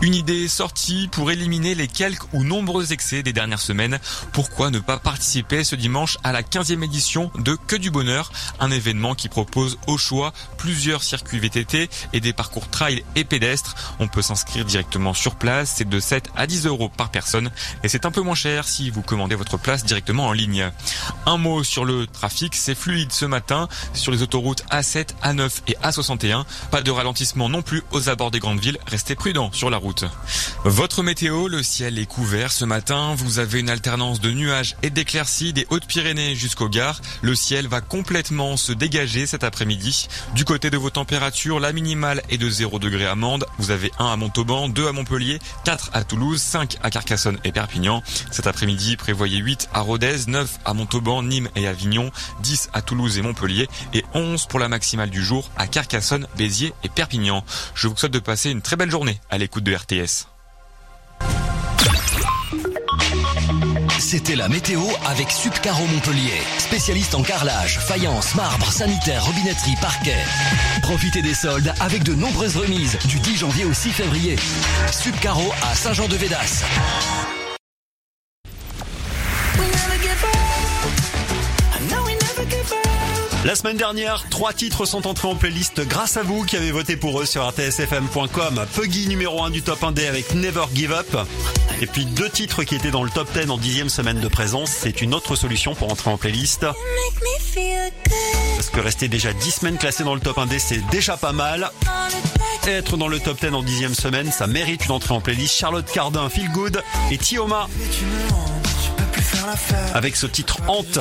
Une 0.00 0.14
idée 0.14 0.48
sortie 0.48 1.08
pour 1.10 1.30
éliminer 1.30 1.39
les 1.48 1.88
quelques 1.88 2.32
ou 2.34 2.44
nombreux 2.44 2.92
excès 2.92 3.22
des 3.22 3.32
dernières 3.32 3.60
semaines. 3.60 3.98
Pourquoi 4.32 4.70
ne 4.70 4.78
pas 4.78 4.98
participer 4.98 5.64
ce 5.64 5.74
dimanche 5.74 6.18
à 6.22 6.32
la 6.32 6.42
15e 6.42 6.84
édition 6.84 7.30
de 7.38 7.56
Que 7.66 7.76
du 7.76 7.90
Bonheur, 7.90 8.30
un 8.60 8.70
événement 8.70 9.14
qui 9.14 9.28
propose 9.28 9.78
au 9.86 9.96
choix 9.96 10.32
plusieurs 10.58 11.02
circuits 11.02 11.38
VTT 11.38 11.88
et 12.12 12.20
des 12.20 12.32
parcours 12.32 12.68
trail 12.68 13.04
et 13.16 13.24
pédestres. 13.24 13.74
On 14.00 14.08
peut 14.08 14.22
s'inscrire 14.22 14.64
directement 14.64 15.14
sur 15.14 15.36
place, 15.36 15.74
c'est 15.76 15.88
de 15.88 16.00
7 16.00 16.30
à 16.36 16.46
10 16.46 16.66
euros 16.66 16.90
par 16.90 17.10
personne 17.10 17.50
et 17.82 17.88
c'est 17.88 18.04
un 18.04 18.10
peu 18.10 18.20
moins 18.20 18.34
cher 18.34 18.68
si 18.68 18.90
vous 18.90 19.02
commandez 19.02 19.34
votre 19.34 19.58
place 19.58 19.84
directement 19.84 20.26
en 20.26 20.32
ligne. 20.32 20.70
Un 21.26 21.38
mot 21.38 21.64
sur 21.64 21.84
le 21.84 22.06
trafic, 22.06 22.54
c'est 22.54 22.74
fluide 22.74 23.12
ce 23.12 23.24
matin 23.24 23.68
sur 23.94 24.12
les 24.12 24.22
autoroutes 24.22 24.64
A7, 24.70 25.08
A9 25.22 25.50
et 25.68 25.76
A61. 25.82 26.44
Pas 26.70 26.82
de 26.82 26.90
ralentissement 26.90 27.48
non 27.48 27.62
plus 27.62 27.82
aux 27.92 28.08
abords 28.08 28.30
des 28.30 28.40
grandes 28.40 28.60
villes, 28.60 28.78
restez 28.86 29.14
prudents 29.14 29.52
sur 29.52 29.70
la 29.70 29.78
route. 29.78 30.04
Votre 30.64 31.02
météo, 31.02 31.29
le 31.30 31.62
ciel 31.62 31.98
est 31.98 32.06
couvert 32.06 32.50
ce 32.50 32.64
matin, 32.64 33.14
vous 33.14 33.38
avez 33.38 33.60
une 33.60 33.70
alternance 33.70 34.20
de 34.20 34.32
nuages 34.32 34.74
et 34.82 34.90
d'éclaircies 34.90 35.52
des 35.52 35.64
Hautes-Pyrénées 35.70 36.34
jusqu'au 36.34 36.68
Gard. 36.68 37.00
Le 37.22 37.36
ciel 37.36 37.68
va 37.68 37.80
complètement 37.80 38.56
se 38.56 38.72
dégager 38.72 39.26
cet 39.26 39.44
après-midi. 39.44 40.08
Du 40.34 40.44
côté 40.44 40.70
de 40.70 40.76
vos 40.76 40.90
températures, 40.90 41.60
la 41.60 41.72
minimale 41.72 42.22
est 42.30 42.38
de 42.38 42.50
0 42.50 42.80
degré 42.80 43.06
à 43.06 43.14
Mende, 43.14 43.46
vous 43.58 43.70
avez 43.70 43.92
1 44.00 44.06
à 44.06 44.16
Montauban, 44.16 44.68
2 44.68 44.88
à 44.88 44.92
Montpellier, 44.92 45.38
4 45.64 45.90
à 45.92 46.02
Toulouse, 46.02 46.40
5 46.40 46.78
à 46.82 46.90
Carcassonne 46.90 47.38
et 47.44 47.52
Perpignan. 47.52 48.02
Cet 48.32 48.48
après-midi, 48.48 48.96
prévoyez 48.96 49.38
8 49.38 49.68
à 49.72 49.82
Rodez, 49.82 50.26
9 50.26 50.58
à 50.64 50.74
Montauban, 50.74 51.22
Nîmes 51.22 51.48
et 51.54 51.68
Avignon, 51.68 52.10
10 52.42 52.70
à 52.72 52.82
Toulouse 52.82 53.18
et 53.18 53.22
Montpellier 53.22 53.68
et 53.94 54.04
11 54.14 54.46
pour 54.46 54.58
la 54.58 54.68
maximale 54.68 55.10
du 55.10 55.24
jour 55.24 55.48
à 55.56 55.68
Carcassonne, 55.68 56.26
Béziers 56.36 56.72
et 56.82 56.88
Perpignan. 56.88 57.44
Je 57.74 57.86
vous 57.86 57.96
souhaite 57.96 58.12
de 58.12 58.18
passer 58.18 58.50
une 58.50 58.62
très 58.62 58.76
belle 58.76 58.90
journée 58.90 59.20
à 59.30 59.38
l'écoute 59.38 59.64
de 59.64 59.74
RTS. 59.74 60.26
C'était 64.10 64.34
la 64.34 64.48
météo 64.48 64.80
avec 65.06 65.30
Subcaro 65.30 65.86
Montpellier. 65.86 66.40
Spécialiste 66.58 67.14
en 67.14 67.22
carrelage, 67.22 67.78
faïence, 67.78 68.34
marbre, 68.34 68.72
sanitaire, 68.72 69.24
robinetterie, 69.24 69.76
parquet. 69.80 70.18
Profitez 70.82 71.22
des 71.22 71.32
soldes 71.32 71.72
avec 71.78 72.02
de 72.02 72.14
nombreuses 72.14 72.56
remises 72.56 72.98
du 73.06 73.20
10 73.20 73.36
janvier 73.36 73.64
au 73.64 73.72
6 73.72 73.92
février. 73.92 74.36
Subcaro 74.90 75.52
à 75.62 75.76
Saint-Jean-de-Védas. 75.76 76.64
La 83.42 83.54
semaine 83.54 83.78
dernière, 83.78 84.26
trois 84.28 84.52
titres 84.52 84.84
sont 84.84 85.06
entrés 85.06 85.26
en 85.26 85.34
playlist 85.34 85.80
grâce 85.88 86.18
à 86.18 86.22
vous 86.22 86.44
qui 86.44 86.56
avez 86.56 86.70
voté 86.72 86.96
pour 86.96 87.22
eux 87.22 87.24
sur 87.24 87.48
rtsfm.com. 87.48 88.66
Puggy 88.74 89.08
numéro 89.08 89.42
1 89.42 89.48
du 89.48 89.62
top 89.62 89.80
1D 89.80 90.06
avec 90.06 90.34
Never 90.34 90.64
Give 90.74 90.92
Up. 90.92 91.16
Et 91.80 91.86
puis 91.86 92.04
deux 92.04 92.28
titres 92.28 92.64
qui 92.64 92.74
étaient 92.74 92.90
dans 92.90 93.02
le 93.02 93.08
top 93.08 93.30
10 93.32 93.48
en 93.50 93.56
dixième 93.56 93.88
semaine 93.88 94.20
de 94.20 94.28
présence. 94.28 94.70
C'est 94.70 95.00
une 95.00 95.14
autre 95.14 95.36
solution 95.36 95.74
pour 95.74 95.90
entrer 95.90 96.10
en 96.10 96.18
playlist. 96.18 96.66
Parce 98.56 98.68
que 98.68 98.80
rester 98.80 99.08
déjà 99.08 99.32
10 99.32 99.50
semaines 99.50 99.78
classé 99.78 100.04
dans 100.04 100.14
le 100.14 100.20
top 100.20 100.36
1D, 100.36 100.58
c'est 100.58 100.86
déjà 100.90 101.16
pas 101.16 101.32
mal. 101.32 101.70
Être 102.66 102.98
dans 102.98 103.08
le 103.08 103.20
top 103.20 103.40
10 103.40 103.54
en 103.54 103.62
dixième 103.62 103.94
semaine, 103.94 104.30
ça 104.30 104.48
mérite 104.48 104.84
une 104.84 104.92
entrée 104.92 105.14
en 105.14 105.22
playlist. 105.22 105.56
Charlotte 105.56 105.90
Cardin, 105.90 106.28
Feel 106.28 106.50
Good 106.52 106.82
et 107.10 107.16
Tioma. 107.16 107.68
Avec 109.94 110.16
ce 110.16 110.26
titre 110.26 110.58
Hante. 110.68 110.98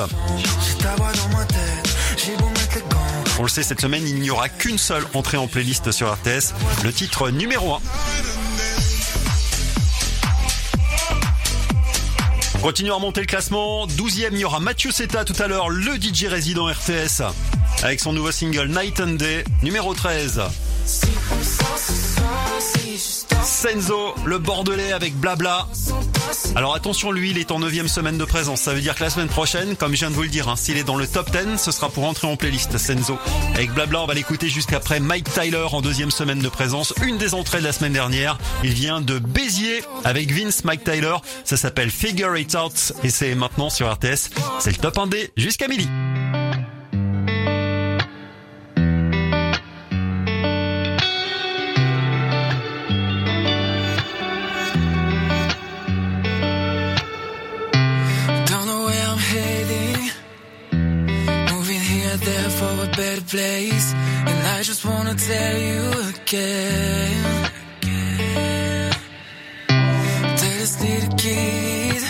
On 3.40 3.42
le 3.42 3.48
sait, 3.48 3.62
cette 3.62 3.80
semaine, 3.80 4.06
il 4.06 4.16
n'y 4.16 4.28
aura 4.28 4.50
qu'une 4.50 4.76
seule 4.76 5.02
entrée 5.14 5.38
en 5.38 5.46
playlist 5.46 5.92
sur 5.92 6.12
RTS, 6.12 6.52
le 6.84 6.92
titre 6.92 7.30
numéro 7.30 7.72
1. 7.72 7.80
On 12.56 12.58
continue 12.58 12.90
à 12.90 12.96
remonter 12.96 13.22
le 13.22 13.26
classement. 13.26 13.86
12e, 13.86 14.28
il 14.32 14.40
y 14.40 14.44
aura 14.44 14.60
Mathieu 14.60 14.90
Seta 14.90 15.24
tout 15.24 15.42
à 15.42 15.46
l'heure, 15.46 15.70
le 15.70 15.94
DJ 15.94 16.26
résident 16.26 16.66
RTS, 16.66 17.22
avec 17.82 18.00
son 18.00 18.12
nouveau 18.12 18.30
single 18.30 18.68
Night 18.68 19.00
and 19.00 19.14
Day, 19.14 19.42
numéro 19.62 19.94
13. 19.94 20.42
Senzo, 23.42 24.14
le 24.24 24.38
Bordelais 24.38 24.92
avec 24.92 25.14
Blabla. 25.16 25.66
Alors 26.54 26.74
attention, 26.74 27.12
lui, 27.12 27.30
il 27.30 27.38
est 27.38 27.50
en 27.50 27.58
9 27.58 27.86
semaine 27.86 28.18
de 28.18 28.24
présence. 28.24 28.60
Ça 28.60 28.74
veut 28.74 28.80
dire 28.80 28.94
que 28.94 29.02
la 29.02 29.10
semaine 29.10 29.28
prochaine, 29.28 29.76
comme 29.76 29.92
je 29.92 29.98
viens 29.98 30.10
de 30.10 30.14
vous 30.14 30.22
le 30.22 30.28
dire, 30.28 30.48
hein, 30.48 30.56
s'il 30.56 30.76
est 30.76 30.84
dans 30.84 30.96
le 30.96 31.06
top 31.06 31.30
10, 31.30 31.58
ce 31.58 31.70
sera 31.72 31.88
pour 31.88 32.04
entrer 32.04 32.26
en 32.26 32.36
playlist, 32.36 32.78
Senzo. 32.78 33.18
Avec 33.54 33.72
Blabla, 33.72 34.00
on 34.02 34.06
va 34.06 34.14
l'écouter 34.14 34.48
jusqu'après 34.48 35.00
Mike 35.00 35.32
Tyler 35.32 35.66
en 35.72 35.80
deuxième 35.80 36.10
semaine 36.10 36.38
de 36.38 36.48
présence. 36.48 36.94
Une 37.02 37.18
des 37.18 37.34
entrées 37.34 37.58
de 37.58 37.64
la 37.64 37.72
semaine 37.72 37.92
dernière. 37.92 38.38
Il 38.62 38.72
vient 38.72 39.00
de 39.00 39.18
Béziers 39.18 39.82
avec 40.04 40.32
Vince 40.32 40.64
Mike 40.64 40.84
Tyler. 40.84 41.16
Ça 41.44 41.56
s'appelle 41.56 41.90
Figure 41.90 42.36
It 42.36 42.54
Out 42.54 42.92
et 43.04 43.10
c'est 43.10 43.34
maintenant 43.34 43.70
sur 43.70 43.92
RTS. 43.92 44.30
C'est 44.58 44.70
le 44.70 44.78
top 44.78 44.96
1D 44.96 45.30
jusqu'à 45.36 45.68
midi. 45.68 45.88
Better 63.00 63.26
place. 63.36 63.94
And 64.30 64.38
I 64.56 64.62
just 64.62 64.84
wanna 64.84 65.14
tell 65.14 65.56
you 65.68 65.82
again. 66.12 67.50
This 70.42 70.72
little 70.84 71.16
kid. 71.24 72.02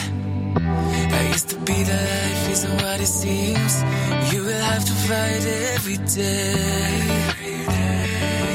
I 1.19 1.21
used 1.35 1.49
to 1.53 1.59
be 1.69 1.79
the 1.91 1.99
life 2.15 2.45
isn't 2.55 2.77
what 2.83 2.99
it 3.07 3.13
seems. 3.23 3.75
You 4.31 4.41
will 4.47 4.65
have 4.73 4.85
to 4.91 4.97
fight 5.07 5.45
every 5.75 5.99
day. 6.21 7.01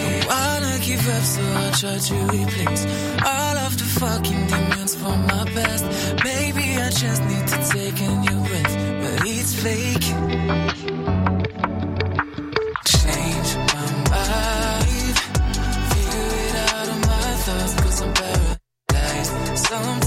Don't 0.04 0.26
wanna 0.34 0.76
give 0.88 1.04
up, 1.16 1.26
so 1.36 1.44
I 1.64 1.68
try 1.82 1.98
to 2.10 2.16
replace 2.38 2.84
all 3.34 3.56
of 3.68 3.74
the 3.82 3.88
fucking 4.02 4.44
demons 4.52 4.94
from 5.02 5.18
my 5.32 5.44
past. 5.56 5.86
Maybe 6.30 6.66
I 6.86 6.90
just 7.04 7.22
need 7.32 7.46
to 7.54 7.60
take 7.76 7.98
a 8.08 8.12
new 8.26 8.40
breath, 8.48 8.74
but 9.02 9.18
it's 9.36 9.54
fake. 9.64 10.08
some 19.70 20.05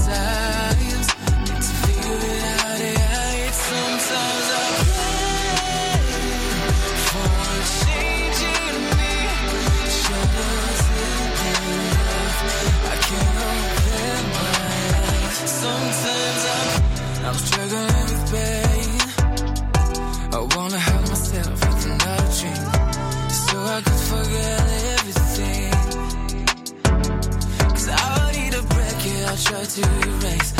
to 29.69 29.81
erase 29.81 30.58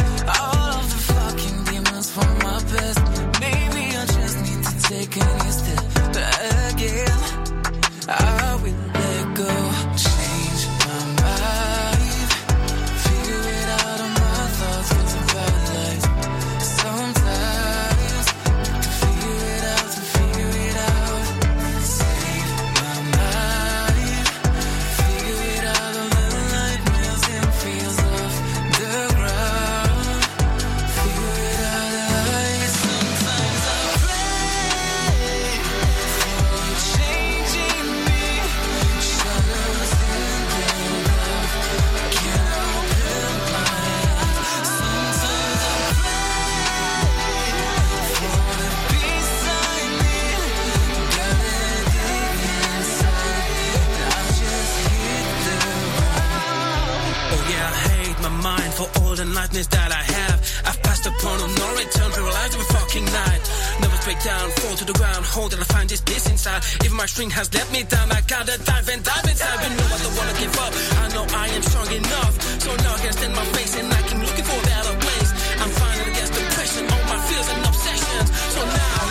confidence 59.50 59.68
that 59.74 59.92
I 59.92 60.04
have. 60.14 60.38
I've 60.66 60.82
passed 60.84 61.04
the 61.04 61.12
point 61.12 61.42
of 61.42 61.50
no 61.58 61.68
return, 61.74 62.10
paralyzed 62.14 62.54
every 62.54 62.70
fucking 62.70 63.06
night. 63.06 63.42
Never 63.82 63.98
break 64.06 64.22
down, 64.22 64.46
fall 64.62 64.76
to 64.78 64.86
the 64.86 64.94
ground, 64.94 65.26
hold 65.26 65.54
and 65.54 65.62
I 65.62 65.66
find 65.66 65.90
this 65.90 66.02
peace 66.02 66.30
inside. 66.30 66.62
Even 66.86 66.98
my 66.98 67.08
string 67.08 67.30
has 67.32 67.52
let 67.54 67.66
me 67.72 67.82
down, 67.84 68.12
I 68.12 68.22
gotta 68.30 68.58
dive 68.62 68.90
and 68.90 69.02
dive 69.04 69.26
inside. 69.26 69.58
But 69.58 69.72
no, 69.74 69.86
I 69.90 69.98
don't 70.06 70.16
wanna 70.22 70.38
give 70.38 70.54
up. 70.54 70.72
I 71.02 71.06
know 71.16 71.26
I 71.34 71.48
am 71.58 71.64
strong 71.64 71.90
enough, 71.90 72.34
so 72.62 72.70
now 72.78 72.94
I 72.94 73.00
can 73.02 73.14
stand 73.14 73.34
my 73.34 73.46
face 73.58 73.74
and 73.80 73.88
I 73.90 74.02
keep 74.06 74.20
looking 74.22 74.46
for 74.46 74.60
better 74.70 74.94
ways. 75.02 75.30
I'm 75.62 75.72
fighting 75.82 76.08
against 76.14 76.34
depression, 76.38 76.84
all 76.94 77.06
my 77.10 77.20
fears 77.26 77.48
and 77.50 77.62
obsessions. 77.66 78.30
So 78.54 78.62
now 78.62 79.09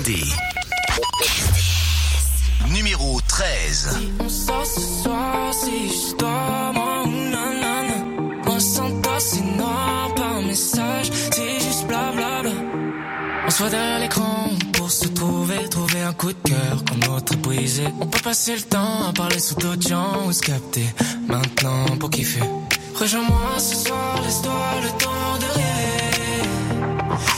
1D. 0.00 0.24
Numéro 2.70 3.20
13. 3.28 3.98
On 4.20 4.28
sort 4.28 4.64
ce 4.64 4.80
soir, 5.02 5.52
c'est 5.52 5.82
juste 5.82 6.16
toi, 6.16 6.72
moi 6.72 7.02
ou 7.04 7.10
nanana. 7.10 8.58
Sans 8.58 8.90
toi, 9.02 9.18
c'est 9.18 9.42
noir 9.42 10.14
par 10.14 10.40
message, 10.40 11.10
c'est 11.30 11.60
juste 11.60 11.86
blablabla. 11.86 12.52
On 13.46 13.50
se 13.50 13.58
voit 13.58 13.68
derrière 13.68 13.98
l'écran 13.98 14.48
pour 14.72 14.90
se 14.90 15.08
trouver, 15.08 15.68
trouver 15.68 16.00
un 16.00 16.12
coup 16.14 16.32
de 16.32 16.48
cœur 16.48 16.82
l'autre 17.06 17.34
est 17.34 17.36
brisé. 17.36 17.84
On 18.00 18.06
peut 18.06 18.20
passer 18.22 18.54
le 18.54 18.62
temps 18.62 19.08
à 19.08 19.12
parler 19.12 19.40
sous 19.40 19.56
d'autres 19.56 19.86
gens 19.86 20.26
ou 20.26 20.32
se 20.32 20.40
capter 20.40 20.86
maintenant 21.28 21.84
pour 21.98 22.08
kiffer. 22.08 22.40
Rejoins-moi 22.94 23.58
ce 23.58 23.76
soir, 23.76 24.22
laisse-toi 24.24 24.52
le 24.82 24.88
temps 25.04 25.38
de 25.40 25.46
rêver. 25.58 26.48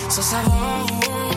Sans 0.09 0.23
savoir 0.23 0.87
où 0.87 1.01
on 1.31 1.34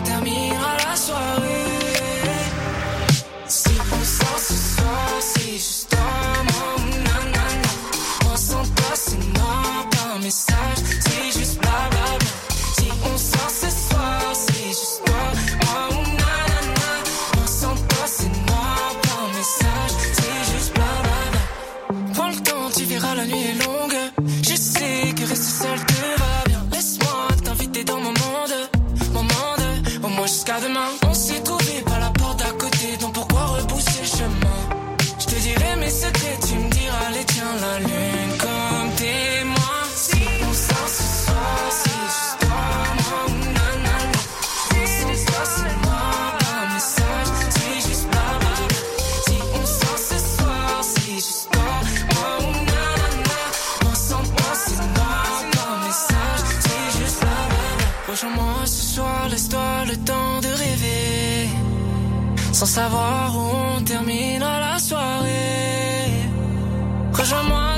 message, 10.28 10.77
le 59.88 59.96
temps 59.98 60.42
de 60.42 60.48
rêver. 60.48 61.50
Sans 62.52 62.66
savoir 62.66 63.36
où 63.36 63.78
on 63.78 63.82
terminera 63.84 64.60
la 64.60 64.80
soirée. 64.80 66.12
Rejoins-moi 67.14 67.77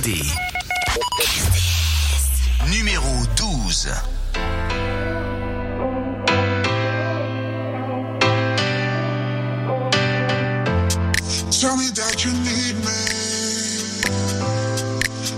Le 0.00 0.12
top 0.12 0.12
1D. 0.12 0.24
Numéro 2.74 3.26
12. 3.36 3.88
Tell 11.60 11.76
me 11.76 11.90
that 11.94 12.24
you 12.24 12.32
need 12.32 12.76
me. 12.76 13.00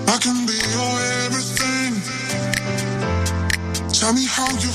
I 0.06 0.18
can 0.18 0.46
be 0.46 0.58
everything. 1.24 1.94
Tell 3.92 4.12
me 4.12 4.26
how 4.26 4.50
you 4.60 4.70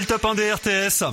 le 0.00 0.06
top 0.06 0.24
1 0.24 0.34
des 0.34 0.52
RTS. 0.52 1.04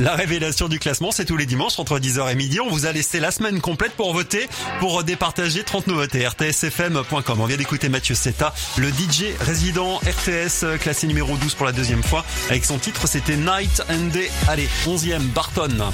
La 0.00 0.14
révélation 0.14 0.68
du 0.68 0.78
classement, 0.78 1.10
c'est 1.10 1.24
tous 1.24 1.36
les 1.36 1.46
dimanches 1.46 1.78
entre 1.78 1.98
10h 1.98 2.30
et 2.30 2.34
midi. 2.34 2.60
On 2.60 2.68
vous 2.68 2.86
a 2.86 2.92
laissé 2.92 3.18
la 3.20 3.30
semaine 3.30 3.60
complète 3.60 3.92
pour 3.92 4.12
voter, 4.12 4.48
pour 4.78 5.04
départager 5.04 5.62
30 5.62 5.86
nouveautés. 5.86 6.26
rtsfm.com. 6.26 7.40
On 7.40 7.46
vient 7.46 7.56
d'écouter 7.56 7.88
Mathieu 7.88 8.14
Seta, 8.14 8.52
le 8.76 8.88
DJ 8.88 9.34
résident 9.40 9.98
RTS, 9.98 10.78
classé 10.80 11.06
numéro 11.06 11.36
12 11.36 11.54
pour 11.54 11.66
la 11.66 11.72
deuxième 11.72 12.02
fois. 12.02 12.24
Avec 12.50 12.64
son 12.64 12.78
titre, 12.78 13.06
c'était 13.06 13.36
Night 13.36 13.82
and 13.90 14.08
Day. 14.12 14.30
Allez, 14.48 14.68
11e, 14.86 15.20
Barton. 15.20 15.90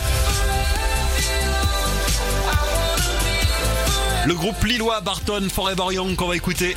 Le 4.24 4.34
groupe 4.34 4.62
lillois 4.64 5.00
Barton 5.00 5.48
Forever 5.52 5.94
Young 5.94 6.16
qu'on 6.16 6.28
va 6.28 6.36
écouter. 6.36 6.76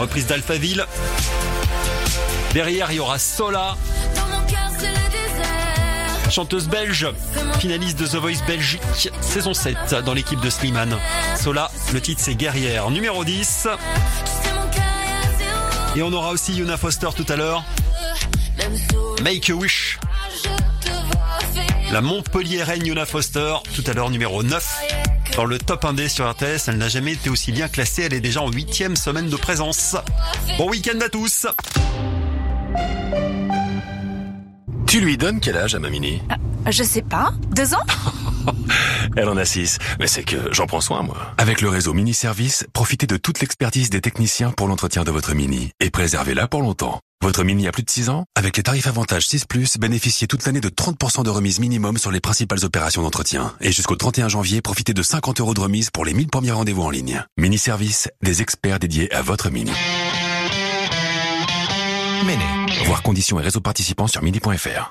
Reprise 0.00 0.26
d'Alphaville. 0.26 0.86
Derrière, 2.54 2.90
il 2.90 2.96
y 2.96 3.00
aura 3.00 3.18
Sola, 3.18 3.76
chanteuse 6.30 6.68
belge, 6.68 7.06
finaliste 7.58 7.98
de 7.98 8.06
The 8.06 8.14
Voice 8.14 8.42
Belgique, 8.46 9.10
saison 9.20 9.52
7 9.52 9.76
dans 10.06 10.14
l'équipe 10.14 10.40
de 10.40 10.48
Slimane. 10.48 10.96
Sola, 11.38 11.70
le 11.92 12.00
titre 12.00 12.22
c'est 12.24 12.34
Guerrière. 12.34 12.90
Numéro 12.90 13.24
10. 13.24 13.68
Et 15.96 16.02
on 16.02 16.12
aura 16.14 16.30
aussi 16.30 16.54
Yuna 16.54 16.78
Foster 16.78 17.08
tout 17.14 17.26
à 17.28 17.36
l'heure. 17.36 17.62
Make 19.22 19.50
a 19.50 19.52
Wish. 19.52 19.98
La 21.92 22.00
Montpellier-Reine 22.00 22.86
Yuna 22.86 23.04
Foster, 23.04 23.56
tout 23.74 23.84
à 23.86 23.92
l'heure 23.92 24.08
numéro 24.08 24.42
9. 24.42 24.99
Dans 25.36 25.44
le 25.44 25.58
top 25.58 25.84
1D 25.84 26.08
sur 26.08 26.30
RTS, 26.30 26.68
elle 26.68 26.78
n'a 26.78 26.88
jamais 26.88 27.12
été 27.12 27.30
aussi 27.30 27.52
bien 27.52 27.68
classée, 27.68 28.02
elle 28.02 28.14
est 28.14 28.20
déjà 28.20 28.42
en 28.42 28.50
huitième 28.50 28.96
semaine 28.96 29.28
de 29.28 29.36
présence. 29.36 29.96
Bon 30.58 30.68
week-end 30.68 30.98
à 31.00 31.08
tous 31.08 31.46
Tu 34.86 35.00
lui 35.00 35.16
donnes 35.16 35.40
quel 35.40 35.56
âge 35.56 35.74
à 35.74 35.78
ma 35.78 35.88
mini 35.88 36.20
Je 36.68 36.82
sais 36.82 37.02
pas. 37.02 37.32
Deux 37.54 37.74
ans? 37.74 37.84
Elle 39.16 39.28
en 39.28 39.36
a 39.36 39.44
six, 39.44 39.78
mais 39.98 40.06
c'est 40.06 40.22
que 40.22 40.52
j'en 40.52 40.66
prends 40.66 40.80
soin, 40.80 41.02
moi. 41.02 41.16
Avec 41.38 41.60
le 41.60 41.68
réseau 41.68 41.92
Mini 41.92 42.14
Service, 42.14 42.66
profitez 42.72 43.06
de 43.06 43.16
toute 43.16 43.40
l'expertise 43.40 43.90
des 43.90 44.00
techniciens 44.00 44.50
pour 44.50 44.66
l'entretien 44.66 45.04
de 45.04 45.10
votre 45.10 45.34
Mini 45.34 45.70
et 45.80 45.90
préservez-la 45.90 46.48
pour 46.48 46.62
longtemps. 46.62 47.00
Votre 47.22 47.44
Mini 47.44 47.68
a 47.68 47.72
plus 47.72 47.82
de 47.82 47.90
6 47.90 48.08
ans? 48.08 48.24
Avec 48.34 48.56
les 48.56 48.62
tarifs 48.62 48.86
avantage 48.86 49.26
6⁇ 49.26 49.44
bénéficiez 49.78 50.26
toute 50.26 50.46
l'année 50.46 50.62
de 50.62 50.70
30% 50.70 51.22
de 51.22 51.28
remise 51.28 51.60
minimum 51.60 51.98
sur 51.98 52.10
les 52.10 52.20
principales 52.20 52.64
opérations 52.64 53.02
d'entretien. 53.02 53.52
Et 53.60 53.72
jusqu'au 53.72 53.94
31 53.94 54.28
janvier, 54.28 54.62
profitez 54.62 54.94
de 54.94 55.02
50 55.02 55.38
euros 55.40 55.52
de 55.52 55.60
remise 55.60 55.90
pour 55.90 56.06
les 56.06 56.14
1000 56.14 56.28
premiers 56.28 56.52
rendez-vous 56.52 56.80
en 56.80 56.88
ligne. 56.88 57.22
Mini 57.36 57.58
Service, 57.58 58.08
des 58.22 58.40
experts 58.40 58.78
dédiés 58.78 59.12
à 59.12 59.20
votre 59.20 59.50
Mini. 59.50 59.72
Méné. 62.24 62.44
Voir 62.86 63.02
conditions 63.02 63.38
et 63.38 63.42
réseaux 63.42 63.60
participants 63.60 64.06
sur 64.06 64.22
mini.fr. 64.22 64.90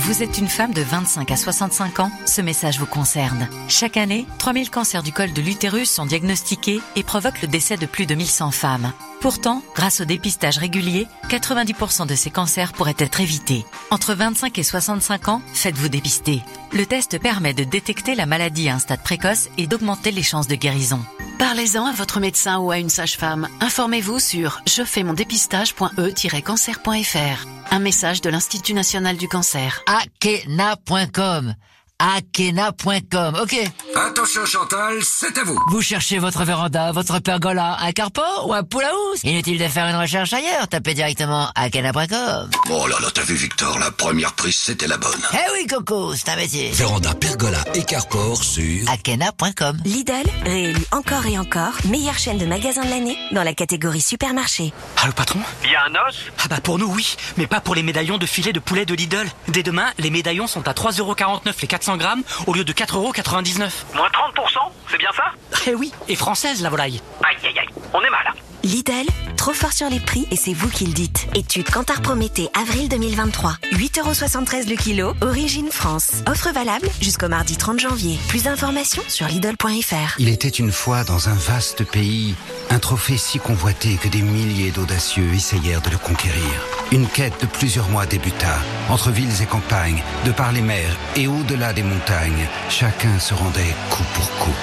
Vous 0.00 0.22
êtes 0.22 0.36
une 0.38 0.48
femme 0.48 0.74
de 0.74 0.82
25 0.82 1.30
à 1.30 1.36
65 1.36 2.00
ans 2.00 2.10
Ce 2.26 2.42
message 2.42 2.78
vous 2.78 2.84
concerne. 2.86 3.48
Chaque 3.68 3.96
année, 3.96 4.26
3000 4.38 4.68
cancers 4.70 5.02
du 5.02 5.10
col 5.10 5.32
de 5.32 5.40
l'utérus 5.40 5.90
sont 5.90 6.04
diagnostiqués 6.04 6.82
et 6.96 7.02
provoquent 7.02 7.40
le 7.40 7.48
décès 7.48 7.78
de 7.78 7.86
plus 7.86 8.04
de 8.04 8.14
1100 8.14 8.50
femmes. 8.50 8.92
Pourtant, 9.20 9.62
grâce 9.74 10.02
au 10.02 10.04
dépistage 10.04 10.58
régulier, 10.58 11.06
90% 11.30 12.06
de 12.06 12.14
ces 12.14 12.28
cancers 12.30 12.74
pourraient 12.74 12.94
être 12.98 13.20
évités. 13.20 13.64
Entre 13.90 14.12
25 14.14 14.58
et 14.58 14.62
65 14.62 15.28
ans, 15.28 15.40
faites-vous 15.54 15.88
dépister. 15.88 16.42
Le 16.72 16.84
test 16.84 17.18
permet 17.18 17.54
de 17.54 17.64
détecter 17.64 18.14
la 18.14 18.26
maladie 18.26 18.68
à 18.68 18.74
un 18.74 18.78
stade 18.78 19.02
précoce 19.02 19.48
et 19.56 19.66
d'augmenter 19.66 20.10
les 20.10 20.22
chances 20.22 20.46
de 20.46 20.56
guérison. 20.56 21.00
Parlez-en 21.38 21.86
à 21.86 21.92
votre 21.92 22.20
médecin 22.20 22.58
ou 22.58 22.70
à 22.70 22.76
une 22.78 22.90
sage-femme. 22.90 23.48
Informez-vous 23.60 24.20
sur 24.20 24.60
je 24.66 24.84
fais 24.84 25.04
mon 25.04 25.14
dépistage.e-cancer.fr. 25.14 27.55
Un 27.70 27.78
message 27.80 28.20
de 28.20 28.30
l'Institut 28.30 28.74
national 28.74 29.16
du 29.16 29.28
cancer. 29.28 29.82
Akena.com. 29.86 31.54
Akena.com, 31.98 33.38
ok. 33.40 33.56
Attention 33.94 34.44
Chantal, 34.44 34.98
c'est 35.02 35.38
à 35.38 35.44
vous. 35.44 35.58
Vous 35.70 35.80
cherchez 35.80 36.18
votre 36.18 36.44
véranda, 36.44 36.92
votre 36.92 37.20
pergola, 37.20 37.78
un 37.80 37.92
carport 37.92 38.44
ou 38.46 38.52
un 38.52 38.62
pool 38.64 38.84
house? 38.84 39.20
Inutile 39.24 39.58
de 39.58 39.66
faire 39.66 39.86
une 39.86 39.96
recherche 39.96 40.34
ailleurs, 40.34 40.68
tapez 40.68 40.92
directement 40.92 41.50
akena.com. 41.54 42.50
Oh 42.68 42.86
là 42.86 42.96
là, 43.00 43.08
t'as 43.14 43.22
vu 43.22 43.34
Victor, 43.34 43.78
la 43.78 43.90
première 43.90 44.34
prise 44.34 44.56
c'était 44.56 44.86
la 44.86 44.98
bonne. 44.98 45.22
Eh 45.32 45.52
oui 45.54 45.66
Coco, 45.66 46.14
c'est 46.14 46.28
un 46.28 46.36
métier. 46.36 46.70
Véranda, 46.72 47.14
pergola 47.14 47.64
et 47.74 47.82
carport 47.82 48.44
sur... 48.44 48.90
Akena.com. 48.90 49.78
Lidl, 49.86 50.12
réélu 50.44 50.84
encore 50.92 51.24
et 51.24 51.38
encore, 51.38 51.72
meilleure 51.86 52.18
chaîne 52.18 52.36
de 52.36 52.44
magasins 52.44 52.84
de 52.84 52.90
l'année 52.90 53.16
dans 53.32 53.42
la 53.42 53.54
catégorie 53.54 54.02
supermarché. 54.02 54.74
Ah 55.02 55.06
le 55.06 55.12
patron? 55.12 55.40
Il 55.64 55.70
y 55.70 55.74
a 55.74 55.84
un 55.86 56.08
os? 56.08 56.16
Ah 56.44 56.48
bah 56.50 56.60
pour 56.62 56.78
nous 56.78 56.92
oui, 56.92 57.16
mais 57.38 57.46
pas 57.46 57.60
pour 57.60 57.74
les 57.74 57.82
médaillons 57.82 58.18
de 58.18 58.26
filet 58.26 58.52
de 58.52 58.60
poulet 58.60 58.84
de 58.84 58.92
Lidl. 58.92 59.26
Dès 59.48 59.62
demain, 59.62 59.90
les 59.98 60.10
médaillons 60.10 60.46
sont 60.46 60.68
à 60.68 60.72
3,49€ 60.72 61.54
les 61.62 61.66
400 61.86 61.96
grammes 61.98 62.22
au 62.48 62.52
lieu 62.52 62.64
de 62.64 62.72
4,99€. 62.72 63.70
Moins 63.94 64.08
30%, 64.08 64.72
c'est 64.90 64.98
bien 64.98 65.10
ça? 65.16 65.24
Eh 65.68 65.74
oui, 65.76 65.92
et 66.08 66.16
française 66.16 66.60
la 66.60 66.68
volaille. 66.68 67.00
Aïe 67.22 67.36
aïe 67.44 67.58
aïe, 67.60 67.68
on 67.94 68.02
est 68.02 68.10
mal. 68.10 68.32
Lidl, 68.66 69.06
trop 69.36 69.52
fort 69.52 69.72
sur 69.72 69.88
les 69.88 70.00
prix 70.00 70.26
et 70.32 70.36
c'est 70.36 70.52
vous 70.52 70.68
qui 70.68 70.86
le 70.86 70.92
dites. 70.92 71.28
Étude 71.36 71.70
Cantar 71.70 72.02
Prométhée, 72.02 72.48
avril 72.52 72.88
2023. 72.88 73.58
8,73€ 73.74 74.68
le 74.68 74.74
kilo, 74.74 75.14
origine 75.20 75.68
France. 75.70 76.24
Offre 76.26 76.52
valable 76.52 76.88
jusqu'au 77.00 77.28
mardi 77.28 77.56
30 77.56 77.78
janvier. 77.78 78.18
Plus 78.26 78.42
d'informations 78.42 79.04
sur 79.06 79.28
Lidl.fr. 79.28 80.16
Il 80.18 80.28
était 80.28 80.48
une 80.48 80.72
fois 80.72 81.04
dans 81.04 81.28
un 81.28 81.34
vaste 81.34 81.84
pays, 81.84 82.34
un 82.70 82.80
trophée 82.80 83.18
si 83.18 83.38
convoité 83.38 83.98
que 84.02 84.08
des 84.08 84.22
milliers 84.22 84.72
d'audacieux 84.72 85.32
essayèrent 85.32 85.82
de 85.82 85.90
le 85.90 85.98
conquérir. 85.98 86.66
Une 86.90 87.06
quête 87.06 87.40
de 87.40 87.46
plusieurs 87.46 87.88
mois 87.88 88.06
débuta, 88.06 88.58
entre 88.88 89.12
villes 89.12 89.42
et 89.42 89.46
campagnes, 89.46 90.02
de 90.24 90.32
par 90.32 90.50
les 90.50 90.62
mers 90.62 90.96
et 91.14 91.28
au-delà 91.28 91.72
des 91.72 91.84
montagnes. 91.84 92.48
Chacun 92.68 93.20
se 93.20 93.32
rendait 93.32 93.76
coup 93.90 94.04
pour 94.14 94.28
coup. 94.38 94.56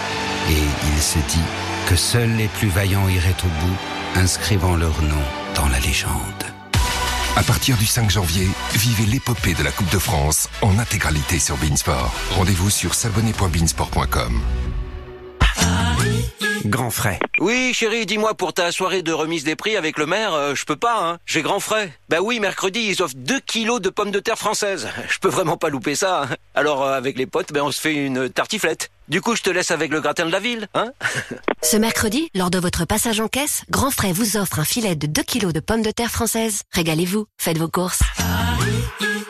Et 0.49 0.93
il 0.93 1.01
se 1.01 1.19
dit 1.19 1.47
que 1.88 1.95
seuls 1.95 2.35
les 2.38 2.47
plus 2.47 2.69
vaillants 2.69 3.07
iraient 3.10 3.35
au 3.43 3.65
bout, 3.65 3.77
inscrivant 4.15 4.76
leur 4.76 5.01
nom 5.03 5.22
dans 5.55 5.68
la 5.69 5.80
légende. 5.80 6.43
À 7.35 7.43
partir 7.43 7.77
du 7.77 7.85
5 7.85 8.10
janvier, 8.11 8.47
vivez 8.76 9.05
l'épopée 9.05 9.53
de 9.53 9.64
la 9.64 9.72
Coupe 9.72 9.89
de 9.91 9.97
France 9.99 10.49
en 10.61 10.77
intégralité 10.77 11.39
sur 11.39 11.57
Beansport. 11.57 12.14
Rendez-vous 12.31 12.69
sur 12.69 12.93
s'abonner.beansport.com. 12.93 14.41
Grand 16.65 16.91
frais. 16.91 17.19
Oui, 17.39 17.73
chérie, 17.73 18.05
dis-moi, 18.05 18.35
pour 18.35 18.53
ta 18.53 18.72
soirée 18.72 19.01
de 19.03 19.11
remise 19.11 19.43
des 19.43 19.57
prix 19.57 19.76
avec 19.76 19.97
le 19.97 20.05
maire, 20.05 20.34
euh, 20.34 20.55
je 20.55 20.64
peux 20.64 20.77
pas, 20.77 21.01
hein. 21.03 21.18
J'ai 21.26 21.41
grand 21.41 21.60
frais. 21.60 21.91
Bah 22.07 22.19
oui, 22.22 22.39
mercredi, 22.39 22.80
ils 22.89 23.01
offrent 23.01 23.15
2 23.18 23.39
kilos 23.41 23.81
de 23.81 23.89
pommes 23.89 24.11
de 24.11 24.19
terre 24.22 24.38
françaises. 24.38 24.88
Je 25.10 25.19
peux 25.19 25.27
vraiment 25.27 25.57
pas 25.57 25.68
louper 25.68 25.95
ça. 25.95 26.23
hein. 26.23 26.35
Alors, 26.55 26.84
euh, 26.84 26.93
avec 26.95 27.18
les 27.18 27.26
potes, 27.26 27.51
ben, 27.51 27.64
on 27.64 27.72
se 27.72 27.81
fait 27.81 27.93
une 27.95 28.30
tartiflette. 28.30 28.91
Du 29.09 29.21
coup, 29.21 29.35
je 29.35 29.41
te 29.41 29.49
laisse 29.49 29.71
avec 29.71 29.91
le 29.91 29.99
gratin 29.99 30.25
de 30.25 30.31
la 30.31 30.39
ville, 30.39 30.67
hein 30.73 30.91
Ce 31.61 31.77
mercredi, 31.77 32.30
lors 32.35 32.49
de 32.49 32.57
votre 32.57 32.85
passage 32.85 33.19
en 33.19 33.27
caisse, 33.27 33.63
Grand 33.69 33.91
Frais 33.91 34.13
vous 34.13 34.38
offre 34.38 34.59
un 34.59 34.65
filet 34.65 34.95
de 34.95 35.07
2 35.07 35.23
kilos 35.23 35.53
de 35.53 35.59
pommes 35.59 35.81
de 35.81 35.91
terre 35.91 36.11
françaises. 36.11 36.63
Régalez-vous, 36.71 37.25
faites 37.38 37.57
vos 37.57 37.67
courses. 37.67 38.01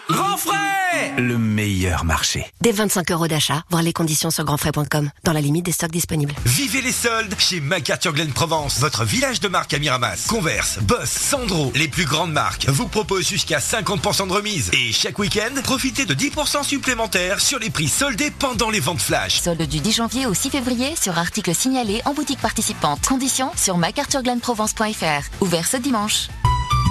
Grand 0.09 0.37
frais 0.37 0.82
Le 1.17 1.37
meilleur 1.37 2.05
marché. 2.05 2.45
Dès 2.61 2.71
25 2.71 3.11
euros 3.11 3.27
d'achat, 3.27 3.63
voir 3.69 3.83
les 3.83 3.93
conditions 3.93 4.31
sur 4.31 4.43
grandfrais.com, 4.45 5.09
dans 5.23 5.33
la 5.33 5.41
limite 5.41 5.65
des 5.65 5.71
stocks 5.71 5.91
disponibles. 5.91 6.33
Vivez 6.45 6.81
les 6.81 6.91
soldes 6.91 7.35
chez 7.37 7.61
MacArthur 7.61 8.13
Glen 8.13 8.31
Provence, 8.31 8.79
votre 8.79 9.03
village 9.03 9.39
de 9.39 9.47
marque 9.47 9.73
à 9.73 9.79
Miramas. 9.79 10.25
Converse, 10.27 10.79
Boss, 10.79 11.09
Sandro, 11.09 11.71
les 11.75 11.87
plus 11.87 12.05
grandes 12.05 12.31
marques 12.31 12.67
vous 12.67 12.87
proposent 12.87 13.27
jusqu'à 13.27 13.59
50% 13.59 14.27
de 14.27 14.33
remise. 14.33 14.71
Et 14.73 14.91
chaque 14.91 15.19
week-end, 15.19 15.53
profitez 15.63 16.05
de 16.05 16.13
10% 16.13 16.63
supplémentaires 16.63 17.39
sur 17.39 17.59
les 17.59 17.69
prix 17.69 17.87
soldés 17.87 18.31
pendant 18.31 18.69
les 18.69 18.79
ventes 18.79 19.01
flash. 19.01 19.41
Solde 19.41 19.63
du 19.63 19.79
10 19.79 19.91
janvier 19.91 20.25
au 20.25 20.33
6 20.33 20.49
février 20.49 20.95
sur 20.99 21.17
articles 21.17 21.53
signalés 21.53 22.01
en 22.05 22.13
boutique 22.13 22.39
participante. 22.39 23.05
Conditions 23.07 23.51
sur 23.55 23.77
macarthurglenprovence.fr. 23.77 25.41
Ouvert 25.41 25.67
ce 25.67 25.77
dimanche. 25.77 26.27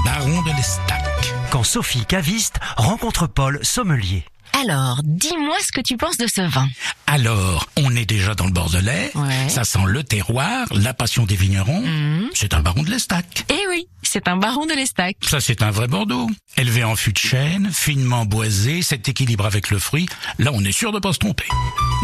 Baron 0.05 0.43
de 0.43 0.57
l'Estac. 0.57 1.05
Quand 1.51 1.63
Sophie, 1.63 2.05
caviste, 2.07 2.59
rencontre 2.77 3.27
Paul, 3.27 3.61
sommelier. 3.63 4.25
Alors, 4.61 5.01
dis-moi 5.05 5.57
ce 5.65 5.73
que 5.73 5.81
tu 5.81 5.97
penses 5.97 6.19
de 6.19 6.27
ce 6.27 6.41
vin. 6.43 6.69
Alors, 7.07 7.67
on 7.77 7.95
est 7.95 8.05
déjà 8.05 8.35
dans 8.35 8.47
le 8.47 8.53
Bordelais. 8.53 9.11
Ouais. 9.15 9.49
Ça 9.49 9.65
sent 9.65 9.85
le 9.87 10.03
terroir, 10.03 10.67
la 10.73 10.93
passion 10.95 11.25
des 11.25 11.37
vignerons. 11.37 11.83
Mhm. 11.83 12.31
C'est 12.35 12.55
un 12.55 12.61
baron 12.61 12.83
de 12.83 12.91
l'Estac. 12.91 13.45
Eh 13.49 13.69
oui, 13.71 13.87
c'est 14.03 14.29
un 14.29 14.37
baron 14.37 14.67
de 14.67 14.75
l'Estac. 14.75 15.17
Ça, 15.23 15.41
c'est 15.41 15.63
un 15.63 15.71
vrai 15.71 15.89
Bordeaux. 15.89 16.29
Élevé 16.57 16.85
en 16.85 16.97
fût 16.97 17.13
de 17.13 17.19
chêne, 17.19 17.71
finement 17.73 18.25
boisé, 18.25 18.83
cet 18.83 19.09
équilibre 19.09 19.47
avec 19.47 19.71
le 19.71 19.79
fruit. 19.79 20.09
Là, 20.39 20.51
on 20.53 20.65
est 20.65 20.73
sûr 20.73 20.93
de 20.93 20.99
pas 20.99 21.13
se 21.13 21.19
tromper. 21.19 21.49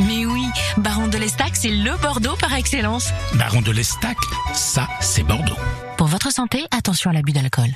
Mais 0.06 0.24
oui, 0.24 0.44
baron 0.78 1.08
de 1.08 1.18
l'Estac, 1.18 1.54
c'est 1.54 1.70
le 1.70 1.96
Bordeaux 2.00 2.36
par 2.36 2.54
excellence. 2.54 3.10
Baron 3.34 3.60
de 3.60 3.72
l'Estac, 3.72 4.16
ça, 4.54 4.88
c'est 5.00 5.22
Bordeaux. 5.22 5.58
Pour 5.98 6.06
votre 6.06 6.32
santé, 6.32 6.64
attention 6.70 7.10
à 7.10 7.12
l'abus 7.12 7.32
d'alcool. 7.32 7.70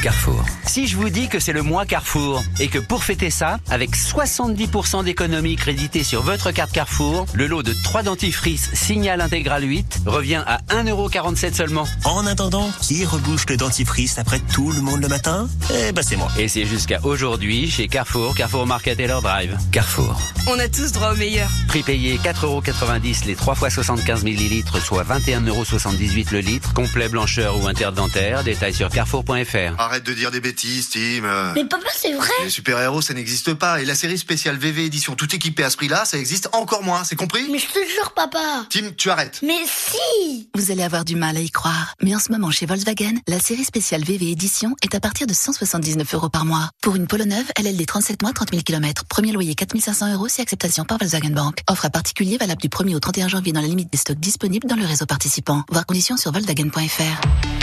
Carrefour. 0.00 0.44
Si 0.64 0.86
je 0.86 0.96
vous 0.96 1.08
dis 1.08 1.28
que 1.28 1.40
c'est 1.40 1.52
le 1.52 1.62
mois 1.62 1.86
Carrefour 1.86 2.44
et 2.60 2.68
que 2.68 2.78
pour 2.78 3.02
fêter 3.02 3.30
ça, 3.30 3.58
avec 3.68 3.96
70% 3.96 5.02
d'économie 5.02 5.56
créditée 5.56 6.04
sur 6.04 6.22
votre 6.22 6.52
carte 6.52 6.70
Carrefour, 6.70 7.26
le 7.32 7.48
lot 7.48 7.64
de 7.64 7.72
3 7.72 8.04
dentifrices 8.04 8.70
Signal 8.74 9.20
Intégral 9.20 9.64
8 9.64 10.02
revient 10.06 10.44
à 10.46 10.58
1,47€ 10.68 11.54
seulement. 11.54 11.84
En 12.04 12.26
attendant, 12.26 12.70
qui 12.80 13.04
rebouche 13.04 13.46
le 13.48 13.56
dentifrice 13.56 14.18
après 14.18 14.38
tout 14.38 14.70
le 14.70 14.80
monde 14.80 15.00
le 15.00 15.08
matin? 15.08 15.48
Eh 15.74 15.90
ben 15.90 16.02
c'est 16.02 16.16
moi. 16.16 16.30
Et 16.38 16.46
c'est 16.46 16.66
jusqu'à 16.66 17.00
aujourd'hui 17.02 17.68
chez 17.68 17.88
Carrefour, 17.88 18.36
Carrefour 18.36 18.68
Market 18.68 19.00
et 19.00 19.08
leur 19.08 19.20
drive. 19.20 19.58
Carrefour. 19.72 20.16
On 20.46 20.58
a 20.60 20.68
tous 20.68 20.92
droit 20.92 21.12
au 21.12 21.16
meilleur. 21.16 21.50
Prix 21.66 21.82
payé 21.82 22.18
4,90€ 22.18 23.26
les 23.26 23.34
3 23.34 23.56
fois 23.56 23.70
75 23.70 24.22
ml, 24.22 24.62
soit 24.80 25.02
21,78€ 25.02 26.30
le 26.30 26.38
litre, 26.38 26.72
complet 26.72 27.08
blancheur 27.08 27.56
ou 27.56 27.63
interdentaire, 27.66 28.44
détail 28.44 28.74
sur 28.74 28.88
carrefour.fr. 28.88 29.78
Arrête 29.78 30.04
de 30.04 30.12
dire 30.12 30.30
des 30.30 30.40
bêtises, 30.40 30.90
Tim. 30.90 31.52
Mais 31.54 31.64
papa, 31.64 31.88
c'est 31.96 32.12
vrai 32.12 32.28
Les 32.42 32.50
super-héros, 32.50 33.02
ça 33.02 33.14
n'existe 33.14 33.54
pas. 33.54 33.80
Et 33.80 33.84
la 33.84 33.94
série 33.94 34.18
spéciale 34.18 34.56
VV 34.56 34.84
édition 34.84 35.14
tout 35.14 35.34
équipée 35.34 35.64
à 35.64 35.70
ce 35.70 35.76
prix-là, 35.76 36.04
ça 36.04 36.18
existe 36.18 36.48
encore 36.52 36.82
moins, 36.82 37.04
c'est 37.04 37.16
compris? 37.16 37.46
Mais 37.50 37.58
je 37.58 37.66
te 37.66 37.78
jure, 37.94 38.12
papa 38.14 38.66
Tim, 38.70 38.92
tu 38.96 39.10
arrêtes. 39.10 39.40
Mais 39.42 39.58
si 39.66 40.48
Vous 40.54 40.70
allez 40.70 40.82
avoir 40.82 41.04
du 41.04 41.16
mal 41.16 41.36
à 41.36 41.40
y 41.40 41.50
croire. 41.50 41.94
Mais 42.02 42.14
en 42.14 42.18
ce 42.18 42.30
moment, 42.32 42.50
chez 42.50 42.66
Volkswagen, 42.66 43.14
la 43.28 43.38
série 43.38 43.64
spéciale 43.64 44.02
VV 44.02 44.30
Édition 44.30 44.74
est 44.82 44.94
à 44.94 45.00
partir 45.00 45.26
de 45.26 45.32
179 45.34 46.14
euros 46.14 46.28
par 46.28 46.44
mois. 46.44 46.70
Pour 46.82 46.96
une 46.96 47.06
Polo 47.06 47.24
neuve, 47.24 47.46
LLD 47.60 47.86
37 47.86 48.22
mois, 48.22 48.32
30 48.32 48.50
000 48.50 48.62
km. 48.62 49.04
Premier 49.08 49.32
loyer 49.32 49.54
4500 49.54 50.12
euros 50.14 50.28
si 50.28 50.40
acceptation 50.40 50.84
par 50.84 50.98
Volkswagen 50.98 51.30
Bank. 51.30 51.58
Offre 51.68 51.86
à 51.86 51.90
particulier 51.90 52.36
valable 52.38 52.60
du 52.60 52.68
1er 52.68 52.94
au 52.94 53.00
31 53.00 53.28
janvier 53.28 53.52
dans 53.52 53.60
la 53.60 53.68
limite 53.68 53.90
des 53.90 53.98
stocks 53.98 54.18
disponibles 54.18 54.68
dans 54.68 54.76
le 54.76 54.86
réseau 54.86 55.06
participant. 55.06 55.62
Voir 55.70 55.86
conditions 55.86 56.16
sur 56.16 56.32
volkswagen.fr. 56.32 57.53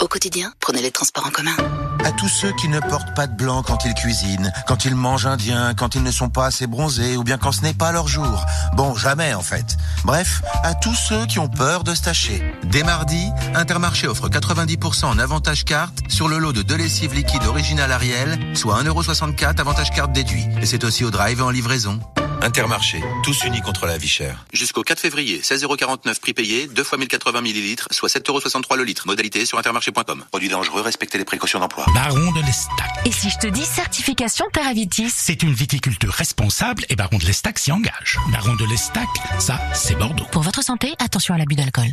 Au 0.00 0.08
quotidien, 0.08 0.52
prenez 0.60 0.82
les 0.82 0.90
transports 0.90 1.26
en 1.26 1.30
commun. 1.30 1.56
À 2.04 2.12
tous 2.12 2.28
ceux 2.28 2.52
qui 2.60 2.68
ne 2.68 2.78
portent 2.80 3.14
pas 3.14 3.26
de 3.26 3.34
blanc 3.34 3.62
quand 3.62 3.86
ils 3.86 3.94
cuisinent, 3.94 4.52
quand 4.66 4.84
ils 4.84 4.94
mangent 4.94 5.26
indien, 5.26 5.72
quand 5.72 5.94
ils 5.94 6.02
ne 6.02 6.10
sont 6.10 6.28
pas 6.28 6.44
assez 6.44 6.66
bronzés 6.66 7.16
ou 7.16 7.24
bien 7.24 7.38
quand 7.38 7.52
ce 7.52 7.62
n'est 7.62 7.72
pas 7.72 7.92
leur 7.92 8.08
jour. 8.08 8.44
Bon, 8.74 8.94
jamais 8.94 9.32
en 9.32 9.40
fait. 9.40 9.78
Bref, 10.04 10.42
à 10.62 10.74
tous 10.74 10.94
ceux 10.94 11.24
qui 11.24 11.38
ont 11.38 11.48
peur 11.48 11.82
de 11.82 11.94
se 11.94 12.02
tacher. 12.02 12.42
Dès 12.64 12.82
mardi, 12.82 13.30
Intermarché 13.54 14.06
offre 14.06 14.28
90% 14.28 15.06
en 15.06 15.18
avantage 15.18 15.64
carte 15.64 15.98
sur 16.08 16.28
le 16.28 16.36
lot 16.36 16.52
de 16.52 16.60
deux 16.60 16.76
lessives 16.76 17.14
liquides 17.14 17.44
original 17.44 17.90
Ariel, 17.90 18.38
soit 18.54 18.82
1,64€ 18.82 19.58
avantage 19.58 19.90
carte 19.90 20.12
déduit. 20.12 20.46
Et 20.60 20.66
c'est 20.66 20.84
aussi 20.84 21.04
au 21.04 21.10
drive 21.10 21.38
et 21.38 21.42
en 21.42 21.50
livraison. 21.50 21.98
Intermarché, 22.44 23.02
tous 23.22 23.44
unis 23.44 23.62
contre 23.62 23.86
la 23.86 23.96
vie 23.96 24.06
chère. 24.06 24.44
Jusqu'au 24.52 24.82
4 24.82 25.00
février, 25.00 25.40
16,49€ 25.40 26.20
prix 26.20 26.34
payé, 26.34 26.66
2 26.66 26.84
fois 26.84 26.98
1080 26.98 27.40
ml, 27.40 27.86
soit 27.90 28.10
7,63€ 28.10 28.76
le 28.76 28.84
litre. 28.84 29.06
Modalité 29.06 29.46
sur 29.46 29.56
intermarché.com. 29.56 30.26
Produit 30.30 30.50
dangereux, 30.50 30.82
respectez 30.82 31.16
les 31.16 31.24
précautions 31.24 31.58
d'emploi. 31.58 31.86
Baron 31.94 32.32
de 32.32 32.44
l'Estac. 32.44 32.90
Et 33.06 33.12
si 33.12 33.30
je 33.30 33.38
te 33.38 33.46
dis 33.46 33.64
certification 33.64 34.44
Terravitis 34.52 35.08
C'est 35.08 35.42
une 35.42 35.54
viticulture 35.54 36.12
responsable 36.12 36.84
et 36.90 36.96
Baron 36.96 37.16
de 37.16 37.24
l'Estac 37.24 37.58
s'y 37.58 37.72
engage. 37.72 38.18
Baron 38.30 38.56
de 38.56 38.66
l'Estac, 38.66 39.08
ça, 39.38 39.58
c'est 39.72 39.94
Bordeaux. 39.94 40.26
Pour 40.30 40.42
votre 40.42 40.62
santé, 40.62 40.92
attention 40.98 41.32
à 41.32 41.38
l'abus 41.38 41.54
d'alcool. 41.54 41.92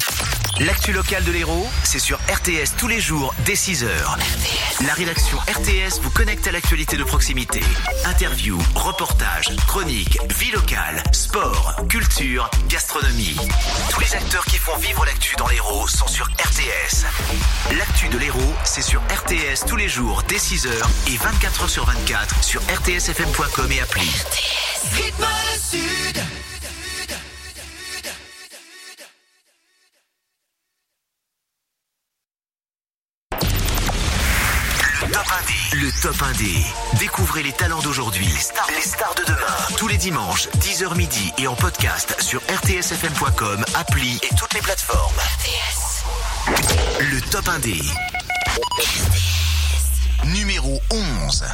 L'actu 0.59 0.91
locale 0.91 1.23
de 1.23 1.31
l'Hérault, 1.31 1.69
c'est 1.85 1.97
sur 1.97 2.17
RTS 2.17 2.75
tous 2.77 2.89
les 2.89 2.99
jours 2.99 3.33
dès 3.45 3.53
6h. 3.53 3.87
La 4.85 4.93
rédaction 4.93 5.37
RTS 5.37 6.01
vous 6.01 6.11
connecte 6.11 6.45
à 6.45 6.51
l'actualité 6.51 6.97
de 6.97 7.03
proximité. 7.05 7.61
Interviews, 8.05 8.61
reportages, 8.75 9.55
chroniques, 9.65 10.19
vie 10.41 10.49
locale, 10.49 11.03
sport, 11.11 11.75
culture, 11.87 12.49
gastronomie. 12.67 13.37
Tous 13.91 13.99
les 13.99 14.15
acteurs 14.15 14.43
qui 14.45 14.57
font 14.57 14.75
vivre 14.79 15.05
l'actu 15.05 15.35
dans 15.35 15.47
l'Hérault 15.47 15.87
sont 15.87 16.07
sur 16.07 16.25
RTS. 16.25 17.05
L'actu 17.77 18.07
de 18.09 18.17
l'Hérault, 18.17 18.55
c'est 18.63 18.81
sur 18.81 19.01
RTS 19.01 19.67
tous 19.67 19.75
les 19.75 19.87
jours 19.87 20.23
dès 20.27 20.37
6h 20.37 20.69
et 21.07 21.17
24h 21.17 21.69
sur 21.69 21.85
24 21.85 22.43
sur 22.43 22.59
rtsfm.com 22.61 23.71
et 23.71 23.81
appli. 23.81 24.09
Sud. 25.59 26.50
Le 35.81 35.91
Top 35.99 36.15
1D. 36.15 36.63
Découvrez 36.99 37.41
les 37.41 37.53
talents 37.53 37.81
d'aujourd'hui, 37.81 38.27
les 38.27 38.81
stars, 38.81 39.15
de 39.15 39.23
demain. 39.25 39.77
Tous 39.77 39.87
les 39.87 39.97
dimanches, 39.97 40.47
10h 40.59 40.95
midi 40.95 41.33
et 41.39 41.47
en 41.47 41.55
podcast 41.55 42.15
sur 42.21 42.39
rtsfm.com, 42.41 43.65
appli 43.73 44.19
et 44.21 44.35
toutes 44.35 44.53
les 44.53 44.61
plateformes. 44.61 45.15
Le 46.99 47.19
Top 47.31 47.45
1D. 47.45 47.81
Numéro 50.25 50.79
11. 50.91 51.45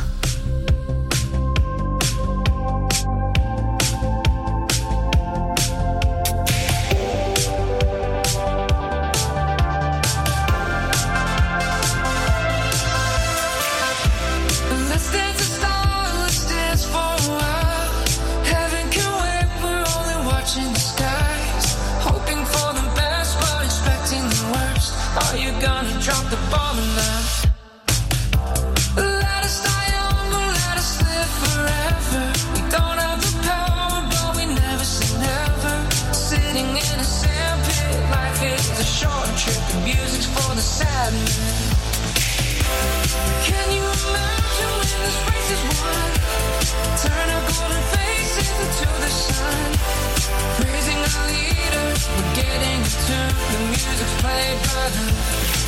We're 52.18 52.36
getting. 52.36 52.82
The 52.84 53.60
music's 53.70 54.22
played 54.22 54.60
by 54.68 54.90
the, 54.90 55.47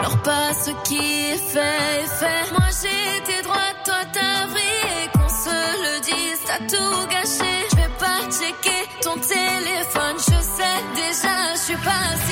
Pleure 0.00 0.22
pas 0.22 0.54
ce 0.54 0.70
qui 0.88 0.96
est 0.96 1.36
fait, 1.36 1.60
est 1.60 2.12
fait. 2.20 2.52
Moi 2.52 2.68
j'étais 2.80 3.42
droite, 3.42 3.76
toi 3.84 4.02
t'as 4.12 4.46
vrillé. 4.46 5.10
Qu'on 5.12 5.28
se 5.28 5.58
le 5.84 6.00
dise, 6.00 6.40
t'as 6.46 6.58
tout 6.66 7.06
gâché. 7.08 7.52
Je 7.70 7.76
vais 7.76 7.94
pas 7.98 8.20
checker 8.30 8.88
ton 9.02 9.14
téléphone, 9.14 10.16
je 10.16 10.40
sais 10.56 10.80
déjà, 10.94 11.54
je 11.54 11.60
suis 11.66 11.76
pas 11.76 12.29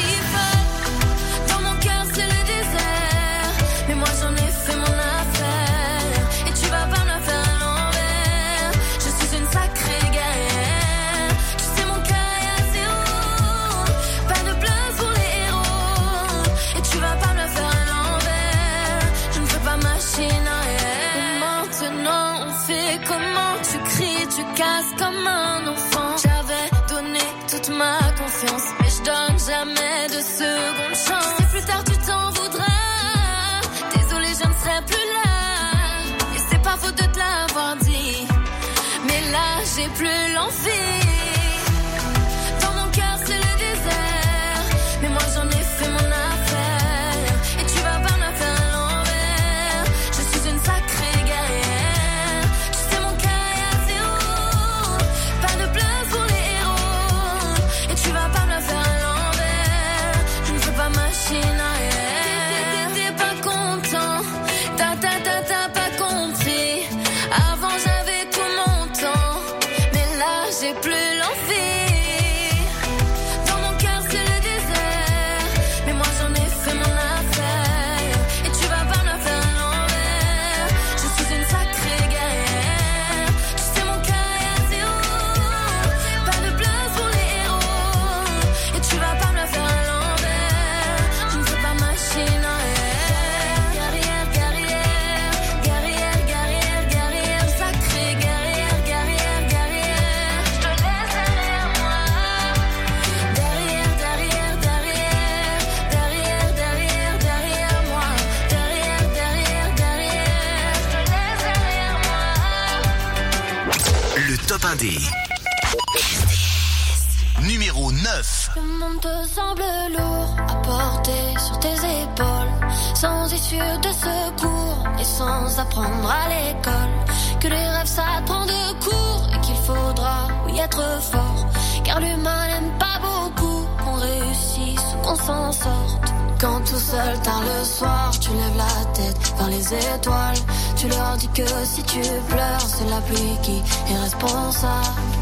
Numéro 117.41 117.91
9. 117.91 118.51
Le 118.57 118.63
monde 118.63 119.01
te 119.01 119.35
semble 119.35 119.63
lourd 119.97 120.37
à 120.47 120.55
porter 120.57 121.39
sur 121.39 121.59
tes 121.59 121.69
épaules. 121.69 122.69
Sans 122.95 123.33
issue 123.33 123.57
de 123.57 123.89
secours 123.89 124.85
et 125.01 125.05
sans 125.05 125.59
apprendre 125.59 126.11
à 126.11 126.29
l'école. 126.29 127.41
Que 127.41 127.49
les 127.49 127.57
rêves 127.57 127.87
ça 127.87 128.21
prend 128.27 128.45
de 128.45 128.85
court 128.85 129.27
et 129.35 129.41
qu'il 129.41 129.57
faudra, 129.57 130.29
oui, 130.45 130.59
être 130.59 131.01
fort. 131.01 131.47
Car 131.83 132.01
l'humain 132.01 132.49
n'aime 132.49 132.79
pas 132.79 133.01
beaucoup 133.01 133.67
qu'on 133.83 133.95
réussisse 133.95 134.85
ou 134.99 135.07
qu'on 135.07 135.17
s'en 135.17 135.51
sorte. 135.51 136.13
Quand 136.39 136.61
tout 136.61 136.79
seul 136.79 137.21
tard 137.23 137.43
le 137.43 137.65
soir, 137.65 138.11
tu 138.21 138.31
lèves 138.31 138.57
la 138.57 138.85
tête 138.93 139.35
vers 139.39 139.49
les 139.49 139.75
étoiles. 139.75 140.37
Tu 140.79 140.87
leur 140.87 141.17
dis 141.17 141.29
que 141.35 141.43
si 141.65 141.83
tu 141.83 141.99
pleures, 142.29 142.61
c'est 142.61 142.89
la 142.89 143.01
pluie 143.01 143.37
qui 143.43 143.63
est 143.91 143.99
responsable. 143.99 145.18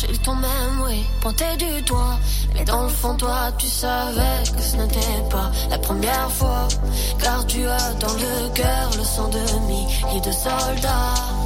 J'ai 0.00 0.10
ils 0.10 0.18
t'ont 0.20 0.36
même, 0.36 0.80
oui, 0.86 1.04
pointé 1.20 1.44
du 1.56 1.82
doigt. 1.82 2.18
Mais 2.54 2.64
dans 2.64 2.84
le 2.84 2.88
fond, 2.88 3.14
toi, 3.16 3.50
tu 3.58 3.66
savais 3.66 4.44
que 4.44 4.62
ce 4.62 4.76
n'était 4.76 5.22
pas 5.28 5.50
la 5.70 5.78
première 5.78 6.30
fois. 6.30 6.68
Car 7.20 7.44
tu 7.46 7.66
as 7.66 7.94
dans 7.94 8.12
le 8.12 8.48
cœur 8.54 8.90
le 8.96 9.02
sang 9.02 9.28
de 9.28 9.40
mille 9.66 10.22
de 10.22 10.30
soldats. 10.30 11.37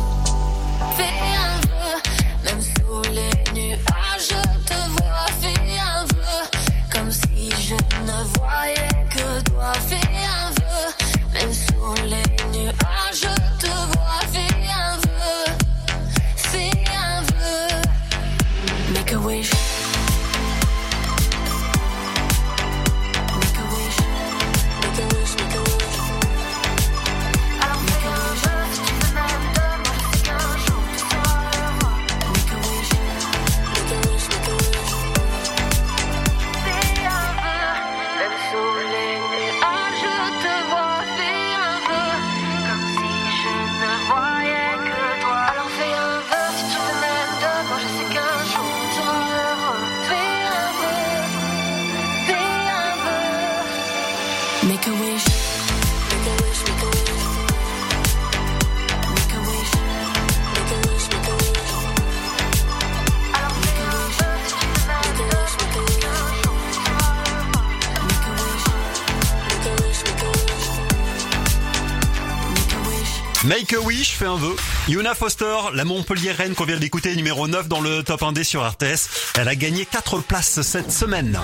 Un 74.24 74.36
vœu. 74.36 74.54
Yuna 74.86 75.16
Foster, 75.16 75.56
la 75.74 75.84
Montpellier-Reine 75.84 76.54
qu'on 76.54 76.64
vient 76.64 76.76
d'écouter, 76.76 77.16
numéro 77.16 77.48
9 77.48 77.66
dans 77.66 77.80
le 77.80 78.04
top 78.04 78.22
1D 78.22 78.44
sur 78.44 78.64
RTS. 78.64 79.34
Elle 79.36 79.48
a 79.48 79.56
gagné 79.56 79.84
4 79.84 80.18
places 80.20 80.62
cette 80.62 80.92
semaine. 80.92 81.40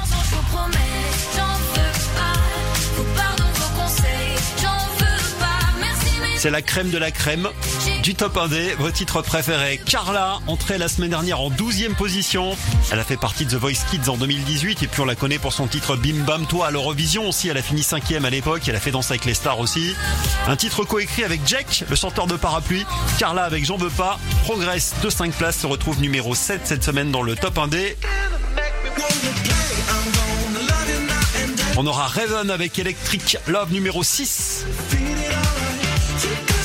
C'est 6.37 6.51
la 6.51 6.63
crème 6.63 6.91
de 6.91 6.99
la 6.99 7.11
crème 7.11 7.49
du 8.09 8.15
top 8.15 8.37
1D, 8.37 8.75
vos 8.79 8.91
titres 8.91 9.21
préférés. 9.21 9.79
Carla, 9.85 10.39
entrée 10.47 10.79
la 10.79 10.89
semaine 10.89 11.11
dernière 11.11 11.43
en 11.43 11.51
12e 11.51 11.95
position. 11.95 12.57
Elle 12.91 13.01
a 13.01 13.05
fait 13.05 13.19
partie 13.19 13.45
de 13.45 13.51
The 13.51 13.61
Voice 13.61 13.85
Kids 13.91 14.09
en 14.09 14.17
2018 14.17 14.83
et 14.83 14.87
puis 14.87 15.03
on 15.03 15.05
la 15.05 15.15
connaît 15.15 15.39
pour 15.39 15.53
son 15.53 15.67
titre 15.67 15.95
Bim 15.95 16.25
Bam 16.25 16.47
Toi 16.47 16.69
à 16.69 16.71
l'Eurovision 16.71 17.29
aussi. 17.29 17.51
Elle 17.51 17.59
a 17.59 17.63
fini 17.63 17.83
5e 17.83 18.25
à 18.25 18.31
l'époque, 18.31 18.63
elle 18.67 18.77
a 18.77 18.81
fait 18.81 18.93
Danse 18.93 19.11
avec 19.11 19.27
les 19.27 19.35
stars 19.35 19.61
aussi. 19.61 19.95
Un 20.47 20.57
titre 20.57 20.85
coécrit 20.85 21.23
avec 21.23 21.43
Jack, 21.45 21.85
le 21.87 21.97
chanteur 21.97 22.27
de 22.27 22.37
parapluie. 22.37 22.87
Carla 23.19 23.45
avec 23.45 23.67
J'en 23.67 23.77
veux 23.77 23.91
pas, 23.91 24.19
progresse 24.45 24.95
de 25.03 25.11
5 25.11 25.35
places, 25.35 25.59
se 25.59 25.67
retrouve 25.67 26.01
numéro 26.01 26.35
7 26.35 26.63
cette 26.65 26.85
semaine 26.85 27.11
dans 27.11 27.21
le 27.21 27.37
top 27.37 27.59
1D. 27.59 27.95
On 31.77 31.87
aura 31.87 32.07
Raven 32.07 32.51
avec 32.51 32.79
Electric 32.79 33.37
Love 33.49 33.71
numéro 33.71 34.03
6. 34.03 34.65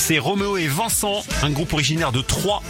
C'est 0.05 0.19
Roméo 0.19 0.57
et 0.57 0.67
Vincent, 0.67 1.23
un 1.43 1.49
groupe 1.49 1.71
originaire 1.71 2.11
de 2.11 2.19
Troyes. 2.19 2.61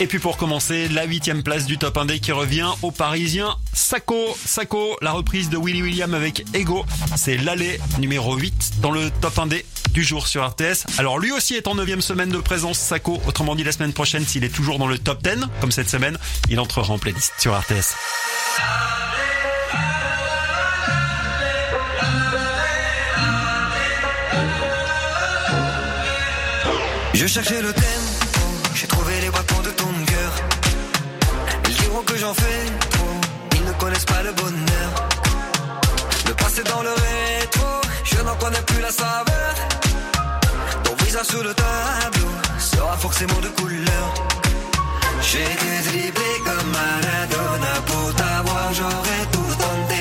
Et 0.00 0.06
puis 0.06 0.18
pour 0.18 0.38
commencer, 0.38 0.88
la 0.88 1.04
huitième 1.04 1.42
place 1.42 1.66
du 1.66 1.76
top 1.76 1.98
1D 1.98 2.18
qui 2.18 2.32
revient 2.32 2.70
aux 2.80 2.90
Parisiens. 2.90 3.56
Sako, 3.74 4.34
Sako, 4.42 4.96
la 5.02 5.12
reprise 5.12 5.50
de 5.50 5.58
Willy 5.58 5.82
William 5.82 6.14
avec 6.14 6.46
Ego. 6.54 6.86
C'est 7.14 7.36
l'allée 7.36 7.78
numéro 7.98 8.34
8 8.34 8.80
dans 8.80 8.90
le 8.90 9.10
top 9.20 9.36
1D 9.36 9.62
du 9.92 10.02
jour 10.02 10.26
sur 10.26 10.48
RTS. 10.48 10.86
Alors 10.96 11.18
lui 11.18 11.32
aussi 11.32 11.56
est 11.56 11.68
en 11.68 11.74
9 11.74 12.00
semaine 12.00 12.30
de 12.30 12.38
présence, 12.38 12.78
Sako. 12.78 13.20
Autrement 13.26 13.54
dit, 13.54 13.64
la 13.64 13.72
semaine 13.72 13.92
prochaine, 13.92 14.24
s'il 14.24 14.44
est 14.44 14.54
toujours 14.54 14.78
dans 14.78 14.88
le 14.88 14.98
top 14.98 15.22
10, 15.22 15.44
comme 15.60 15.72
cette 15.72 15.90
semaine, 15.90 16.16
il 16.48 16.58
entrera 16.58 16.94
en 16.94 16.98
playlist 16.98 17.34
sur 17.38 17.54
RTS. 17.54 17.96
Je 27.18 27.26
cherchais 27.26 27.62
le 27.62 27.72
thème, 27.72 28.06
j'ai 28.74 28.86
trouvé 28.86 29.18
les 29.22 29.30
bâtons 29.30 29.62
de 29.62 29.70
ton 29.70 29.90
cœur. 30.04 30.32
Ils 31.66 31.74
diront 31.74 32.02
que 32.02 32.14
j'en 32.14 32.34
fais 32.34 32.66
trop, 32.90 33.20
ils 33.54 33.64
ne 33.64 33.72
connaissent 33.72 34.04
pas 34.04 34.22
le 34.22 34.32
bonheur. 34.32 34.90
Le 36.26 36.34
passé 36.34 36.62
dans 36.64 36.82
le 36.82 36.90
rétro, 36.90 37.68
je 38.04 38.20
n'en 38.20 38.34
connais 38.34 38.60
plus 38.66 38.82
la 38.82 38.90
saveur. 38.90 39.54
Ton 40.84 40.94
visage 41.06 41.24
sous 41.24 41.42
le 41.42 41.54
tableau 41.54 42.32
sera 42.58 42.94
forcément 42.98 43.40
de 43.40 43.48
couleur. 43.48 44.06
J'ai 45.22 45.44
été 45.44 45.88
dribblé 45.88 46.32
comme 46.44 46.70
Maradona 46.70 47.74
pour 47.86 48.14
t'avoir, 48.14 48.74
j'aurais 48.74 49.24
tout 49.32 49.54
tenté. 49.62 49.95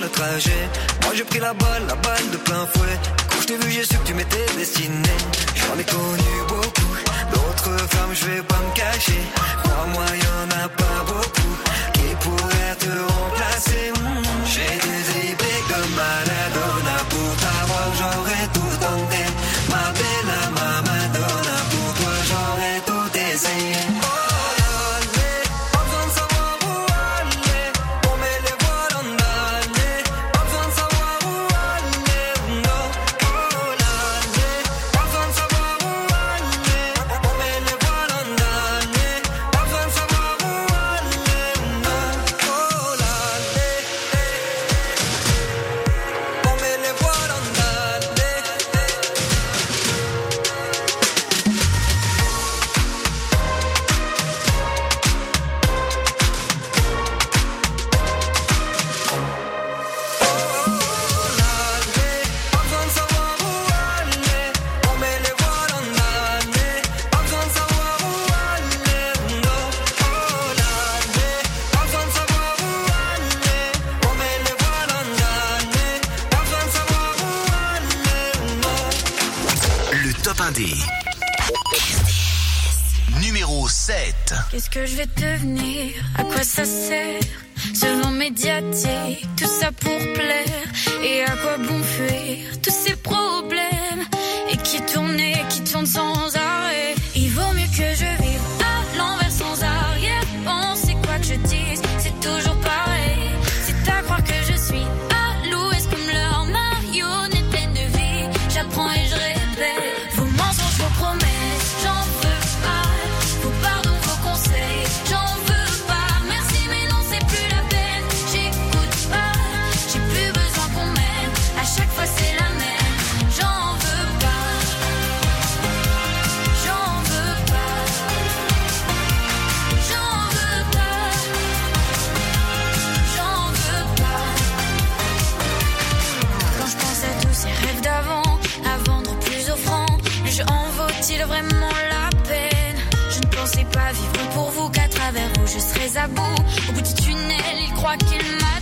Moi 0.00 1.12
j'ai 1.14 1.24
pris 1.24 1.40
la 1.40 1.52
balle, 1.52 1.82
la 1.86 1.94
balle 1.96 2.30
de 2.32 2.38
plein 2.38 2.66
fouet. 2.72 2.98
Quand 3.28 3.40
je 3.42 3.46
t'ai 3.48 3.56
vu, 3.58 3.70
j'ai 3.70 3.84
su 3.84 3.98
que 3.98 4.06
tu 4.06 4.14
m'étais 4.14 4.46
destiné. 4.56 5.14
J'en 5.54 5.78
ai 5.78 5.84
connu 5.84 6.34
beaucoup. 6.48 6.92
D'autres 7.32 7.76
femmes, 7.90 8.14
je 8.14 8.24
vais 8.26 8.42
pas 8.42 8.60
me 8.66 8.74
cacher. 8.74 9.22
Crois-moi, 9.62 10.04
y'en 10.24 10.64
a 10.64 10.68
pas 10.68 11.04
beaucoup 11.06 11.54
qui 11.92 12.14
pourraient 12.22 12.76
te 12.78 12.92
remplacer. 13.12 13.92
Mm. 13.92 14.24
J'ai 14.46 14.74
des 14.84 15.02
dribblés 15.08 15.62
comme 15.68 15.92
Maradona 15.94 16.96
pour 17.10 17.36
t'avoir, 17.42 17.88
j'aurais 17.98 18.46
tout 18.54 18.76
tenté. 18.80 19.09
7. 84.72 84.72
Qu'est-ce 84.72 84.80
que 84.80 84.86
je 84.86 84.96
vais 84.96 85.06
devenir 85.06 85.92
À 86.16 86.24
quoi 86.24 86.42
ça 86.42 86.64
sert? 86.64 87.20
Ce 87.74 87.86
vent 88.02 88.10
médiatique, 88.10 89.26
tout 89.36 89.46
ça 89.46 89.70
pour 89.72 89.98
plaire. 90.14 91.04
Et 91.04 91.22
à 91.22 91.36
quoi 91.36 91.56
bon 91.58 91.82
fuir 91.82 92.60
tous 92.62 92.70
ces 92.70 92.96
problèmes? 92.96 93.69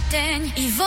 M'atteignent. 0.08 0.50
Il 0.56 0.70
vaut 0.70 0.84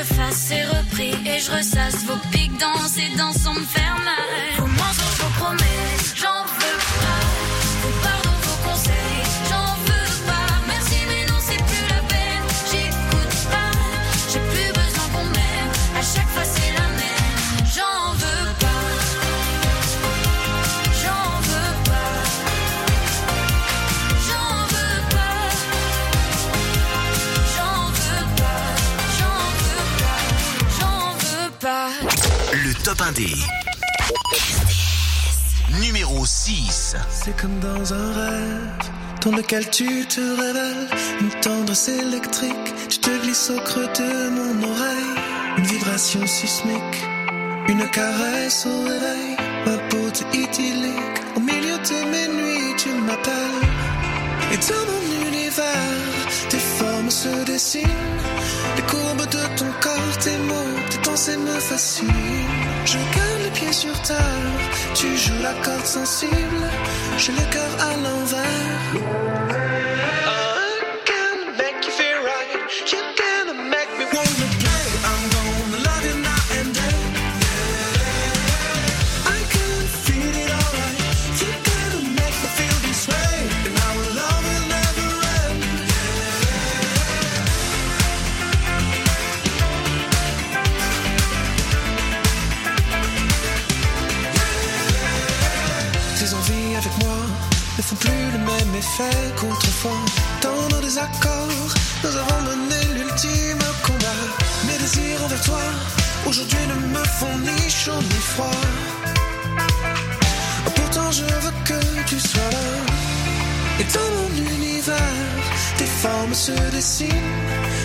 je 0.00 0.14
fasse, 0.14 0.36
c'est 0.48 0.64
repris 0.64 1.14
et 1.26 1.38
je 1.38 1.50
ressasse 1.50 2.04
vos 2.04 2.16
pics 2.30 2.56
dans 2.58 2.88
ces 2.88 3.10
sans 3.32 3.54
me 3.54 3.60
faire 3.60 3.79
dans 39.20 39.32
lequel 39.32 39.68
tu 39.70 40.06
te 40.06 40.20
révèles. 40.20 40.88
Une 41.20 41.40
tendresse 41.40 41.88
électrique, 41.88 42.74
tu 42.88 42.98
te 42.98 43.10
glisses 43.22 43.50
au 43.50 43.60
creux 43.60 43.88
de 43.98 44.28
mon 44.30 44.62
oreille. 44.62 45.14
Une 45.58 45.64
vibration 45.64 46.26
sismique, 46.26 46.98
une 47.68 47.86
caresse 47.90 48.66
au 48.66 48.82
réveil. 48.82 49.36
Ma 49.66 49.76
beauté 49.90 50.24
idyllique, 50.32 51.18
au 51.36 51.40
milieu 51.40 51.76
de 51.90 51.98
mes 52.12 52.28
nuits, 52.38 52.74
tu 52.76 52.88
m'appelles. 53.06 53.68
Et 54.52 54.56
dans 54.56 54.84
mon 54.90 55.28
univers, 55.28 56.08
tes 56.48 56.58
formes 56.58 57.10
se 57.10 57.44
dessinent. 57.44 58.22
Les 58.76 58.82
courbes 58.82 59.28
de 59.28 59.58
ton 59.58 59.70
corps, 59.80 60.18
tes 60.24 60.38
mots, 60.38 60.80
tes 60.90 60.98
pensées 60.98 61.36
me 61.36 61.60
fascinent. 61.60 62.69
Je 62.84 62.98
garde 62.98 63.42
les 63.44 63.50
pieds 63.50 63.72
sur 63.72 64.00
terre, 64.02 64.52
tu 64.94 65.16
joues 65.16 65.42
la 65.42 65.52
corde 65.64 65.84
sensible. 65.84 66.64
J'ai 67.18 67.32
le 67.32 67.52
cœur 67.52 67.72
à 67.80 67.96
l'envers. 67.96 69.49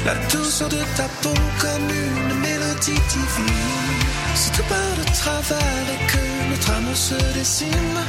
La 0.06 0.16
douceur 0.32 0.70
de 0.70 0.78
ta 0.96 1.04
peau 1.22 1.34
comme 1.60 1.90
une 1.90 2.40
mélodie 2.40 3.02
divine. 3.10 4.06
Si 4.36 4.50
tout 4.52 4.64
part 4.70 4.96
de 4.98 5.04
travers 5.14 5.86
et 5.94 6.08
que 6.08 6.50
notre 6.50 6.72
amour 6.72 6.96
se 6.96 7.16
dessine, 7.34 8.00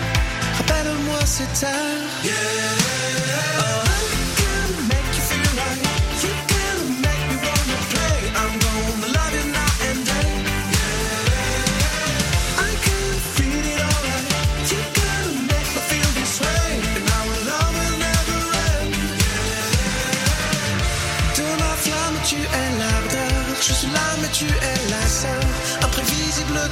rappelle-moi 0.59 1.19
cette 1.25 1.65
heure. 1.65 2.25
Yeah. 2.25 3.06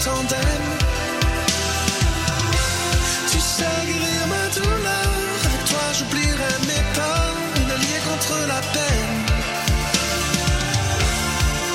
Tandem. 0.05 0.63
Tu 3.31 3.41
sais 3.41 3.79
guérir 3.87 4.23
ma 4.35 4.45
douleur. 4.57 5.11
Avec 5.47 5.63
toi, 5.71 5.85
j'oublierai 5.97 6.53
mes 6.69 6.85
peurs. 6.97 7.37
Une 7.61 7.71
alliée 7.77 8.03
contre 8.09 8.37
la 8.53 8.61
peine. 8.75 9.17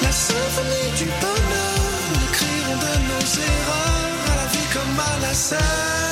La 0.03 0.11
symphonie 0.11 0.91
du 0.99 1.05
bonheur. 1.23 1.81
Nous 2.09 2.21
écrirons 2.29 2.77
de 2.85 2.93
nos 3.09 3.25
erreurs. 3.51 4.17
À 4.31 4.35
la 4.41 4.47
vie 4.53 4.69
comme 4.73 4.99
à 5.11 5.27
la 5.27 5.33
scène. 5.33 6.08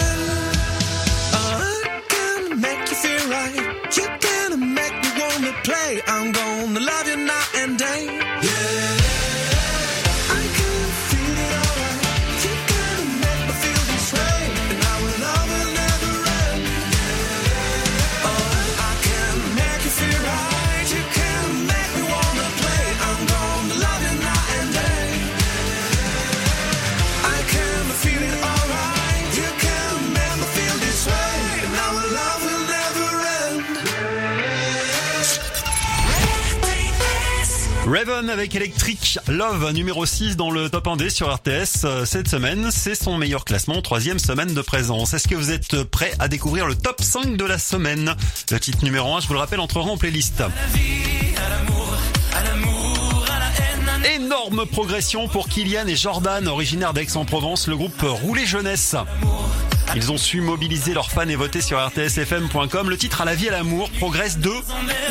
Raven 37.98 38.30
avec 38.30 38.54
Electric 38.54 39.18
Love, 39.28 39.72
numéro 39.72 40.06
6 40.06 40.38
dans 40.38 40.52
le 40.52 40.70
top 40.70 40.86
1D 40.86 41.10
sur 41.10 41.34
RTS 41.34 41.84
euh, 41.84 42.06
cette 42.06 42.28
semaine. 42.28 42.70
C'est 42.70 42.94
son 42.94 43.18
meilleur 43.18 43.44
classement, 43.44 43.82
troisième 43.82 44.20
semaine 44.20 44.54
de 44.54 44.62
présence. 44.62 45.16
Est-ce 45.16 45.28
que 45.28 45.34
vous 45.34 45.50
êtes 45.50 45.82
prêts 45.82 46.12
à 46.20 46.28
découvrir 46.28 46.68
le 46.68 46.76
top 46.76 47.02
5 47.02 47.36
de 47.38 47.44
la 47.44 47.58
semaine? 47.58 48.14
Le 48.52 48.60
titre 48.60 48.84
numéro 48.84 49.16
1, 49.16 49.22
je 49.22 49.28
vous 49.28 49.34
le 49.34 49.40
rappelle, 49.40 49.60
entrera 49.60 49.90
en 49.90 49.98
playlist. 49.98 50.44
Énorme 54.16 54.68
progression 54.68 55.28
pour 55.28 55.50
Kylian 55.50 55.88
et 55.88 55.96
Jordan, 55.96 56.48
originaires 56.48 56.94
d'Aix-en-Provence, 56.94 57.68
le 57.68 57.78
groupe 57.78 58.00
Roulet 58.04 58.46
Jeunesse. 58.46 58.96
Ils 59.96 60.12
ont 60.12 60.18
su 60.18 60.42
mobiliser 60.42 60.94
leurs 60.94 61.12
fans 61.12 61.28
et 61.28 61.36
voter 61.36 61.62
sur 61.62 61.80
rtsfm.com. 61.80 62.90
Le 62.90 62.98
titre 62.98 63.22
à 63.22 63.26
la 63.26 63.36
vie 63.36 63.46
et 63.46 63.50
à 63.50 63.54
l'amour 63.54 63.90
progresse 63.92 64.38
de 64.38 64.52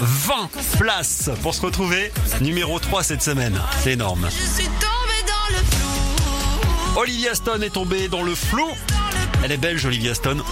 20 0.01 0.51
places 0.78 1.31
pour 1.43 1.55
se 1.55 1.62
retrouver 1.62 2.12
numéro 2.40 2.78
3 2.78 3.03
cette 3.03 3.23
semaine. 3.23 3.61
C'est 3.82 3.93
énorme. 3.93 4.28
Olivia 6.97 7.35
Stone 7.35 7.62
est 7.62 7.70
tombée 7.70 8.09
dans 8.09 8.23
le 8.23 8.35
flou. 8.35 8.66
Elle 9.44 9.53
est 9.53 9.59
belge, 9.59 9.85
Olivia 9.85 10.15
Stone. 10.15 10.43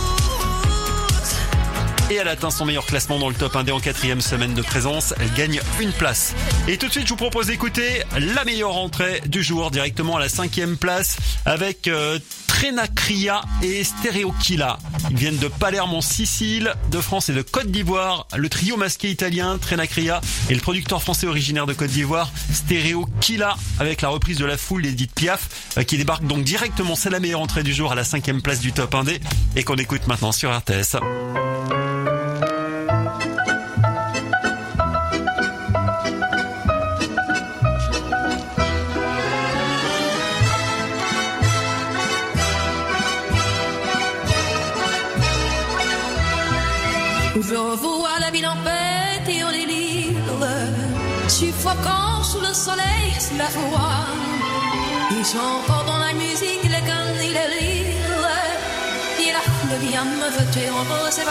Et 2.11 2.17
elle 2.17 2.29
atteint 2.29 2.51
son 2.51 2.67
meilleur 2.67 2.85
classement 2.85 3.19
dans 3.19 3.31
le 3.31 3.35
top 3.35 3.55
1D 3.55 3.73
en 3.73 3.81
quatrième 3.81 4.21
semaine 4.21 4.53
de 4.53 4.61
présence. 4.61 5.15
Elle 5.21 5.33
gagne 5.33 5.61
une 5.81 5.93
place. 5.93 6.35
Et 6.69 6.77
tout 6.77 6.87
de 6.87 6.93
suite, 6.93 7.07
je 7.07 7.11
vous 7.11 7.17
propose 7.17 7.47
d'écouter 7.47 8.03
la 8.19 8.45
meilleure 8.45 8.77
entrée 8.77 9.23
du 9.27 9.43
jour 9.43 9.71
directement 9.71 10.17
à 10.17 10.21
la 10.21 10.29
cinquième 10.29 10.77
place 10.77 11.17
avec 11.47 11.89
euh, 11.89 12.19
Trenacria 12.47 13.41
et 13.63 13.83
Stereokilla. 13.85 14.79
Ils 15.11 15.17
viennent 15.17 15.39
de 15.39 15.49
Palerme 15.49 15.95
en 15.95 16.03
Sicile, 16.03 16.75
de 16.91 17.01
France 17.01 17.31
et 17.31 17.33
de 17.33 17.41
Côte 17.41 17.71
d'Ivoire. 17.71 18.27
Le 18.37 18.51
trio 18.51 18.77
masqué 18.77 19.11
italien 19.11 19.57
Trenacria 19.57 20.21
et 20.51 20.55
le 20.55 20.61
producteur 20.61 21.03
français 21.03 21.27
originaire 21.27 21.67
de 21.67 21.73
Côte 21.73 21.91
d'Ivoire 21.91 22.31
Stereokilla 22.53 23.57
avec 23.81 24.03
la 24.03 24.11
reprise 24.11 24.37
de 24.37 24.45
la 24.45 24.59
foule 24.59 24.83
d'Edith 24.83 25.15
Piaf 25.15 25.49
euh, 25.79 25.83
qui 25.85 25.97
débarque 25.97 26.27
donc 26.27 26.45
directement. 26.45 26.97
C'est 26.97 27.11
la 27.11 27.21
meilleure 27.21 27.41
entrée 27.41 27.63
du 27.63 27.73
jour 27.73 27.93
à 27.93 27.95
la 27.95 28.05
cinquième 28.05 28.43
place 28.43 28.61
du 28.61 28.73
top 28.73 28.95
1D 28.95 29.21
et 29.57 29.65
qu'on 29.65 29.77
écoute 29.77 30.07
maintenant 30.07 30.33
sur 30.33 30.55
RTS. 30.55 30.97
Le 52.65 52.71
soleil 52.71 53.13
sous 53.21 53.37
la 53.37 53.49
voix. 53.49 54.07
Ils 55.11 55.27
sont 55.27 55.61
dans 55.87 55.99
la 55.99 56.15
musique, 56.15 56.63
les 56.63 56.81
cannes 56.89 57.19
les 57.19 57.29
rires. 57.29 58.31
Et 59.21 59.33
là, 59.33 59.43
le 59.71 59.77
bien 59.87 60.05
me 60.05 60.31
veut 60.31 60.51
tuer 60.51 60.71
en 60.71 60.83
rose 60.91 61.19
et 61.19 61.25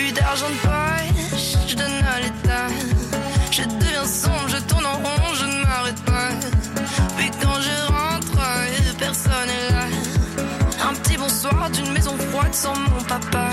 Plus 0.00 0.12
d'argent 0.12 0.48
de 0.48 0.60
poche, 0.66 1.56
je 1.68 1.76
donne 1.76 2.04
à 2.14 2.20
l'état. 2.20 2.68
Je 3.50 3.62
deviens 3.64 4.06
sombre, 4.06 4.48
je 4.48 4.56
tourne 4.68 4.86
en 4.86 4.94
rond, 4.94 5.34
je 5.34 5.44
ne 5.44 5.62
m'arrête 5.62 6.02
pas. 6.06 6.30
Puis 7.18 7.30
quand 7.42 7.60
je 7.60 7.92
rentre, 7.92 8.32
euh, 8.38 8.92
personne 8.98 9.50
est 9.58 9.72
là. 9.72 9.84
Un 10.88 10.94
petit 10.94 11.18
bonsoir 11.18 11.68
d'une 11.68 11.92
maison 11.92 12.16
froide 12.30 12.54
sans 12.54 12.74
mon 12.74 13.02
papa. 13.02 13.50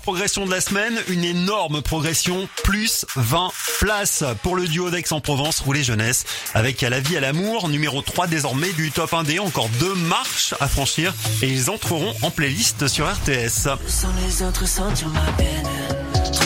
Progression 0.00 0.46
de 0.46 0.50
la 0.50 0.60
semaine. 0.60 0.94
Une 1.08 1.24
énorme 1.24 1.82
progression, 1.82 2.48
plus 2.64 3.06
20 3.16 3.50
places 3.78 4.24
pour 4.42 4.56
le 4.56 4.66
duo 4.66 4.90
d'Aix-en-Provence, 4.90 5.60
Rouler 5.60 5.82
Jeunesse, 5.82 6.24
avec 6.54 6.82
À 6.82 6.90
la 6.90 7.00
vie, 7.00 7.16
à 7.16 7.20
l'amour, 7.20 7.68
numéro 7.68 8.02
3 8.02 8.26
désormais 8.26 8.72
du 8.72 8.90
top 8.90 9.12
1D. 9.12 9.40
Encore 9.40 9.68
deux 9.80 9.94
marches 9.94 10.54
à 10.60 10.68
franchir 10.68 11.14
et 11.42 11.48
ils 11.48 11.70
entreront 11.70 12.14
en 12.22 12.30
playlist 12.30 12.88
sur 12.88 13.10
RTS. 13.10 13.68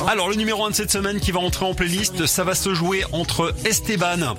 Alors 0.07 0.29
le 0.29 0.35
numéro 0.35 0.65
1 0.65 0.71
de 0.71 0.75
cette 0.75 0.91
semaine 0.91 1.21
qui 1.21 1.33
va 1.33 1.41
entrer 1.41 1.65
en 1.65 1.75
playlist, 1.75 2.27
ça 2.27 2.45
va 2.45 2.55
se 2.55 2.75
jouer 2.75 3.05
entre 3.13 3.55
Esteban 3.65 4.35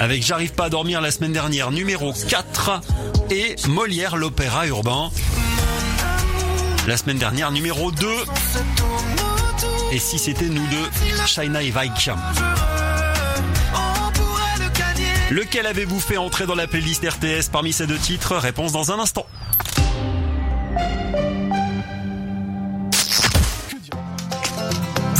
avec 0.00 0.22
J'arrive 0.24 0.52
pas 0.52 0.64
à 0.64 0.70
dormir 0.70 1.00
la 1.00 1.10
semaine 1.10 1.32
dernière, 1.32 1.70
numéro 1.70 2.12
4, 2.12 2.80
et 3.30 3.56
Molière, 3.68 4.16
l'opéra 4.16 4.66
urbain. 4.66 5.10
La 6.86 6.96
semaine 6.96 7.18
dernière, 7.18 7.52
numéro 7.52 7.90
2. 7.90 8.06
Et 9.92 9.98
si 9.98 10.18
c'était 10.18 10.46
nous 10.46 10.66
deux, 10.68 10.90
Shaina 11.26 11.62
et. 11.62 12.16
Lequel 15.30 15.66
avez-vous 15.66 16.00
fait 16.00 16.16
entrer 16.16 16.46
dans 16.46 16.54
la 16.54 16.66
playlist 16.66 17.06
RTS 17.06 17.50
parmi 17.52 17.72
ces 17.72 17.86
deux 17.86 17.98
titres? 17.98 18.34
Réponse 18.34 18.72
dans 18.72 18.92
un 18.92 18.98
instant. 18.98 19.26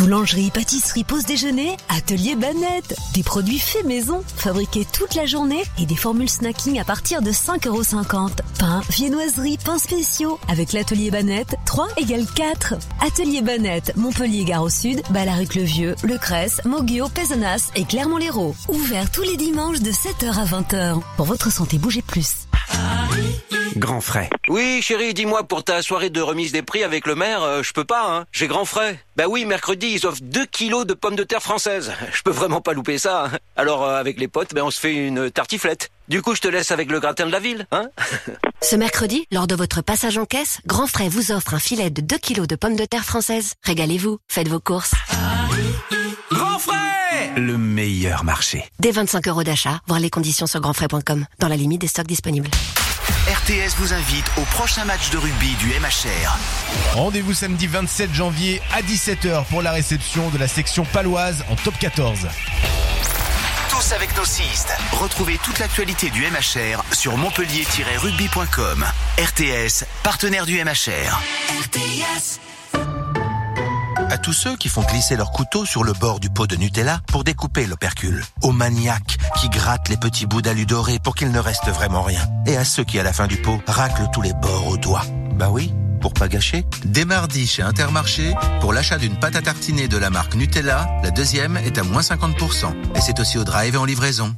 Boulangerie, 0.01 0.51
pâtisserie, 0.51 1.05
pause 1.05 1.27
déjeuner, 1.27 1.77
atelier 1.90 2.35
Banette. 2.35 2.97
Des 3.12 3.22
produits 3.22 3.59
faits 3.59 3.85
maison, 3.85 4.22
fabriqués 4.35 4.86
toute 4.90 5.14
la 5.14 5.27
journée 5.27 5.62
et 5.78 5.85
des 5.85 5.94
formules 5.94 6.31
snacking 6.31 6.81
à 6.81 6.85
partir 6.85 7.20
de 7.20 7.31
5,50€. 7.31 8.31
Pain, 8.59 8.81
viennoiserie, 8.89 9.59
pains 9.62 9.77
spéciaux. 9.77 10.40
Avec 10.48 10.72
l'atelier 10.72 11.10
Banette, 11.10 11.55
3 11.66 11.89
égale 11.98 12.24
4. 12.35 12.77
Atelier 13.06 13.43
Banette, 13.43 13.93
Montpellier, 13.97 14.44
Gare 14.44 14.62
au 14.62 14.70
Sud, 14.70 15.02
Balaruc-le-Vieux, 15.10 15.94
Le 16.02 16.16
Cresse, 16.16 16.62
Moguio, 16.64 17.10
Pézenas 17.10 17.70
et 17.77 17.85
Clermont-Lérault. 17.85 18.56
Ouvert 18.68 19.10
tous 19.10 19.22
les 19.22 19.36
dimanches 19.36 19.81
de 19.81 19.90
7h 19.90 20.32
à 20.32 20.47
20h. 20.47 21.02
Pour 21.18 21.27
votre 21.27 21.52
santé, 21.52 21.77
bougez 21.77 22.01
plus. 22.01 22.47
Grand 23.76 24.01
frais. 24.01 24.28
Oui, 24.48 24.80
chérie, 24.82 25.14
dis-moi, 25.14 25.44
pour 25.44 25.62
ta 25.64 25.82
soirée 25.82 26.10
de 26.10 26.20
remise 26.20 26.52
des 26.52 26.62
prix 26.62 26.82
avec 26.82 27.06
le 27.06 27.14
maire, 27.14 27.42
euh, 27.42 27.62
je 27.62 27.72
peux 27.72 27.84
pas, 27.84 28.06
hein. 28.09 28.24
J'ai 28.32 28.48
grand 28.48 28.64
frais. 28.64 28.98
Bah 29.16 29.24
oui, 29.28 29.44
mercredi, 29.44 29.88
ils 29.94 30.06
offrent 30.06 30.22
2 30.22 30.47
kilos 30.47 30.86
de 30.86 30.94
pommes 30.94 31.16
de 31.16 31.22
terre 31.24 31.42
françaises. 31.42 31.92
Je 32.12 32.22
peux 32.22 32.30
vraiment 32.30 32.60
pas 32.60 32.72
louper 32.72 32.98
ça. 32.98 33.26
hein. 33.26 33.38
Alors, 33.56 33.84
euh, 33.84 33.98
avec 33.98 34.18
les 34.18 34.28
potes, 34.28 34.55
ben, 34.55 34.62
on 34.62 34.70
se 34.70 34.80
fait 34.80 34.94
une 34.94 35.30
tartiflette. 35.30 35.90
Du 36.09 36.22
coup, 36.22 36.34
je 36.34 36.40
te 36.40 36.48
laisse 36.48 36.70
avec 36.72 36.90
le 36.90 36.98
gratin 36.98 37.26
de 37.26 37.30
la 37.32 37.38
ville, 37.38 37.66
hein 37.70 37.88
Ce 38.62 38.74
mercredi, 38.76 39.26
lors 39.30 39.47
de 39.47 39.55
votre 39.55 39.80
passage 39.82 40.18
en 40.18 40.24
caisse, 40.26 40.59
Grand 40.66 40.86
Frais 40.88 41.09
vous 41.09 41.30
offre 41.32 41.55
un 41.55 41.59
filet 41.60 41.90
de 41.90 42.01
2 42.01 42.18
kilos 42.18 42.48
de 42.48 42.56
pommes 42.56 42.76
de 42.76 42.84
terre 42.84 43.05
françaises. 43.05 43.55
Régalez-vous, 43.62 44.18
faites 44.28 44.48
vos 44.48 44.60
courses. 44.60 44.92
Grand 46.32 46.59
frais 46.59 47.30
Le 47.36 47.56
meilleur 47.56 48.24
marché. 48.24 48.64
Dès 48.80 48.90
25 48.90 49.28
euros 49.28 49.44
d'achat, 49.44 49.78
voir 49.86 50.01
les 50.01 50.10
conditions 50.10 50.47
sur 50.47 50.60
grandfrais.com, 50.60 51.26
dans 51.38 51.48
la 51.48 51.56
limite 51.56 51.80
des 51.80 51.86
stocks 51.88 52.06
disponibles. 52.09 52.48
RTS 53.28 53.77
vous 53.77 53.93
invite 53.93 54.27
au 54.37 54.43
prochain 54.43 54.85
match 54.85 55.11
de 55.11 55.19
rugby 55.19 55.55
du 55.57 55.69
MHR. 55.69 56.37
Rendez-vous 56.95 57.35
samedi 57.35 57.66
27 57.66 58.12
janvier 58.15 58.61
à 58.73 58.82
17h 58.82 59.45
pour 59.47 59.62
la 59.62 59.73
réception 59.73 60.31
de 60.31 60.39
la 60.39 60.49
section 60.49 60.85
paloise 60.85 61.45
en 61.51 61.57
top 61.57 61.78
14. 61.78 62.28
Tous 63.69 63.93
avec 63.93 64.16
nos 64.16 64.24
cistes. 64.24 64.73
Retrouvez 64.93 65.39
toute 65.45 65.59
l'actualité 65.59 66.11
du 66.11 66.23
MHR 66.23 66.82
sur 66.93 67.16
montpellier-rugby.com. 67.16 68.85
RTS, 69.19 69.85
partenaire 70.03 70.47
du 70.47 70.62
MHR. 70.62 71.20
À 74.11 74.19
tous 74.19 74.32
ceux 74.32 74.57
qui 74.57 74.69
font 74.69 74.82
glisser 74.82 75.15
leur 75.15 75.31
couteau 75.31 75.65
sur 75.65 75.85
le 75.85 75.93
bord 75.93 76.19
du 76.19 76.31
pot 76.31 76.49
de 76.49 76.57
Nutella 76.57 77.01
pour 77.07 77.23
découper 77.23 77.66
l'opercule. 77.66 78.24
Aux 78.43 78.51
maniaques 78.51 79.19
qui 79.41 79.49
grattent 79.49 79.89
les 79.89 79.97
petits 79.97 80.27
bouts 80.27 80.43
d'alu 80.43 80.66
doré 80.66 80.99
pour 80.99 81.15
qu'il 81.15 81.31
ne 81.31 81.39
reste 81.39 81.69
vraiment 81.69 82.03
rien. 82.03 82.27
Et 82.45 82.57
à 82.57 82.65
ceux 82.65 82.82
qui, 82.82 82.99
à 82.99 83.05
la 83.05 83.12
fin 83.12 83.28
du 83.28 83.37
pot, 83.37 83.61
raclent 83.69 84.09
tous 84.12 84.20
les 84.20 84.32
bords 84.32 84.66
au 84.66 84.77
doigt. 84.77 85.05
Bah 85.35 85.51
oui, 85.51 85.73
pour 86.01 86.12
pas 86.12 86.27
gâcher. 86.27 86.65
Dès 86.85 87.05
mardi 87.05 87.47
chez 87.47 87.62
Intermarché, 87.62 88.35
pour 88.61 88.73
l'achat 88.73 88.99
d'une 88.99 89.16
pâte 89.16 89.37
à 89.37 89.43
tartiner 89.43 89.87
de 89.87 89.97
la 89.97 90.11
marque 90.11 90.35
Nutella, 90.35 90.89
la 91.05 91.12
deuxième 91.12 91.57
est 91.59 91.78
à 91.78 91.85
moins 91.85 92.03
50%. 92.03 92.97
Et 92.97 93.01
c'est 93.01 93.20
aussi 93.20 93.39
au 93.39 93.45
drive 93.45 93.77
et 93.77 93.78
en 93.78 93.85
livraison. 93.85 94.35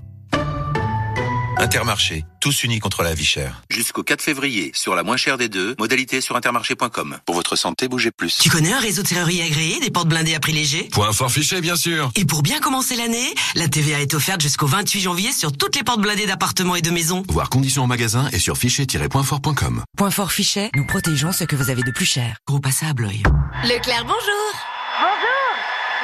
Intermarché, 1.58 2.24
tous 2.40 2.64
unis 2.64 2.78
contre 2.78 3.02
la 3.02 3.14
vie 3.14 3.24
chère. 3.24 3.62
Jusqu'au 3.70 4.02
4 4.02 4.20
février, 4.22 4.72
sur 4.74 4.94
la 4.94 5.02
moins 5.02 5.16
chère 5.16 5.38
des 5.38 5.48
deux, 5.48 5.74
modalité 5.78 6.20
sur 6.20 6.36
intermarché.com. 6.36 7.18
Pour 7.24 7.34
votre 7.34 7.56
santé, 7.56 7.88
bougez 7.88 8.10
plus. 8.10 8.38
Tu 8.38 8.48
connais 8.50 8.72
un 8.72 8.78
réseau 8.80 9.02
de 9.02 9.08
serrurerie 9.08 9.42
agréé, 9.42 9.78
des 9.80 9.90
portes 9.90 10.08
blindées 10.08 10.34
à 10.34 10.40
prix 10.40 10.52
léger? 10.52 10.84
Point 10.92 11.12
fort 11.12 11.30
fiché, 11.30 11.60
bien 11.60 11.76
sûr. 11.76 12.10
Et 12.16 12.24
pour 12.24 12.42
bien 12.42 12.60
commencer 12.60 12.96
l'année, 12.96 13.34
la 13.54 13.68
TVA 13.68 14.00
est 14.00 14.14
offerte 14.14 14.40
jusqu'au 14.40 14.66
28 14.66 15.00
janvier 15.00 15.32
sur 15.32 15.52
toutes 15.52 15.76
les 15.76 15.82
portes 15.82 16.00
blindées 16.00 16.26
d'appartements 16.26 16.76
et 16.76 16.82
de 16.82 16.90
maisons. 16.90 17.22
Voir 17.28 17.48
conditions 17.48 17.84
en 17.84 17.86
magasin 17.86 18.28
et 18.32 18.38
sur 18.38 18.56
fichier-pointfort.com. 18.56 19.84
Point 19.96 20.10
fort 20.10 20.32
fichet, 20.32 20.70
nous 20.74 20.86
protégeons 20.86 21.32
ce 21.32 21.44
que 21.44 21.56
vous 21.56 21.70
avez 21.70 21.82
de 21.82 21.90
plus 21.90 22.06
cher. 22.06 22.36
À 22.82 22.94
Bloy. 22.94 23.22
Leclerc, 23.64 24.04
bonjour 24.04 24.52
Bonjour 24.98 25.52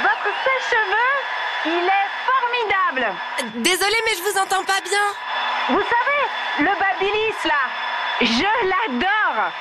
Votre 0.03 0.31
sèche-cheveux, 0.45 1.77
il 1.79 1.85
est 1.85 2.07
formidable 2.69 3.16
Désolée, 3.62 4.03
mais 4.05 4.16
je 4.16 4.23
vous 4.23 4.39
entends 4.39 4.65
pas 4.65 4.81
bien. 4.85 4.99
Vous 5.69 5.82
savez, 5.82 6.61
le 6.61 6.70
Babilis, 6.78 7.39
là, 7.45 8.20
je 8.20 8.97
l'adore 8.97 9.53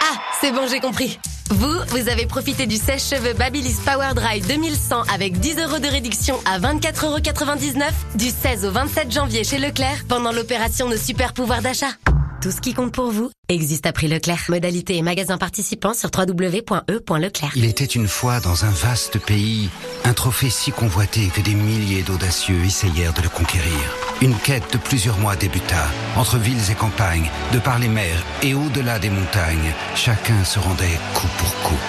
Ah, 0.00 0.16
c'est 0.40 0.52
bon, 0.52 0.66
j'ai 0.68 0.80
compris. 0.80 1.18
Vous, 1.50 1.78
vous 1.88 2.08
avez 2.10 2.26
profité 2.26 2.66
du 2.66 2.76
sèche-cheveux 2.76 3.32
Babyliss 3.32 3.80
Power 3.80 4.12
Dry 4.14 4.40
2100 4.40 5.02
avec 5.12 5.38
10 5.38 5.58
euros 5.60 5.78
de 5.78 5.88
réduction 5.88 6.38
à 6.44 6.58
24,99 6.58 7.04
euros 7.04 7.92
du 8.14 8.28
16 8.28 8.66
au 8.66 8.70
27 8.70 9.10
janvier 9.10 9.44
chez 9.44 9.58
Leclerc 9.58 10.04
pendant 10.08 10.32
l'opération 10.32 10.88
de 10.88 10.96
super 10.96 11.32
pouvoir 11.32 11.62
d'achat. 11.62 11.92
Tout 12.40 12.52
ce 12.52 12.60
qui 12.60 12.72
compte 12.72 12.92
pour 12.92 13.10
vous 13.10 13.32
existe 13.48 13.84
à 13.86 13.92
prix 13.92 14.06
Leclerc. 14.06 14.44
Modalité 14.48 14.96
et 14.96 15.02
magasin 15.02 15.38
participants 15.38 15.92
sur 15.92 16.08
www.e.leclerc. 16.16 17.50
Il 17.56 17.64
était 17.64 17.84
une 17.84 18.06
fois 18.06 18.38
dans 18.38 18.64
un 18.64 18.70
vaste 18.70 19.18
pays, 19.18 19.70
un 20.04 20.12
trophée 20.12 20.48
si 20.48 20.70
convoité 20.70 21.26
que 21.34 21.40
des 21.40 21.54
milliers 21.54 22.02
d'audacieux 22.02 22.64
essayèrent 22.64 23.12
de 23.14 23.22
le 23.22 23.28
conquérir. 23.28 23.80
Une 24.22 24.36
quête 24.36 24.72
de 24.72 24.78
plusieurs 24.78 25.18
mois 25.18 25.34
débuta. 25.34 25.88
Entre 26.16 26.38
villes 26.38 26.70
et 26.70 26.76
campagnes, 26.76 27.28
de 27.52 27.58
par 27.58 27.80
les 27.80 27.88
mers 27.88 28.22
et 28.44 28.54
au-delà 28.54 29.00
des 29.00 29.10
montagnes, 29.10 29.74
chacun 29.96 30.44
se 30.44 30.60
rendait 30.60 31.00
coup 31.14 31.28
pour 31.38 31.52
coup. 31.62 31.80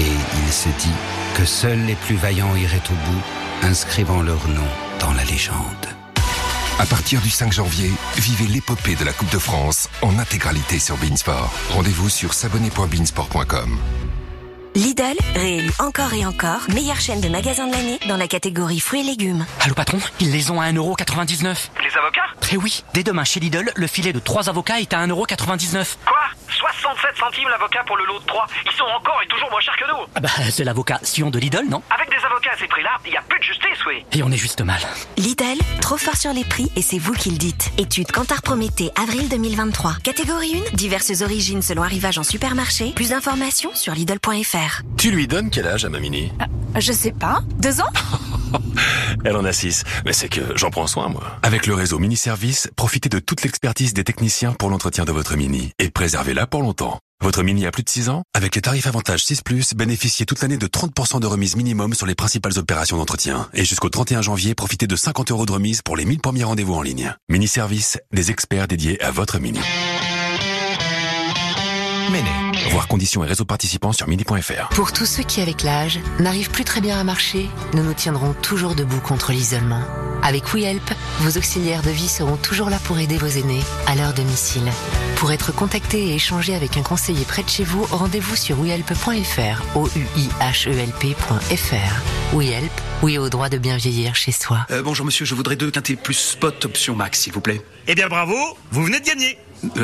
Et 0.00 0.46
il 0.46 0.52
se 0.52 0.68
dit 0.80 0.96
que 1.36 1.44
seuls 1.44 1.86
les 1.86 1.94
plus 1.94 2.16
vaillants 2.16 2.56
iraient 2.56 2.82
au 2.90 3.10
bout, 3.10 3.22
inscrivant 3.62 4.22
leur 4.22 4.48
nom 4.48 4.66
dans 4.98 5.12
la 5.12 5.22
légende. 5.22 5.86
À 6.78 6.86
partir 6.86 7.20
du 7.20 7.30
5 7.30 7.52
janvier, 7.52 7.90
vivez 8.16 8.46
l'épopée 8.46 8.96
de 8.96 9.04
la 9.04 9.12
Coupe 9.12 9.30
de 9.30 9.38
France 9.38 9.88
en 10.02 10.18
intégralité 10.18 10.78
sur 10.78 10.96
Beansport. 10.96 11.52
Rendez-vous 11.70 12.08
sur 12.08 12.34
s'abonner.beansport.com. 12.34 13.78
Lidl, 14.74 15.16
réélu 15.34 15.70
encore 15.78 16.14
et 16.14 16.24
encore, 16.24 16.60
meilleure 16.72 16.98
chaîne 17.00 17.20
de 17.20 17.28
magasins 17.28 17.66
de 17.66 17.72
l'année 17.72 17.98
dans 18.08 18.16
la 18.16 18.26
catégorie 18.26 18.80
fruits 18.80 19.00
et 19.00 19.04
légumes. 19.04 19.44
Allô 19.60 19.74
patron, 19.74 19.98
ils 20.18 20.30
les 20.32 20.50
ont 20.50 20.60
à 20.62 20.72
1,99€. 20.72 21.44
Les 21.82 21.96
avocats? 21.98 22.22
Eh 22.52 22.56
oui, 22.56 22.82
dès 22.94 23.02
demain 23.02 23.24
chez 23.24 23.40
Lidl, 23.40 23.70
le 23.74 23.86
filet 23.86 24.12
de 24.14 24.18
3 24.18 24.48
avocats 24.48 24.80
est 24.80 24.92
à 24.94 25.06
1,99€. 25.06 25.96
Quoi? 26.06 26.16
67 26.48 27.16
centimes 27.18 27.48
l'avocat 27.48 27.82
pour 27.86 27.96
le 27.96 28.04
lot 28.06 28.18
de 28.18 28.24
3 28.26 28.46
Ils 28.66 28.72
sont 28.72 28.84
encore 28.84 29.20
et 29.24 29.26
toujours 29.28 29.50
moins 29.50 29.60
chers 29.60 29.76
que 29.76 29.84
nous 29.88 30.06
Ah 30.14 30.20
bah 30.20 30.28
c'est 30.50 30.64
l'avocat 30.64 30.98
Sion 31.02 31.30
de 31.30 31.38
Lidl, 31.38 31.64
non? 31.68 31.82
Avec 31.90 32.08
des 32.10 32.24
avocats 32.24 32.50
à 32.54 32.58
ces 32.58 32.66
prix-là, 32.68 32.90
il 33.06 33.10
n'y 33.10 33.16
a 33.16 33.22
plus 33.22 33.38
de 33.38 33.44
justice, 33.44 33.84
oui 33.86 34.04
Et 34.12 34.22
on 34.22 34.30
est 34.30 34.36
juste 34.36 34.60
mal. 34.62 34.80
Lidl, 35.16 35.58
trop 35.80 35.96
fort 35.96 36.16
sur 36.16 36.32
les 36.32 36.44
prix 36.44 36.70
et 36.76 36.82
c'est 36.82 36.98
vous 36.98 37.12
qui 37.14 37.30
le 37.30 37.36
dites. 37.38 37.70
Étude 37.78 38.10
Cantar 38.12 38.42
Prométhée, 38.42 38.90
avril 39.00 39.28
2023. 39.28 39.96
Catégorie 40.02 40.62
1, 40.72 40.76
diverses 40.76 41.22
origines 41.22 41.62
selon 41.62 41.82
arrivage 41.82 42.18
en 42.18 42.22
supermarché. 42.22 42.92
Plus 42.92 43.10
d'informations 43.10 43.74
sur 43.74 43.94
Lidl.fr. 43.94 44.61
Tu 44.96 45.10
lui 45.10 45.26
donnes 45.26 45.50
quel 45.50 45.66
âge 45.66 45.84
à 45.84 45.88
ma 45.88 46.00
mini 46.00 46.32
Je 46.78 46.92
sais 46.92 47.12
pas, 47.12 47.42
deux 47.58 47.80
ans? 47.80 47.90
Elle 49.24 49.36
en 49.36 49.44
a 49.44 49.52
6, 49.52 49.84
mais 50.04 50.12
c'est 50.12 50.28
que 50.28 50.56
j'en 50.56 50.70
prends 50.70 50.86
soin, 50.86 51.08
moi. 51.08 51.38
Avec 51.42 51.66
le 51.66 51.74
réseau 51.74 51.98
Mini 51.98 52.16
Service, 52.16 52.70
profitez 52.76 53.08
de 53.08 53.18
toute 53.18 53.42
l'expertise 53.42 53.94
des 53.94 54.04
techniciens 54.04 54.52
pour 54.52 54.70
l'entretien 54.70 55.04
de 55.04 55.12
votre 55.12 55.36
Mini 55.36 55.72
et 55.78 55.90
préservez-la 55.90 56.46
pour 56.46 56.62
longtemps. 56.62 56.98
Votre 57.22 57.44
Mini 57.44 57.66
a 57.66 57.70
plus 57.70 57.84
de 57.84 57.88
6 57.88 58.08
ans? 58.08 58.22
Avec 58.34 58.56
les 58.56 58.62
tarifs 58.62 58.88
avantage 58.88 59.24
6⁇ 59.24 59.42
bénéficiez 59.76 60.26
toute 60.26 60.42
l'année 60.42 60.56
de 60.56 60.66
30% 60.66 61.20
de 61.20 61.26
remise 61.26 61.54
minimum 61.54 61.94
sur 61.94 62.06
les 62.06 62.16
principales 62.16 62.58
opérations 62.58 62.96
d'entretien. 62.96 63.48
Et 63.54 63.64
jusqu'au 63.64 63.88
31 63.88 64.22
janvier, 64.22 64.54
profitez 64.56 64.88
de 64.88 64.96
50 64.96 65.30
euros 65.30 65.46
de 65.46 65.52
remise 65.52 65.82
pour 65.82 65.96
les 65.96 66.04
1000 66.04 66.20
premiers 66.20 66.44
rendez-vous 66.44 66.74
en 66.74 66.82
ligne. 66.82 67.14
Mini 67.28 67.46
Service, 67.46 67.98
des 68.12 68.32
experts 68.32 68.66
dédiés 68.66 69.00
à 69.02 69.12
votre 69.12 69.38
Mini. 69.38 69.60
Méné. 72.12 72.30
Voir 72.70 72.88
conditions 72.88 73.24
et 73.24 73.26
réseaux 73.26 73.46
participants 73.46 73.92
sur 73.92 74.06
mini.fr. 74.06 74.68
Pour 74.74 74.92
tous 74.92 75.06
ceux 75.06 75.22
qui, 75.22 75.40
avec 75.40 75.62
l'âge, 75.62 75.98
n'arrivent 76.20 76.50
plus 76.50 76.64
très 76.64 76.82
bien 76.82 76.98
à 76.98 77.04
marcher, 77.04 77.48
nous 77.72 77.82
nous 77.82 77.94
tiendrons 77.94 78.34
toujours 78.34 78.74
debout 78.74 79.00
contre 79.00 79.32
l'isolement. 79.32 79.82
Avec 80.22 80.52
WeHelp, 80.52 80.82
vos 81.20 81.38
auxiliaires 81.38 81.82
de 81.82 81.90
vie 81.90 82.08
seront 82.08 82.36
toujours 82.36 82.68
là 82.68 82.78
pour 82.84 82.98
aider 82.98 83.16
vos 83.16 83.26
aînés 83.26 83.62
à 83.86 83.94
leur 83.94 84.12
domicile. 84.12 84.70
Pour 85.16 85.32
être 85.32 85.52
contacté 85.54 86.08
et 86.08 86.14
échanger 86.14 86.54
avec 86.54 86.76
un 86.76 86.82
conseiller 86.82 87.24
près 87.24 87.42
de 87.42 87.48
chez 87.48 87.64
vous, 87.64 87.82
rendez-vous 87.84 88.36
sur 88.36 88.60
wehelp.fr, 88.60 89.76
o 89.76 89.88
u 89.96 90.06
i 90.16 90.28
h 90.40 90.68
e 90.68 90.78
l 90.78 90.90
p.fr. 91.00 92.34
WeHelp, 92.36 92.72
oui 93.02 93.18
au 93.18 93.28
droit 93.30 93.48
de 93.48 93.58
bien 93.58 93.76
vieillir 93.76 94.14
chez 94.14 94.32
soi. 94.32 94.66
Euh, 94.70 94.82
bonjour 94.82 95.06
monsieur, 95.06 95.24
je 95.24 95.34
voudrais 95.34 95.56
deux 95.56 95.70
quintés 95.70 95.96
plus 95.96 96.14
spot 96.14 96.64
option 96.66 96.94
max, 96.94 97.20
s'il 97.20 97.32
vous 97.32 97.40
plaît. 97.40 97.62
Eh 97.86 97.94
bien 97.94 98.08
bravo, 98.08 98.36
vous 98.70 98.84
venez 98.84 99.00
de 99.00 99.06
gagner 99.06 99.38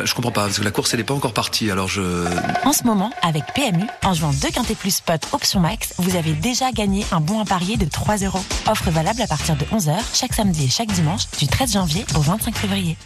je 0.05 0.15
comprends 0.15 0.33
pas, 0.33 0.43
parce 0.45 0.59
que 0.59 0.65
la 0.65 0.71
course 0.71 0.95
elle 0.95 1.01
est 1.01 1.05
pas 1.05 1.15
encore 1.15 1.33
partie, 1.33 1.71
alors 1.71 1.89
je... 1.89 2.27
En 2.65 2.73
ce 2.73 2.85
moment, 2.85 3.11
avec 3.23 3.45
PMU, 3.55 3.87
en 4.05 4.15
jouant 4.15 4.33
2 4.33 4.49
quintés 4.49 4.75
plus 4.75 4.97
spot 4.97 5.27
option 5.33 5.61
max, 5.61 5.95
vous 5.99 6.17
avez 6.17 6.33
déjà 6.33 6.73
gagné 6.73 7.05
un 7.13 7.21
bon 7.21 7.41
à 7.41 7.45
parier 7.45 7.77
de 7.77 7.85
3 7.85 8.19
euros. 8.19 8.43
Offre 8.67 8.91
valable 8.91 9.23
à 9.23 9.27
partir 9.27 9.57
de 9.57 9.65
11h 9.67 9.97
chaque 10.15 10.35
samedi 10.35 10.65
et 10.67 10.69
chaque 10.69 10.91
dimanche 10.93 11.23
du 11.39 11.47
13 11.47 11.73
janvier 11.73 12.05
au 12.17 12.21
25 12.21 12.57
février. 12.57 12.97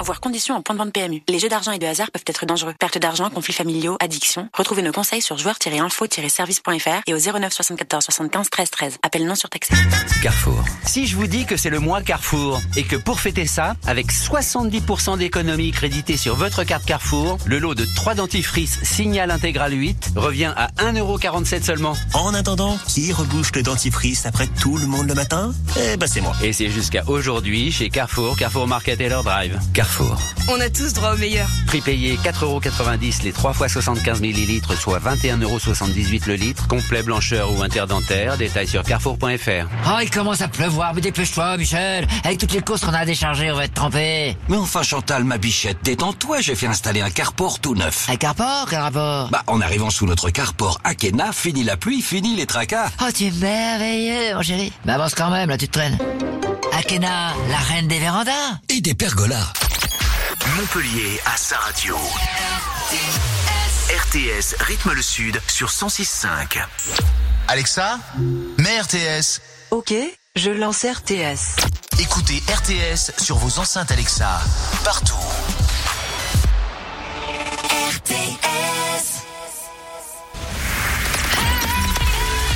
Voir 0.00 0.20
conditions 0.20 0.54
en 0.54 0.62
point 0.62 0.76
de 0.76 0.80
vente 0.80 0.92
PMU. 0.92 1.22
Les 1.28 1.40
jeux 1.40 1.48
d'argent 1.48 1.72
et 1.72 1.78
de 1.78 1.86
hasard 1.86 2.10
peuvent 2.12 2.22
être 2.26 2.46
dangereux. 2.46 2.72
Perte 2.78 2.98
d'argent, 2.98 3.30
conflits 3.30 3.52
familiaux, 3.52 3.96
addiction. 4.00 4.48
Retrouvez 4.54 4.82
nos 4.82 4.92
conseils 4.92 5.20
sur 5.20 5.36
joueurs-info-service.fr 5.38 7.02
et 7.06 7.14
au 7.14 7.18
09 7.18 7.52
74 7.52 8.04
75 8.04 8.48
13 8.48 8.70
13. 8.70 8.98
Appel 9.02 9.26
non 9.26 9.34
surtaxé. 9.34 9.74
Carrefour. 10.22 10.64
Si 10.86 11.06
je 11.08 11.16
vous 11.16 11.26
dis 11.26 11.46
que 11.46 11.56
c'est 11.56 11.70
le 11.70 11.80
mois 11.80 12.00
Carrefour 12.00 12.60
et 12.76 12.84
que 12.84 12.94
pour 12.94 13.18
fêter 13.18 13.46
ça, 13.46 13.74
avec 13.86 14.12
70% 14.12 15.18
d'économie 15.18 15.72
créditée 15.72 16.16
sur 16.16 16.36
votre 16.36 16.62
carte 16.62 16.84
Carrefour, 16.84 17.38
le 17.44 17.58
lot 17.58 17.74
de 17.74 17.84
3 17.96 18.14
dentifrices 18.14 18.78
Signal 18.84 19.32
Intégral 19.32 19.72
8 19.72 20.12
revient 20.14 20.52
à 20.56 20.68
1,47€ 20.78 21.64
seulement. 21.64 21.96
En 22.14 22.34
attendant, 22.34 22.78
qui 22.86 23.12
rebouche 23.12 23.50
le 23.52 23.62
dentifrice 23.62 24.26
après 24.26 24.46
tout 24.46 24.76
le 24.76 24.86
monde 24.86 25.08
le 25.08 25.14
matin? 25.14 25.52
Eh 25.76 25.96
ben 25.96 26.06
c'est 26.06 26.20
moi. 26.20 26.36
Et 26.42 26.52
c'est 26.52 26.70
jusqu'à 26.70 27.02
aujourd'hui 27.08 27.72
chez 27.72 27.90
Carrefour, 27.90 28.36
Carrefour 28.36 28.68
Market 28.68 29.00
et 29.00 29.08
leur 29.08 29.24
drive. 29.24 29.58
Carrefour. 29.74 29.87
On 30.48 30.60
a 30.60 30.70
tous 30.70 30.92
droit 30.92 31.14
au 31.14 31.16
meilleur. 31.16 31.48
Prix 31.66 31.80
payé 31.80 32.18
4,90€ 32.22 33.22
les 33.24 33.32
3 33.32 33.52
fois 33.52 33.68
75 33.68 34.20
ml, 34.20 34.60
soit 34.78 34.98
21,78€ 34.98 36.26
le 36.26 36.34
litre. 36.34 36.68
Complet 36.68 37.02
blancheur 37.02 37.50
ou 37.52 37.62
interdentaire. 37.62 38.36
Détail 38.36 38.66
sur 38.66 38.82
carrefour.fr. 38.82 39.66
Oh, 39.86 39.98
il 40.02 40.10
commence 40.10 40.40
à 40.40 40.48
pleuvoir, 40.48 40.94
mais 40.94 41.00
dépêche-toi, 41.00 41.56
Michel. 41.56 42.06
Avec 42.24 42.38
toutes 42.38 42.52
les 42.52 42.60
courses 42.60 42.82
qu'on 42.82 42.92
a 42.92 42.98
à 43.00 43.04
décharger, 43.04 43.50
on 43.50 43.56
va 43.56 43.64
être 43.64 43.74
trempé. 43.74 44.36
Mais 44.48 44.56
enfin, 44.56 44.82
Chantal, 44.82 45.24
ma 45.24 45.38
bichette, 45.38 45.78
détends-toi, 45.82 46.40
j'ai 46.40 46.54
fait 46.54 46.66
installer 46.66 47.00
un 47.00 47.10
carport 47.10 47.60
tout 47.60 47.74
neuf. 47.74 48.06
Un 48.08 48.16
carport 48.16 48.66
Quel 48.70 48.80
rapport? 48.80 49.28
Bah, 49.30 49.42
en 49.46 49.60
arrivant 49.60 49.90
sous 49.90 50.06
notre 50.06 50.30
carport 50.30 50.78
Akena, 50.84 51.32
fini 51.32 51.64
la 51.64 51.76
pluie, 51.76 52.02
fini 52.02 52.36
les 52.36 52.46
tracas. 52.46 52.90
Oh, 53.02 53.10
tu 53.14 53.26
es 53.26 53.30
merveilleux, 53.30 54.34
mon 54.34 54.42
chéri. 54.42 54.72
Mais 54.84 54.92
avance 54.92 55.14
quand 55.14 55.30
même, 55.30 55.48
là, 55.48 55.58
tu 55.58 55.66
te 55.68 55.72
traînes. 55.72 55.98
Akena, 56.72 57.34
la 57.50 57.58
reine 57.74 57.88
des 57.88 57.98
vérandas. 57.98 58.30
Et 58.68 58.80
des 58.80 58.94
pergolas. 58.94 59.52
Montpellier 60.56 61.20
à 61.26 61.36
sa 61.36 61.56
radio. 61.58 61.96
RTS 63.90 64.56
rythme 64.60 64.92
le 64.92 65.02
sud 65.02 65.40
sur 65.46 65.68
106.5. 65.68 66.58
Alexa, 67.48 67.98
mets 68.58 68.80
RTS. 68.80 69.40
Ok, 69.70 69.92
je 70.36 70.50
lance 70.50 70.84
RTS. 70.84 71.56
Écoutez 72.00 72.42
RTS 72.48 73.12
sur 73.22 73.36
vos 73.36 73.60
enceintes 73.60 73.90
Alexa, 73.90 74.40
partout. 74.84 75.14
RTS. 77.90 79.22